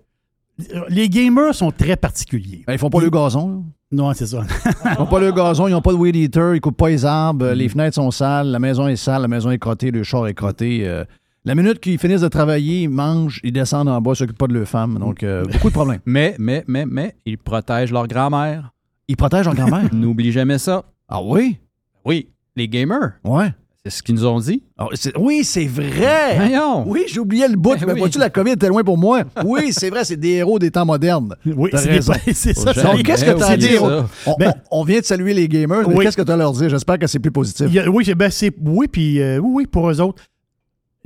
[0.89, 2.64] Les gamers sont très particuliers.
[2.66, 3.57] Ben, ils font pas le gazon, là.
[3.93, 4.43] Non, c'est ça.
[4.84, 7.05] Ils n'ont pas le gazon, ils n'ont pas de weed eater, ils coupent pas les
[7.05, 10.26] arbres, les fenêtres sont sales, la maison est sale, la maison est crottée, le char
[10.26, 10.87] est crotté.
[10.89, 11.05] euh,
[11.47, 14.49] la minute qu'ils finissent de travailler, ils mangent, ils descendent en bas, ils s'occupent pas
[14.49, 14.99] de leurs femmes.
[14.99, 16.01] Donc, euh, beaucoup de problèmes.
[16.07, 18.72] Mais, mais, mais, mais, ils protègent leur grand-mère.
[19.09, 19.88] Ils protègent leur grand-mère?
[19.94, 20.84] N'oublie jamais ça.
[21.09, 21.59] ah oui?
[22.05, 23.53] Oui, les gamers, Ouais.
[23.84, 24.62] c'est ce qu'ils nous ont dit.
[24.78, 26.36] Ah, c'est- oui, c'est vrai!
[26.36, 26.84] Voyons.
[26.88, 27.76] Oui, j'ai oublié le bout.
[27.78, 27.99] Ben mais oui.
[28.01, 29.22] vois-tu, la COVID était loin pour moi.
[29.44, 31.34] Oui, c'est vrai, c'est des héros des temps modernes.
[31.47, 32.12] Oui, T'as c'est raison.
[32.26, 32.72] des- c'est ça.
[32.74, 33.70] Faut ça Donc, qu'est-ce que tu as oui, à dire?
[33.70, 34.32] c'est ça.
[34.32, 36.05] On, Ben- on- on vient de saluer les gamers, mais Oui.
[36.05, 36.68] qu'est-ce que tu as à leur dire?
[36.68, 37.66] J'espère que c'est plus positif.
[37.68, 40.22] Il y a- oui, c'est- ben, c'est- oui, puis euh, oui, oui, pour eux autres,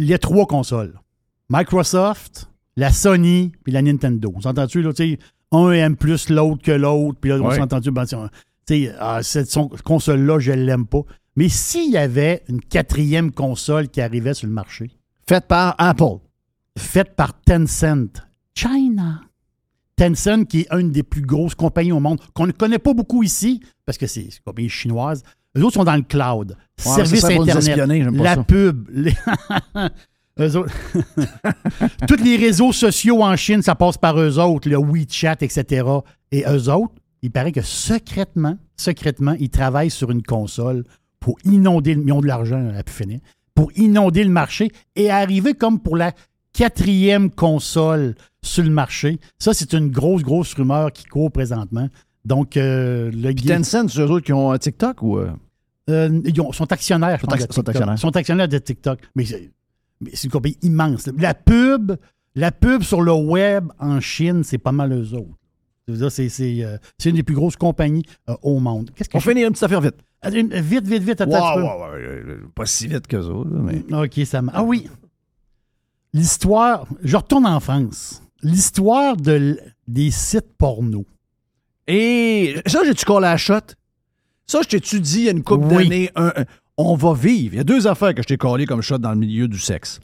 [0.01, 0.99] il y a trois consoles.
[1.51, 4.33] Microsoft, la Sony, puis la Nintendo.
[4.35, 5.19] On s'entend-tu, là, tu sais,
[5.53, 7.57] un aime plus l'autre que l'autre, puis là, on Ouais.
[7.57, 8.05] s'entend-tu, ben,
[8.99, 9.53] ah, cette
[9.85, 11.03] console-là, je l'aime pas.
[11.37, 14.91] Mais s'il y avait une quatrième console qui arrivait sur le marché,
[15.29, 16.19] Faites par Apple.
[16.79, 18.23] faite par Tencent,
[18.55, 19.21] China.
[19.97, 23.23] Tencent, qui est une des plus grosses compagnies au monde, qu'on ne connaît pas beaucoup
[23.23, 25.23] ici, parce que c'est une compagnie chinoise.
[25.55, 26.57] Les autres sont dans le cloud.
[26.79, 28.45] mais Service ça, Internet, la ça.
[28.45, 28.89] pub.
[28.93, 29.15] les-
[30.39, 30.73] Eux autres-
[32.09, 35.87] Tous les réseaux sociaux en Chine, ça passe par eux autres, le WeChat, etc.
[36.31, 40.85] Et eux autres, il paraît que secrètement, secrètement, ils travaillent sur une console
[41.19, 43.19] pour inonder, le- ils ont de l'argent à finir,
[43.55, 46.13] pour inonder le marché et arriver comme pour la
[46.55, 49.19] quatrième console sur le marché.
[49.39, 51.89] Ça, c'est une grosse, grosse rumeur qui court présentement.
[52.25, 55.19] Donc, euh, le Puis Tencent, c'est eux autres qui ont un TikTok ou.
[55.19, 55.31] euh?
[55.89, 57.99] euh, ils ont- sont actionnaires, Sont pense, ac- sont actionnaires.
[57.99, 59.01] Sont actionnaires de TikTok.
[59.17, 59.51] Mais c'est
[60.03, 61.09] mais c'est une compagnie immense.
[61.19, 61.93] La pub,
[62.35, 66.11] la pub sur le web en Chine, c'est pas mal eux autres.
[66.11, 66.31] C'est
[66.65, 68.91] euh, une des plus grosses compagnies euh, au monde.
[68.95, 69.97] Qu'est-ce que On je- finit une petite affaire vite.
[70.33, 72.29] Une- Vite, vite, vite, attends un Wow, petit peu.
[72.29, 73.83] wow, wow, Pas si vite que ça, mais.
[73.95, 74.53] OK, ça m'a.
[74.55, 74.87] Ah oui.
[76.13, 76.87] L'histoire.
[77.03, 78.23] Je retourne en France.
[78.43, 81.05] L'histoire de, des sites porno.
[81.93, 83.55] Et ça, j'ai-tu collé la shot?
[84.47, 85.85] Ça, je t'ai-tu dit il y a une couple Oui.
[85.89, 86.45] d'années, un- un-
[86.77, 87.55] on va vivre.
[87.55, 89.59] Il y a deux affaires que je t'ai collé comme shot dans le milieu du
[89.59, 89.99] sexe.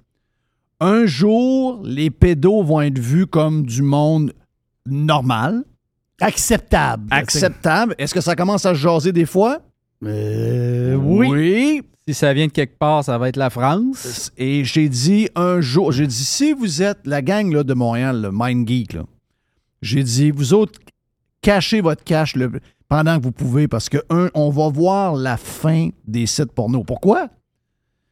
[0.80, 4.32] Un jour, les pédos vont être vus comme du monde
[4.84, 5.64] normal,
[6.20, 7.06] Acceptable.
[7.10, 7.94] acceptable.
[7.98, 9.60] Est-ce que ça commence à se jaser des fois?
[10.04, 11.28] Euh, oui.
[11.30, 11.82] Oui.
[12.08, 14.30] Si ça vient de quelque part, ça va être la France.
[14.36, 18.22] Et j'ai dit un jour, j'ai dit, si vous êtes la gang là, de Montréal,
[18.22, 18.96] le Mind Geek,
[19.82, 20.78] j'ai dit, vous autres,
[21.42, 25.36] cachez votre cash le- pendant que vous pouvez, parce que, un, on va voir la
[25.36, 26.84] fin des sites porno.
[26.84, 27.28] Pourquoi?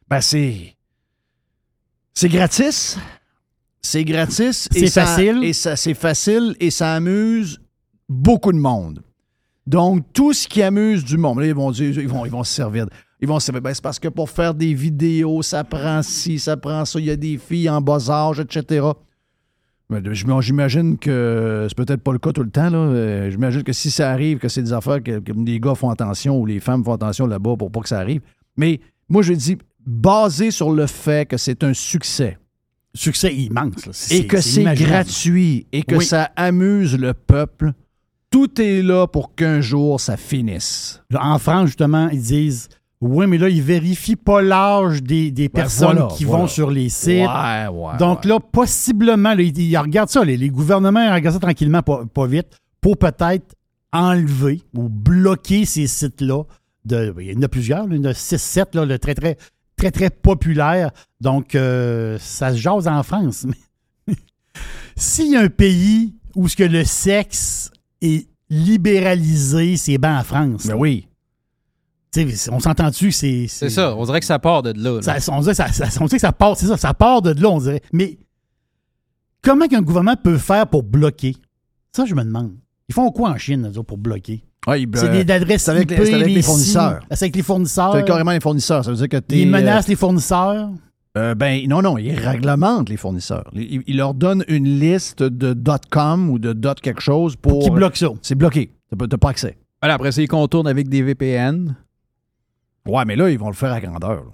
[0.08, 0.76] Ben, c'est.
[2.12, 2.98] C'est gratis.
[3.80, 4.68] C'est gratis.
[4.72, 5.44] C'est facile.
[5.44, 7.60] Et ça, c'est facile et ça amuse
[8.08, 9.02] beaucoup de monde.
[9.66, 12.44] Donc, tout ce qui amuse du monde, là, ils vont dire, ils vont, ils vont
[12.44, 12.86] se servir.
[13.20, 13.62] Ils vont se servir.
[13.62, 16.98] Ben, c'est parce que pour faire des vidéos, ça prend ci, ça prend ça.
[16.98, 18.86] Il y a des filles en bas âge, etc.
[19.90, 20.02] Ben,
[20.40, 22.70] J'imagine que c'est peut-être pas le cas tout le temps.
[22.70, 23.30] là.
[23.30, 26.38] J'imagine que si ça arrive, que c'est des affaires que, que les gars font attention
[26.40, 28.20] ou les femmes font attention là-bas pour pas que ça arrive.
[28.56, 32.38] Mais moi, je dis, basé sur le fait que c'est un succès
[32.96, 33.86] succès immense.
[33.86, 33.92] là.
[34.16, 36.04] Et que c'est gratuit et que Oui.
[36.04, 37.72] ça amuse le peuple,
[38.30, 41.02] tout est là pour qu'un jour ça finisse.
[41.12, 42.68] En France, justement, ils disent
[43.06, 46.44] Oui, mais là, ils vérifient pas l'âge des, des personnes voilà, qui voilà.
[46.44, 47.28] vont sur les sites.
[47.28, 47.98] Ouais, ouais.
[47.98, 51.82] Donc là, possiblement, là, ils, ils regardent ça, les, les gouvernements ils regardent ça tranquillement,
[51.82, 52.48] pas, pas vite,
[52.80, 53.54] pour peut-être
[53.92, 56.44] enlever ou bloquer ces sites-là.
[56.86, 59.14] De, il y en a plusieurs, là, il y en a 6-7, là, le très,
[59.14, 59.36] très,
[59.76, 60.90] très, très populaires.
[61.20, 63.44] Donc, euh, ça se jase en France.
[64.08, 64.14] Mais
[64.96, 67.70] s'il y a un pays où ce que le sexe
[68.00, 70.68] est libéralisé, c'est bien en France.
[70.68, 71.06] Ben oui.
[72.52, 73.46] On s'entend-tu c'est.
[73.48, 75.00] C'est ça, on dirait que ça part de là.
[75.00, 75.20] là.
[75.20, 77.30] Ça- on, dirait, ça, ça- on dirait que ça part, c'est ça, ça part de
[77.40, 77.80] là, on dirait.
[77.92, 78.18] Mais
[79.42, 81.36] comment qu'un gouvernement peut faire pour bloquer?
[81.92, 82.52] Ça, je me demande.
[82.88, 84.44] Ils font quoi en Chine, autres, pour bloquer?
[84.66, 87.00] Ouais, il- C'est des adresses c'est avec les- IP, c'est avec les fournisseurs.
[87.10, 87.92] C'est avec les fournisseurs.
[87.94, 88.84] c'est carrément les fournisseurs.
[88.84, 89.18] Ça veut dire que.
[89.34, 90.70] Ils menacent les fournisseurs?
[91.16, 93.48] Euh, ben non, non, ils réglementent les fournisseurs.
[93.52, 95.54] Ils, ils leur donnent une liste de
[95.90, 97.62] .com ou de dot quelque chose pour...
[97.62, 98.08] Qui bloquent ça.
[98.20, 98.72] C'est bloqué.
[98.90, 99.56] T'as pas- t'as pas accès.
[99.80, 101.76] Voilà, après ça, ils contournent avec des VPN.
[102.86, 104.24] Ouais, mais là, ils vont le faire à grandeur.
[104.24, 104.30] là.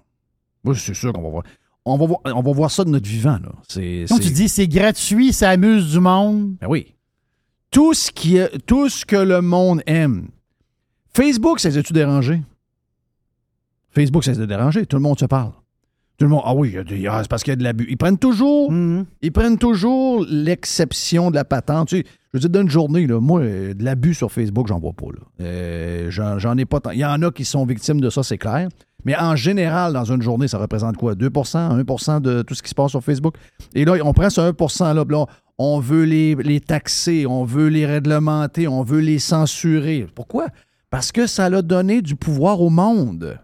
[0.64, 1.42] Moi, c'est sûr qu'on va voir.
[1.84, 3.38] On va voir, on va voir ça de notre vivant.
[3.42, 3.52] Là.
[3.68, 6.56] C'est, c'est- tu dis, c'est gratuit, ça amuse du monde.
[6.60, 6.94] Ben oui.
[7.70, 10.28] Tout ce, qui tout ce que le monde aime.
[11.14, 12.42] Facebook, ça les a-tu dérangé?
[13.92, 14.86] Facebook, ça les a dérangé.
[14.86, 15.52] Tout le monde se parle.
[16.18, 17.56] Tout le monde, ah oui, il y a des- ah, c'est parce qu'il y a
[17.56, 17.86] de l'abus.
[17.88, 19.06] Ils prennent toujours, Mhm.
[19.22, 21.88] ils prennent toujours l'exception de la patente.
[21.88, 24.92] Tu sais, je veux dire, d'une journée, moi, euh, de l'abus sur Facebook, j'en vois
[24.92, 25.06] pas.
[25.40, 26.90] Euh, j'en, ai pas tant.
[26.90, 28.68] Il y en a qui sont victimes de ça, c'est clair.
[29.04, 31.14] Mais en général, dans une journée, ça représente quoi?
[31.14, 33.34] 2% 1% de tout ce qui se passe sur Facebook?
[33.74, 35.26] Et là, on prend ce 1 %-là, puis là,
[35.58, 40.06] on veut les, les taxer, on veut les réglementer, on veut les censurer.
[40.14, 40.48] Pourquoi?
[40.90, 43.38] Parce que ça a donné du pouvoir au monde.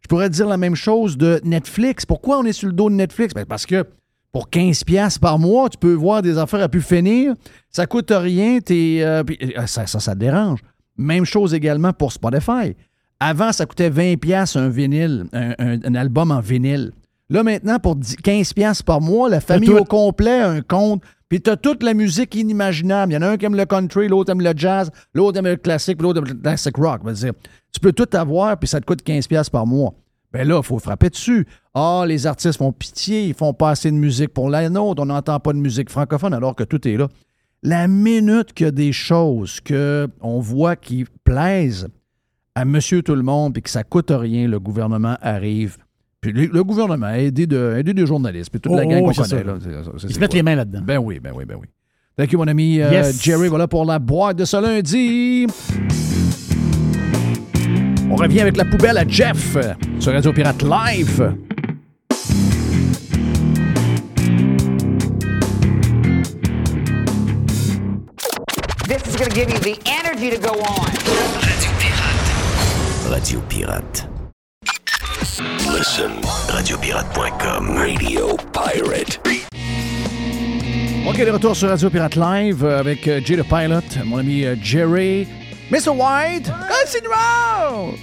[0.00, 2.04] Je pourrais dire la même chose de Netflix.
[2.04, 3.32] Pourquoi on est sur le dos de Netflix?
[3.32, 3.86] Ben, parce que
[4.34, 7.34] pour 15$ piastres par mois, tu peux voir des affaires à pu finir.
[7.70, 8.58] Ça coûte rien.
[8.70, 10.58] euh, euh, ça, ça, ça te dérange.
[10.98, 12.74] Même chose également pour Spotify.
[13.20, 16.90] Avant, ça coûtait 20$ piastres un vinyle, un, un- un album en vinyle.
[17.30, 19.76] Là, maintenant, pour 10 15$ piastres par mois, la famille tout.
[19.76, 21.02] au complet a un compte.
[21.28, 23.12] Puis tu as toute la musique inimaginable.
[23.12, 25.46] Il y en a un qui aime le country, l'autre aime le jazz, l'autre aime
[25.46, 27.08] le classique, l'autre aime le classic rock.
[27.12, 27.32] Dire,
[27.72, 29.94] tu peux tout avoir, puis ça te coûte 15$ piastres par mois.
[30.34, 31.46] Ben là, il faut frapper dessus.
[31.74, 35.06] Ah, les artistes font pitié, ils font pas assez de musique pour la nôtre, on
[35.06, 37.06] n'entend pas de musique francophone alors que tout est là.
[37.62, 41.88] La minute qu'il y a des choses qu'on voit qui plaisent
[42.56, 45.78] à monsieur tout le monde puis que ça coûte rien, le gouvernement arrive.
[46.20, 49.02] Puis le, le gouvernement a aidé, de, aidé des journalistes, puis toute la Oh, gang
[49.04, 49.44] oh, qu'on connaît.
[50.02, 50.82] Ils se mettent les mains là-dedans.
[50.84, 51.68] Ben oui, ben oui, ben oui.
[52.16, 53.22] Thank you, mon ami euh, Yes.
[53.22, 53.48] Jerry.
[53.48, 55.46] Voilà pour la boîte de ce lundi.
[58.14, 59.56] On revient avec la poubelle à Jeff
[59.98, 61.34] sur Radio Pirate Live.
[68.86, 70.86] This is going to give you the energy to go on.
[73.10, 74.06] Radio Pirate.
[75.72, 76.12] Listen.
[76.50, 77.76] Radiopirate.com.
[77.76, 79.18] Radio Pirate.
[81.08, 84.44] OK, de retour sur Radio Pirate Live euh, avec euh, Jay the Pilot, mon ami
[84.44, 85.26] euh, Jerry.
[85.70, 85.90] Mr.
[85.90, 87.94] White, continuons!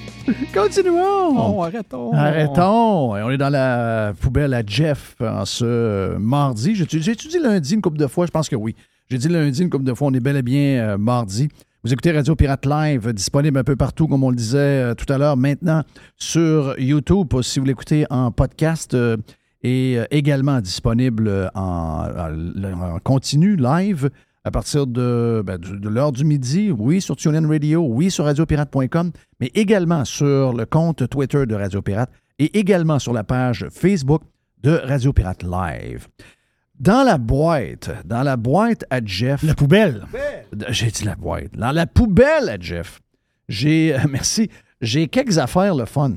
[0.54, 1.56] Continuons!
[1.58, 2.14] Oh, arrêtons.
[2.14, 3.16] Arrêtons.
[3.18, 6.76] Et on est dans la poubelle à Jeff en ce mardi.
[6.76, 8.76] J'ai étudié lundi une couple de fois, je pense que oui.
[9.10, 11.50] J'ai dit lundi une couple de fois, on est bel et bien euh, mardi.
[11.84, 15.12] Vous écoutez Radio Pirate Live, disponible un peu partout, comme on le disait euh, tout
[15.12, 15.84] à l'heure, maintenant
[16.18, 19.18] sur YouTube, si vous l'écoutez en podcast, euh,
[19.64, 24.10] et euh, également disponible en, en- en continu, live,
[24.44, 28.26] à partir de, ben, de, de l'heure du midi, oui, sur TuneIn Radio, oui, sur
[28.26, 32.10] radiopirate.com, mais également sur le compte Twitter de Radio Pirate
[32.40, 34.24] et également sur la page Facebook
[34.64, 36.08] de Radio Pirate Live.
[36.80, 39.44] Dans la boîte, dans la boîte à Jeff.
[39.44, 40.06] La poubelle.
[40.70, 41.54] J'ai dit la boîte.
[41.56, 43.00] Dans la poubelle à Jeff.
[43.48, 43.96] J'ai.
[44.10, 44.50] merci.
[44.82, 46.14] J'ai quelques affaires le fun.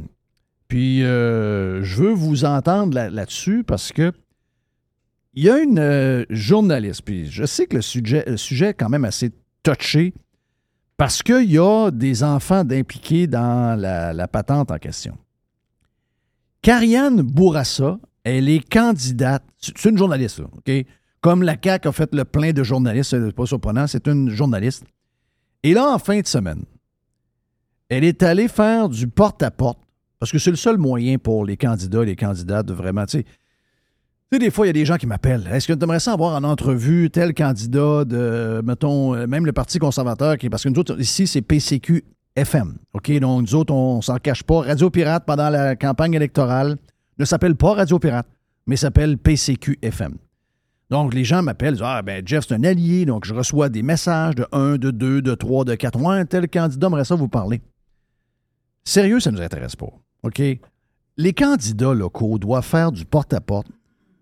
[0.68, 4.12] Puis euh, je veux vous entendre là- là-dessus parce que
[5.34, 8.74] il y a une euh, journaliste, puis je sais que le sujet, le sujet est
[8.74, 9.32] quand même assez
[9.62, 10.14] touché
[10.96, 15.18] parce qu'il y a des enfants d'impliqués dans la, patente en question.
[16.62, 19.42] Karianne Bourassa, elle est candidate.
[19.60, 20.72] C'est une journaliste, OK?
[21.20, 24.84] Comme la CAQ a fait le plein de journalistes, c'est pas surprenant, c'est une journaliste.
[25.62, 26.64] Et là, en fin de semaine,
[27.88, 29.80] elle est allée faire du porte-à-porte,
[30.18, 33.24] parce que c'est le seul moyen pour les candidats, les candidates de vraiment, tu sais,
[34.34, 35.48] sais, des fois, il y a des gens qui m'appellent.
[35.50, 39.52] Est-ce que tu aimerais ça avoir en entrevue tel candidat de, mettons, euh, même le
[39.52, 42.04] Parti conservateur, qui, parce que nous autres, ici, c'est PCQ
[42.36, 42.76] FM.
[42.92, 43.10] OK?
[43.18, 44.60] Donc, nous autres, on s'en cache pas.
[44.62, 46.76] Radio Pirate, pendant la campagne électorale,
[47.18, 48.26] ne s'appelle pas Radio Pirate.
[48.66, 50.16] mais s'appelle PCQ FM.
[50.90, 54.34] Donc, les gens m'appellent, ah, ben, Jeff, c'est un allié, donc je reçois des messages
[54.34, 56.00] de 1, de 2, de 3, de 4.
[56.00, 57.60] Ouais, tel candidat aimerait ça vous parler.
[58.84, 59.90] Sérieux, ça ne nous intéresse pas.
[60.22, 60.42] OK?
[61.16, 63.68] Les candidats locaux doivent faire du porte-à-porte.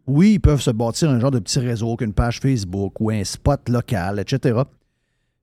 [0.07, 3.25] Oui, ils peuvent se bâtir un genre de petit réseau, qu'une page Facebook ou un
[3.25, 4.61] spot local, etc.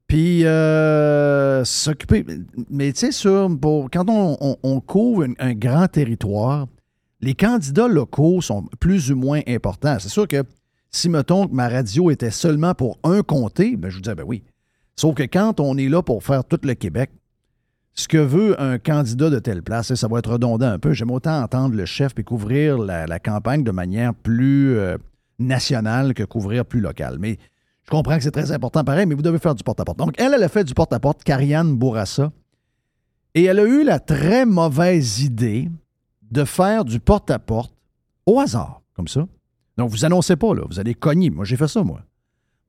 [0.07, 2.25] Puis euh, s'occuper.
[2.69, 3.29] Mais tu sais,
[3.91, 6.67] quand on, couvre un, un grand territoire,
[7.21, 9.97] les candidats locaux sont plus ou moins importants.
[9.99, 10.43] C'est sûr que
[10.91, 14.25] si, mettons, que ma radio était seulement pour un comté, ben, je vous disais, ben
[14.25, 14.43] oui.
[14.95, 17.11] Sauf que quand on est là pour faire tout le Québec,
[17.99, 20.93] ce que veut un candidat de telle place, ça va être redondant un peu.
[20.93, 24.97] J'aime autant entendre le chef et couvrir la, campagne de manière plus euh,
[25.37, 27.17] nationale que couvrir plus locale.
[27.19, 27.37] Mais
[27.83, 29.97] je comprends que c'est très important pareil, mais vous devez faire du porte-à-porte.
[29.99, 32.31] Donc, elle, elle a fait du porte-à-porte, Karianne Bourassa,
[33.35, 35.69] et elle a eu la très mauvaise idée
[36.31, 37.73] de faire du porte-à-porte
[38.25, 39.27] au hasard, comme ça.
[39.77, 40.61] Donc, vous annoncez pas, là.
[40.69, 41.29] Vous allez cogner.
[41.31, 41.99] Moi, j'ai fait ça, moi.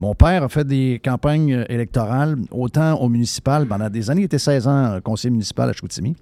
[0.01, 4.23] Mon père a fait des campagnes euh, électorales, autant au municipal pendant des années.
[4.23, 6.17] Il était 16 ans euh, conseiller municipal à Chicoutimi.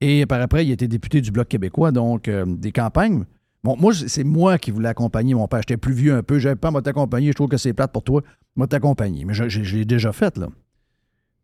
[0.00, 1.90] Et par après, il était député du Bloc québécois.
[1.90, 3.24] Donc, euh, des campagnes.
[3.64, 5.60] Moi, c'est moi qui voulais accompagner mon père.
[5.62, 6.38] J'étais plus vieux un peu.
[6.38, 7.28] J'avais pas à t'accompagner.
[7.28, 8.22] Je trouve que c'est plate pour toi.
[8.56, 9.24] Moi, t'accompagner.
[9.24, 10.48] Mais je, l'ai déjà fait, là.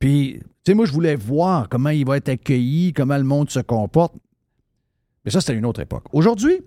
[0.01, 3.51] Puis, tu sais, moi, je voulais voir comment il va être accueilli, comment le monde
[3.51, 4.15] se comporte.
[5.25, 6.05] Mais ça, c'était une autre époque.
[6.13, 6.61] Aujourd'hui,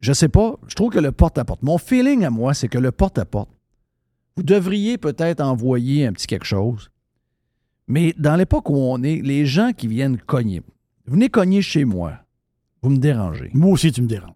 [0.00, 2.92] je sais pas, je trouve que le porte-à-porte, mon feeling à moi, c'est que le
[2.92, 3.50] porte-à-porte,
[4.36, 6.90] vous devriez peut-être envoyer un petit quelque chose.
[7.88, 10.62] Mais dans l'époque où on est, les gens qui viennent cogner,
[11.06, 12.12] venez cogner chez moi,
[12.82, 13.50] vous me dérangez.
[13.52, 14.32] Moi aussi, tu me déranges.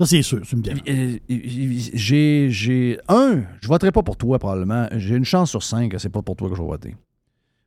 [0.00, 0.80] Ça, c'est sûr, tu me déranges.
[0.88, 4.88] Euh, J'ai, j'ai, un, je voterai pas pour toi probablement.
[4.96, 6.96] J'ai une chance sur cinq que c'est pas pour toi que je vais voter.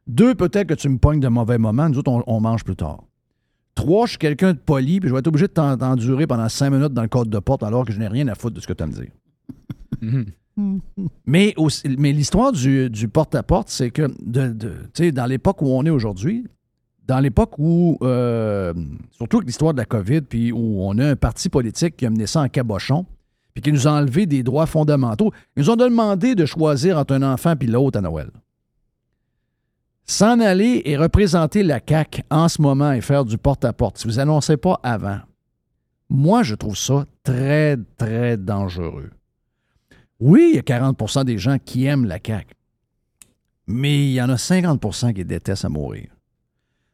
[0.07, 1.87] Deux, peut-être que tu me pognes de mauvais moments.
[1.87, 3.03] Nous autres, on, on mange plus tard.
[3.75, 6.49] Trois, je suis quelqu'un de poli, puis je vais être obligé de t'en- t'endurer pendant
[6.49, 8.59] cinq minutes dans le code de porte alors que je n'ai rien à foutre de
[8.61, 9.11] ce que tu as à me dire.
[11.25, 11.53] Mais,
[11.95, 16.45] l'histoire du, porte-à-porte, c'est que de, dans l'époque où on est aujourd'hui,
[17.05, 18.73] dans l'époque où, euh,
[19.11, 22.09] surtout avec l'histoire de la COVID, puis où on a un parti politique qui a
[22.09, 23.05] mené ça en cabochon,
[23.53, 27.13] puis qui nous a enlevé des droits fondamentaux, ils nous ont demandé de choisir entre
[27.13, 28.29] un enfant puis l'autre à Noël.
[30.05, 34.19] S'en aller et représenter la CAQ en ce moment et faire du porte-à-porte, si vous
[34.19, 35.19] annoncez pas avant,
[36.09, 39.11] moi, je trouve ça très, très dangereux.
[40.19, 42.53] Oui, il y a 40% des gens qui aiment la CAQ,
[43.67, 46.07] mais il y en a 50% qui détestent à mourir.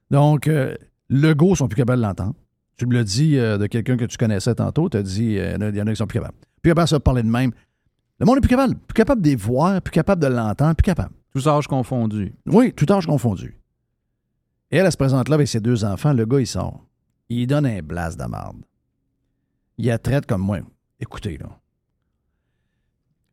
[0.10, 0.76] Donc, euh,
[1.10, 2.36] le go sont plus capables de l'entendre.
[2.78, 5.58] Tu me l'as dit euh, de quelqu'un que tu connaissais tantôt, tu as dit, euh,
[5.60, 6.38] il y en a qui sont plus capables.
[6.62, 7.52] Plus capable de se parler de même.
[8.20, 8.76] Le monde est plus capable.
[8.76, 11.14] Plus capable de les voir, plus capable de l'entendre, plus capable.
[11.34, 12.34] Tous âges confondus.
[12.46, 13.60] Oui, tout âge confondu.
[14.72, 16.14] Et elle, elle se présente là avec ses deux enfants.
[16.14, 16.86] Le gars, il sort.
[17.30, 18.58] Il donne un blast de marde.
[19.78, 20.60] Il la traite comme moi.
[21.00, 21.50] Écoutez, là.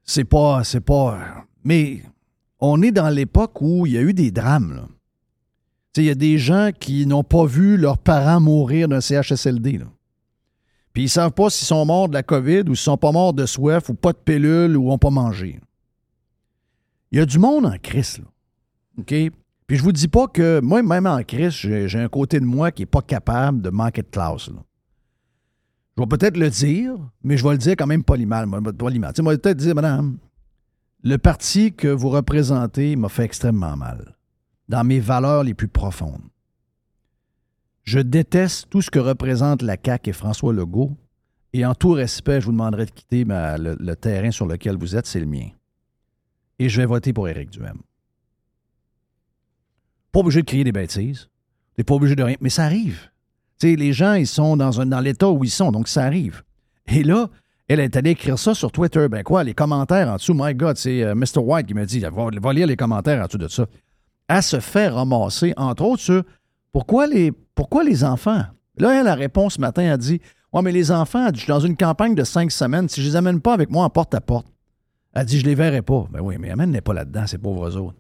[0.06, 0.64] C'est pas.
[0.64, 1.44] C'est pas.
[1.64, 2.02] Mais
[2.60, 4.88] on est dans l'époque où il y a eu des drames,
[5.96, 9.80] il y a des gens qui n'ont pas vu leurs parents mourir d'un CHSLD.
[10.92, 13.34] Puis ils savent pas s'ils sont morts de la COVID ou s'ils sont pas morts
[13.34, 15.60] de soif ou pas de pilule ou ont pas mangé.
[17.12, 18.24] Il y a du monde en crise, là.
[18.98, 19.14] OK?
[19.66, 22.70] Puis je vous dis pas que moi, même en crise, j'ai un côté de moi
[22.70, 24.48] qui n'est pas capable de manquer de classe.
[25.96, 28.44] Je vais peut-être le dire, mais je vais le dire quand même poliment.
[28.76, 29.08] poliment.
[29.08, 30.18] Tu sais, je vais peut-être dire, madame,
[31.02, 34.16] le parti que vous représentez m'a fait extrêmement mal,
[34.68, 36.28] dans mes valeurs les plus profondes.
[37.84, 40.96] Je déteste tout ce que représente la CAQ et François Legault,
[41.52, 45.06] et en tout respect, je vous demanderai de quitter le, terrain sur lequel vous êtes,
[45.06, 45.48] c'est le mien.
[46.58, 47.80] Et je vais voter pour Éric Duhem.
[50.12, 51.28] Pas obligé de crier des bêtises.
[51.86, 52.36] Pas obligé de rien.
[52.40, 53.10] Mais ça arrive.
[53.58, 56.42] Sais, les gens, ils sont dans, dans l'état où ils sont, donc ça arrive.
[56.88, 57.28] Et là,
[57.68, 59.08] elle est allée écrire ça sur Twitter.
[59.08, 61.38] Ben quoi, les commentaires en dessous, my God, c'est euh, Mr.
[61.38, 63.66] White qui me dit, va, va lire les commentaires en dessous de ça.
[64.28, 66.22] Elle se fait ramasser, entre autres, sur
[66.72, 68.42] pourquoi les, pourquoi les enfants?
[68.76, 70.20] Là, elle a réponse ce matin, elle dit,
[70.52, 73.16] ouais, mais les enfants, je suis dans une campagne de cinq semaines, si je les
[73.16, 74.46] amène pas avec moi en porte-à-porte,
[75.14, 76.06] elle dit, je les verrai pas.
[76.10, 77.96] Ben oui, mais amène-les pas là-dedans, ces pauvres autres.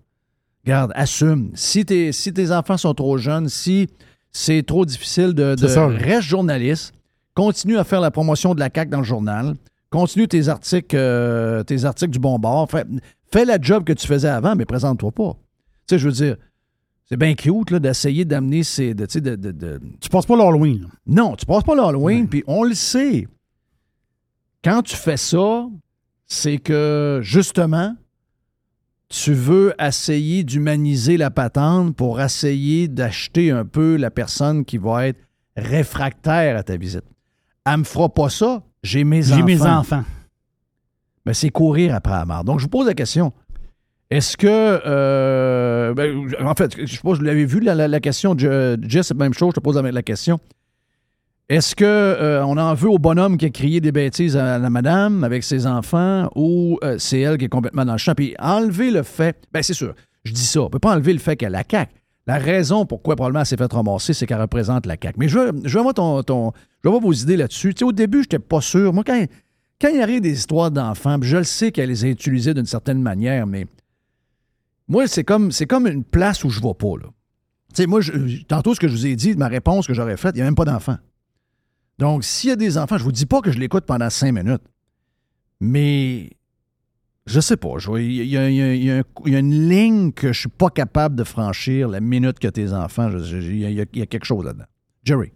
[0.66, 1.52] Garde, assume.
[1.54, 3.88] Si, si tes enfants sont trop jeunes, si
[4.36, 5.86] c'est trop difficile de, ça.
[5.86, 6.92] reste journaliste,
[7.34, 9.54] continue à faire la promotion de la CAQ dans le journal,
[9.88, 12.84] continue tes articles, euh, tes articles du bon bord, fais,
[13.32, 15.32] fais la job que tu faisais avant, mais présente-toi pas.
[15.88, 16.36] Tu sais, je veux dire,
[17.08, 18.92] c'est bien cute d'essayer d'amener ces.
[18.92, 20.86] De, de, de- Tu passes pas l'Halloween.
[21.06, 23.26] Non, tu passes pas l'Halloween, puis on le sait.
[24.62, 25.66] Quand tu fais ça,
[26.26, 27.94] c'est que justement,
[29.08, 35.06] tu veux essayer d'humaniser la patente pour essayer d'acheter un peu la personne qui va
[35.08, 35.20] être
[35.56, 37.04] réfractaire à ta visite.
[37.64, 39.44] Elle me fera pas ça, J'ai mes J'ai enfants.
[39.44, 40.04] mes enfants.
[41.24, 42.46] Ben, c'est courir après la marde.
[42.46, 43.32] Donc, je vous pose la question.
[44.10, 44.46] Est-ce que.
[44.48, 48.36] euh, ben, en fait, je sais pas, je l'avais vu, la, la- la question.
[48.38, 50.38] Je- Jess, c'est la même chose, je te pose la, la question.
[51.48, 54.68] Est-ce que euh, on en veut au bonhomme qui a crié des bêtises à la
[54.68, 58.14] madame avec ses enfants ou euh, c'est elle qui est complètement dans le champ?
[58.16, 59.36] Puis enlever le fait.
[59.52, 59.94] Ben, c'est sûr,
[60.24, 60.62] je dis ça.
[60.62, 61.92] On peut pas enlever le fait qu'elle a la CAQ.
[62.26, 65.20] La raison pourquoi probablement elle s'est fait ramasser, c'est qu'elle représente la CAQ.
[65.20, 67.74] Mais je veux, avoir ton, je veux avoir vos idées là-dessus.
[67.74, 68.92] Tu sais, au début, j'étais pas sûr.
[68.92, 69.24] Moi, quand,
[69.80, 73.00] quand il arrive des histoires d'enfants, je le sais qu'elle les a utilisées d'une certaine
[73.00, 73.68] manière, mais
[74.88, 77.86] moi, c'est comme, c'est comme une place où je ne vais pas.
[77.86, 78.00] Moi,
[78.48, 80.46] tantôt, ce que je vous ai dit, ma réponse que j'aurais faite, il n'y a
[80.46, 80.96] même pas d'enfants.
[81.98, 84.32] Donc, s'il y a des enfants, je vous dis pas que je l'écoute pendant cinq
[84.32, 84.62] minutes,
[85.60, 86.30] mais
[87.26, 87.70] je sais pas.
[87.98, 89.02] Il y, a-
[89.38, 93.10] une ligne que je suis pas capable de franchir la minute que tes enfants.
[93.10, 94.66] Il y, a- quelque chose là-dedans.
[95.04, 95.32] Jerry.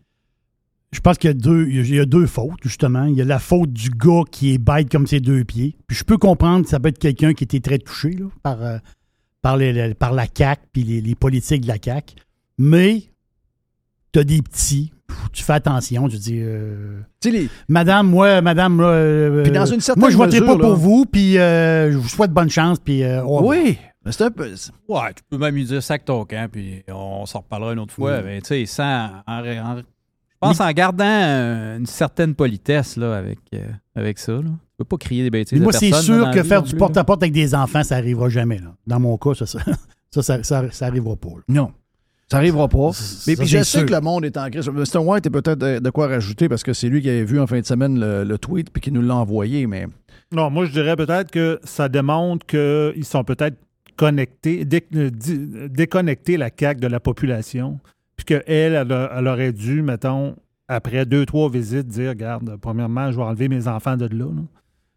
[0.93, 3.05] Je pense qu'il y a deux, y a deux fautes, justement.
[3.05, 5.77] Il y a la faute du gars qui est bête comme ses deux pieds.
[5.87, 8.79] Puis je peux comprendre que ça peut être quelqu'un qui était très touché par, euh,
[9.41, 12.17] par la CAQ puis les, les politiques de la CAQ.
[12.59, 13.05] Mais
[14.13, 14.93] tu as des petits.
[15.33, 16.09] Tu fais attention.
[16.09, 20.01] Tu dis, euh, Tu sais, les- Madame, moi, Madame, là, euh, Puis dans une certaine
[20.01, 23.03] moi, je voterai pas pour là- vous, puis euh, je vous souhaite bonne chance, puis
[23.03, 23.23] euh.
[23.25, 24.49] Oui, mais c'est un peu.
[24.89, 27.93] Ouais, tu peux même lui dire sac ton camp, puis on s'en reparlera une autre
[27.95, 28.23] fois.
[28.23, 29.11] Mais tu sais, sans.
[29.27, 29.83] en- en- je
[30.49, 33.59] pense en gardant euh, une certaine politesse là, avec, euh,
[33.95, 34.33] avec ça.
[34.33, 34.41] Là.
[34.45, 35.59] Tu peux pas crier des bêtises.
[35.59, 38.59] Mais moi, c'est sûr que faire du porte-à-porte avec des enfants, ça n'arrivera jamais.
[38.59, 38.73] Là.
[38.87, 39.59] Dans mon cas, ça, ça,
[40.11, 41.29] ça, ça, ça- ça arrivera pas.
[41.29, 41.43] là.
[41.49, 41.73] Non.
[42.31, 42.91] Ça n'arrivera pas.
[43.27, 44.69] Mais puis je sais que le monde est en crise.
[44.69, 44.99] Mr.
[44.99, 47.59] White a peut-être de, quoi rajouter parce que c'est lui qui avait vu en fin
[47.61, 49.87] de semaine le, le tweet puis qui nous l'a envoyé, mais
[50.33, 53.57] Non, moi, je dirais peut-être que ça démontre qu'ils sont peut-être
[53.97, 57.79] connectés, dé- euh, di- déconnectés, la CAQ, de la population.
[58.17, 60.37] Puis qu'elle, elle, elle aurait dû, mettons,
[60.69, 64.25] après deux, trois visites, dire Regarde, premièrement, je vais enlever mes enfants de là.
[64.27, 64.43] là.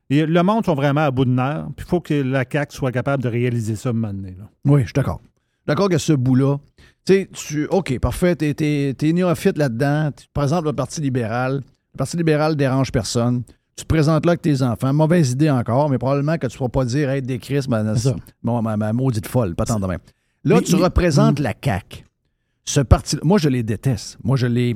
[0.10, 1.66] Et le monde sont vraiment à bout de nerfs.
[1.76, 4.46] Puis il faut que la CAQ soit capable de réaliser ça un moment donné, là.
[4.66, 5.20] oui, je suis d'accord.
[5.66, 6.58] D'accord que ce bout-là,
[7.06, 11.62] sais, tu, OK, parfait, t'es, t'es, t'es néophyte là-dedans, tu te présentes le Parti libéral.
[11.94, 13.44] Le Parti libéral dérange personne.
[13.76, 14.94] Tu te présentes là avec tes enfants.
[14.94, 18.16] Mauvaise idée encore, mais probablement que tu ne pourras pas dire être des Christ, ça.
[18.44, 20.00] bon, ma, ma maudite folle, pas tant de même.
[20.44, 20.84] Là, Mais- tu mais- Mm.
[20.84, 22.04] représentes la CAQ.
[22.66, 24.18] Ce parti moi, je les déteste.
[24.24, 24.76] Moi, je les.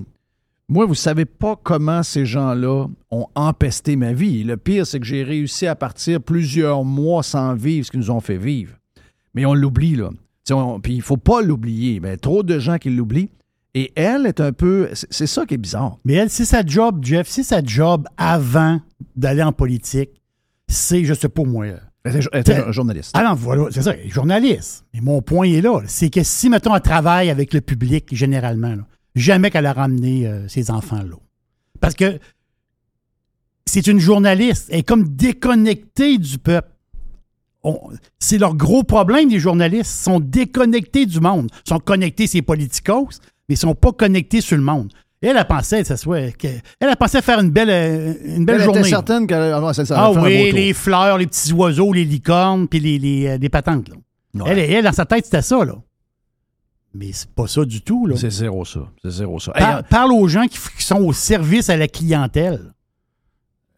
[0.70, 4.44] Moi, vous savez pas comment ces gens-là ont empesté ma vie.
[4.44, 8.12] Le pire, c'est que j'ai réussi à partir plusieurs mois sans vivre ce qu'ils nous
[8.12, 8.74] ont fait vivre.
[9.34, 10.10] Mais on l'oublie, là.
[10.82, 12.00] Puis il faut pas l'oublier.
[12.00, 13.30] Mais trop de gens qui l'oublient.
[13.74, 14.90] Et elle est un peu.
[14.94, 15.98] C'est ça qui est bizarre.
[16.06, 18.82] Mais elle, c'est sa job, Jeff, c'est sa job avant
[19.16, 20.10] d'aller en politique.
[20.68, 21.66] C'est, je sais pas moi.
[22.04, 23.12] Elle était, elle était journaliste.
[23.14, 24.86] Ah non, voilà, c'est ça, elle est journaliste.
[24.94, 25.82] Et mon point est là.
[25.82, 25.88] là.
[25.88, 30.26] C'est que si, mettons, elle travaille avec le public, généralement, là, jamais qu'elle a ramené
[30.28, 31.16] euh, ses enfants là.
[31.80, 32.20] Parce que
[33.66, 34.70] c'est une journaliste.
[34.72, 36.70] Elle est comme déconnectée du peuple.
[38.20, 39.92] C'est leur gros problème, les journalistes.
[40.00, 41.50] Ils sont déconnectés du monde.
[41.66, 43.20] Ils sont connectés, c'est politicos,
[43.50, 44.92] mais ils sont pas connectés sur le monde.
[45.22, 46.34] Elle, elle pensait, ça soit, elle,
[46.80, 48.80] elle pensait faire une belle, euh, une belle elle journée.
[48.82, 50.60] était certaine qu'elle ah, ça, ça Ah oui, tour.
[50.60, 53.90] les fleurs, les petits oiseaux, les licornes, puis les, les, euh, les patentes.
[53.90, 53.96] Là.
[54.44, 54.52] Ouais.
[54.52, 55.66] Elle, elle, dans sa tête, c'était ça.
[55.66, 55.74] Là.
[56.94, 58.06] Mais c'est pas ça du tout.
[58.06, 58.16] Là.
[58.16, 58.82] C'est zéro ça.
[59.04, 59.52] C'est zéro ça.
[59.54, 62.74] Par- Hey, parle aux gens qui sont au service à la clientèle.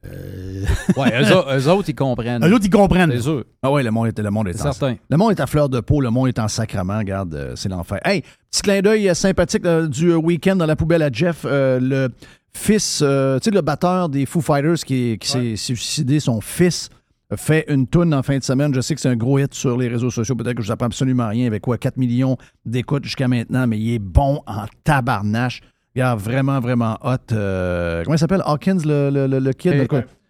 [0.05, 0.63] Euh,
[0.95, 2.43] Ouais, eux, au- eux autres, ils comprennent.
[2.45, 3.11] eux autres, ils comprennent.
[3.11, 3.43] C'est sûr.
[3.61, 4.95] Ah oui, le monde est, le monde est C'est en- certain.
[5.09, 6.97] Le monde est à fleur de peau, le monde est en sacrement.
[6.99, 7.99] Regarde, euh, c'est l'enfer.
[8.05, 11.45] Hey, petit clin d'œil sympathique euh, du euh, week-end dans la poubelle à Jeff.
[11.45, 12.07] le
[12.55, 16.89] fils, tu sais, le batteur des Foo Fighters qui, qui s'est suicidé, son fils
[17.35, 18.73] fait une toune en fin de semaine.
[18.73, 20.35] Je sais que c'est un gros hit sur les réseaux sociaux.
[20.35, 23.93] Peut-être que je n'apprends absolument rien avec quoi 4 millions d'écoutes jusqu'à maintenant, mais il
[23.93, 25.61] est bon en tabarnache.
[25.99, 27.17] Regarde, vraiment, vraiment hot.
[27.33, 28.41] Euh, comment il s'appelle?
[28.45, 29.87] Hawkins, le, le, le- le kid?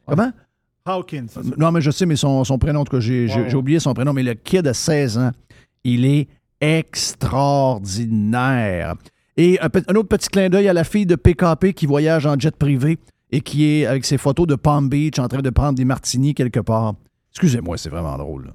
[0.08, 0.32] Comment?
[0.86, 1.28] Hawkins.
[1.30, 1.42] ça.
[1.58, 3.56] Non, mais je sais, mais son, son prénom, en tout cas, j'ai Wow.
[3.60, 5.32] oublié son prénom, mais le kid a 16 ans.
[5.84, 6.28] Il est
[6.60, 8.96] extraordinaire.
[9.38, 12.56] Et un, autre petit clin d'œil à la fille de PKP qui voyage en jet
[12.56, 12.98] privé
[13.32, 16.34] et qui est avec ses photos de Palm Beach en train de prendre des martinis
[16.34, 16.96] quelque part.
[17.32, 18.48] Excusez-moi, c'est vraiment drôle.
[18.48, 18.52] là.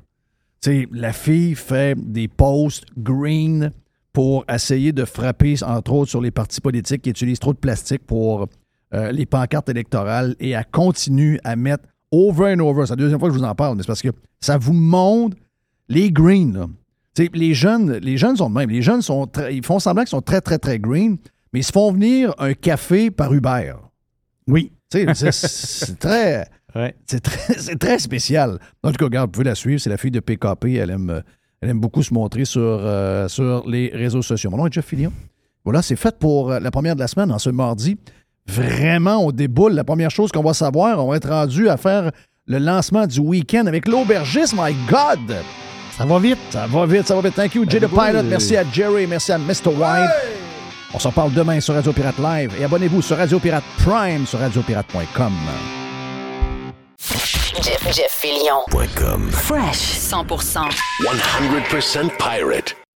[0.61, 3.71] Tu sais, la fille fait des posts green
[4.15, 8.07] pour essayer de frapper, entre autres, sur les partis politiques qui utilisent trop de plastique
[8.07, 8.47] pour
[8.95, 12.87] euh, les pancartes électorales et elle continue à mettre over and over.
[12.87, 14.09] C'est la deuxième fois que je vous en parle, mais c'est parce que
[14.41, 15.37] ça vous montre
[15.89, 16.53] les greens.
[16.55, 16.67] là.
[17.35, 18.71] Les jeunes, les jeunes sont de même.
[18.71, 21.17] Les jeunes sont très- ils font semblant qu'ils sont très, très, très green,
[21.53, 23.75] mais ils se font venir un café par Uber.
[24.47, 24.73] Oui.
[24.91, 26.47] Tu sais, c'est- très.
[26.77, 26.95] Ouais.
[27.07, 28.59] C'est très, très spécial.
[28.83, 29.81] En tout cas, regarde, vous pouvez la suivre.
[29.81, 30.75] C'est la fille de PKP.
[30.75, 31.21] Elle aime, euh,
[31.65, 34.51] elle aime beaucoup se montrer sur, euh, sur les réseaux sociaux.
[34.51, 35.11] Mon nom est Jeff Fillion.
[35.65, 37.97] Voilà, c'est fait pour euh, la première de la semaine, en ce mardi
[38.47, 39.73] Vraiment, on déboule.
[39.73, 42.11] La première chose qu'on va savoir, on va être rendu à faire
[42.47, 44.55] le lancement du week-end avec l'aubergiste.
[44.55, 45.37] My God!
[45.97, 46.37] Ça va vite.
[46.51, 47.35] Ça va vite, ça va vite.
[47.35, 48.25] Thank you, Jay the Pilot.
[48.25, 49.69] Merci à Jerry, merci à Mr.
[49.69, 50.11] White.
[50.93, 52.53] On s'en parle demain sur Radio Pirate Live.
[52.61, 55.33] Et abonnez-vous sur Radio Pirate Prime sur radiopirate.com.
[57.63, 58.25] Jeff, Jeff.
[59.31, 59.99] Fresh.
[59.99, 60.71] 100%.
[61.03, 62.84] 100% pirate.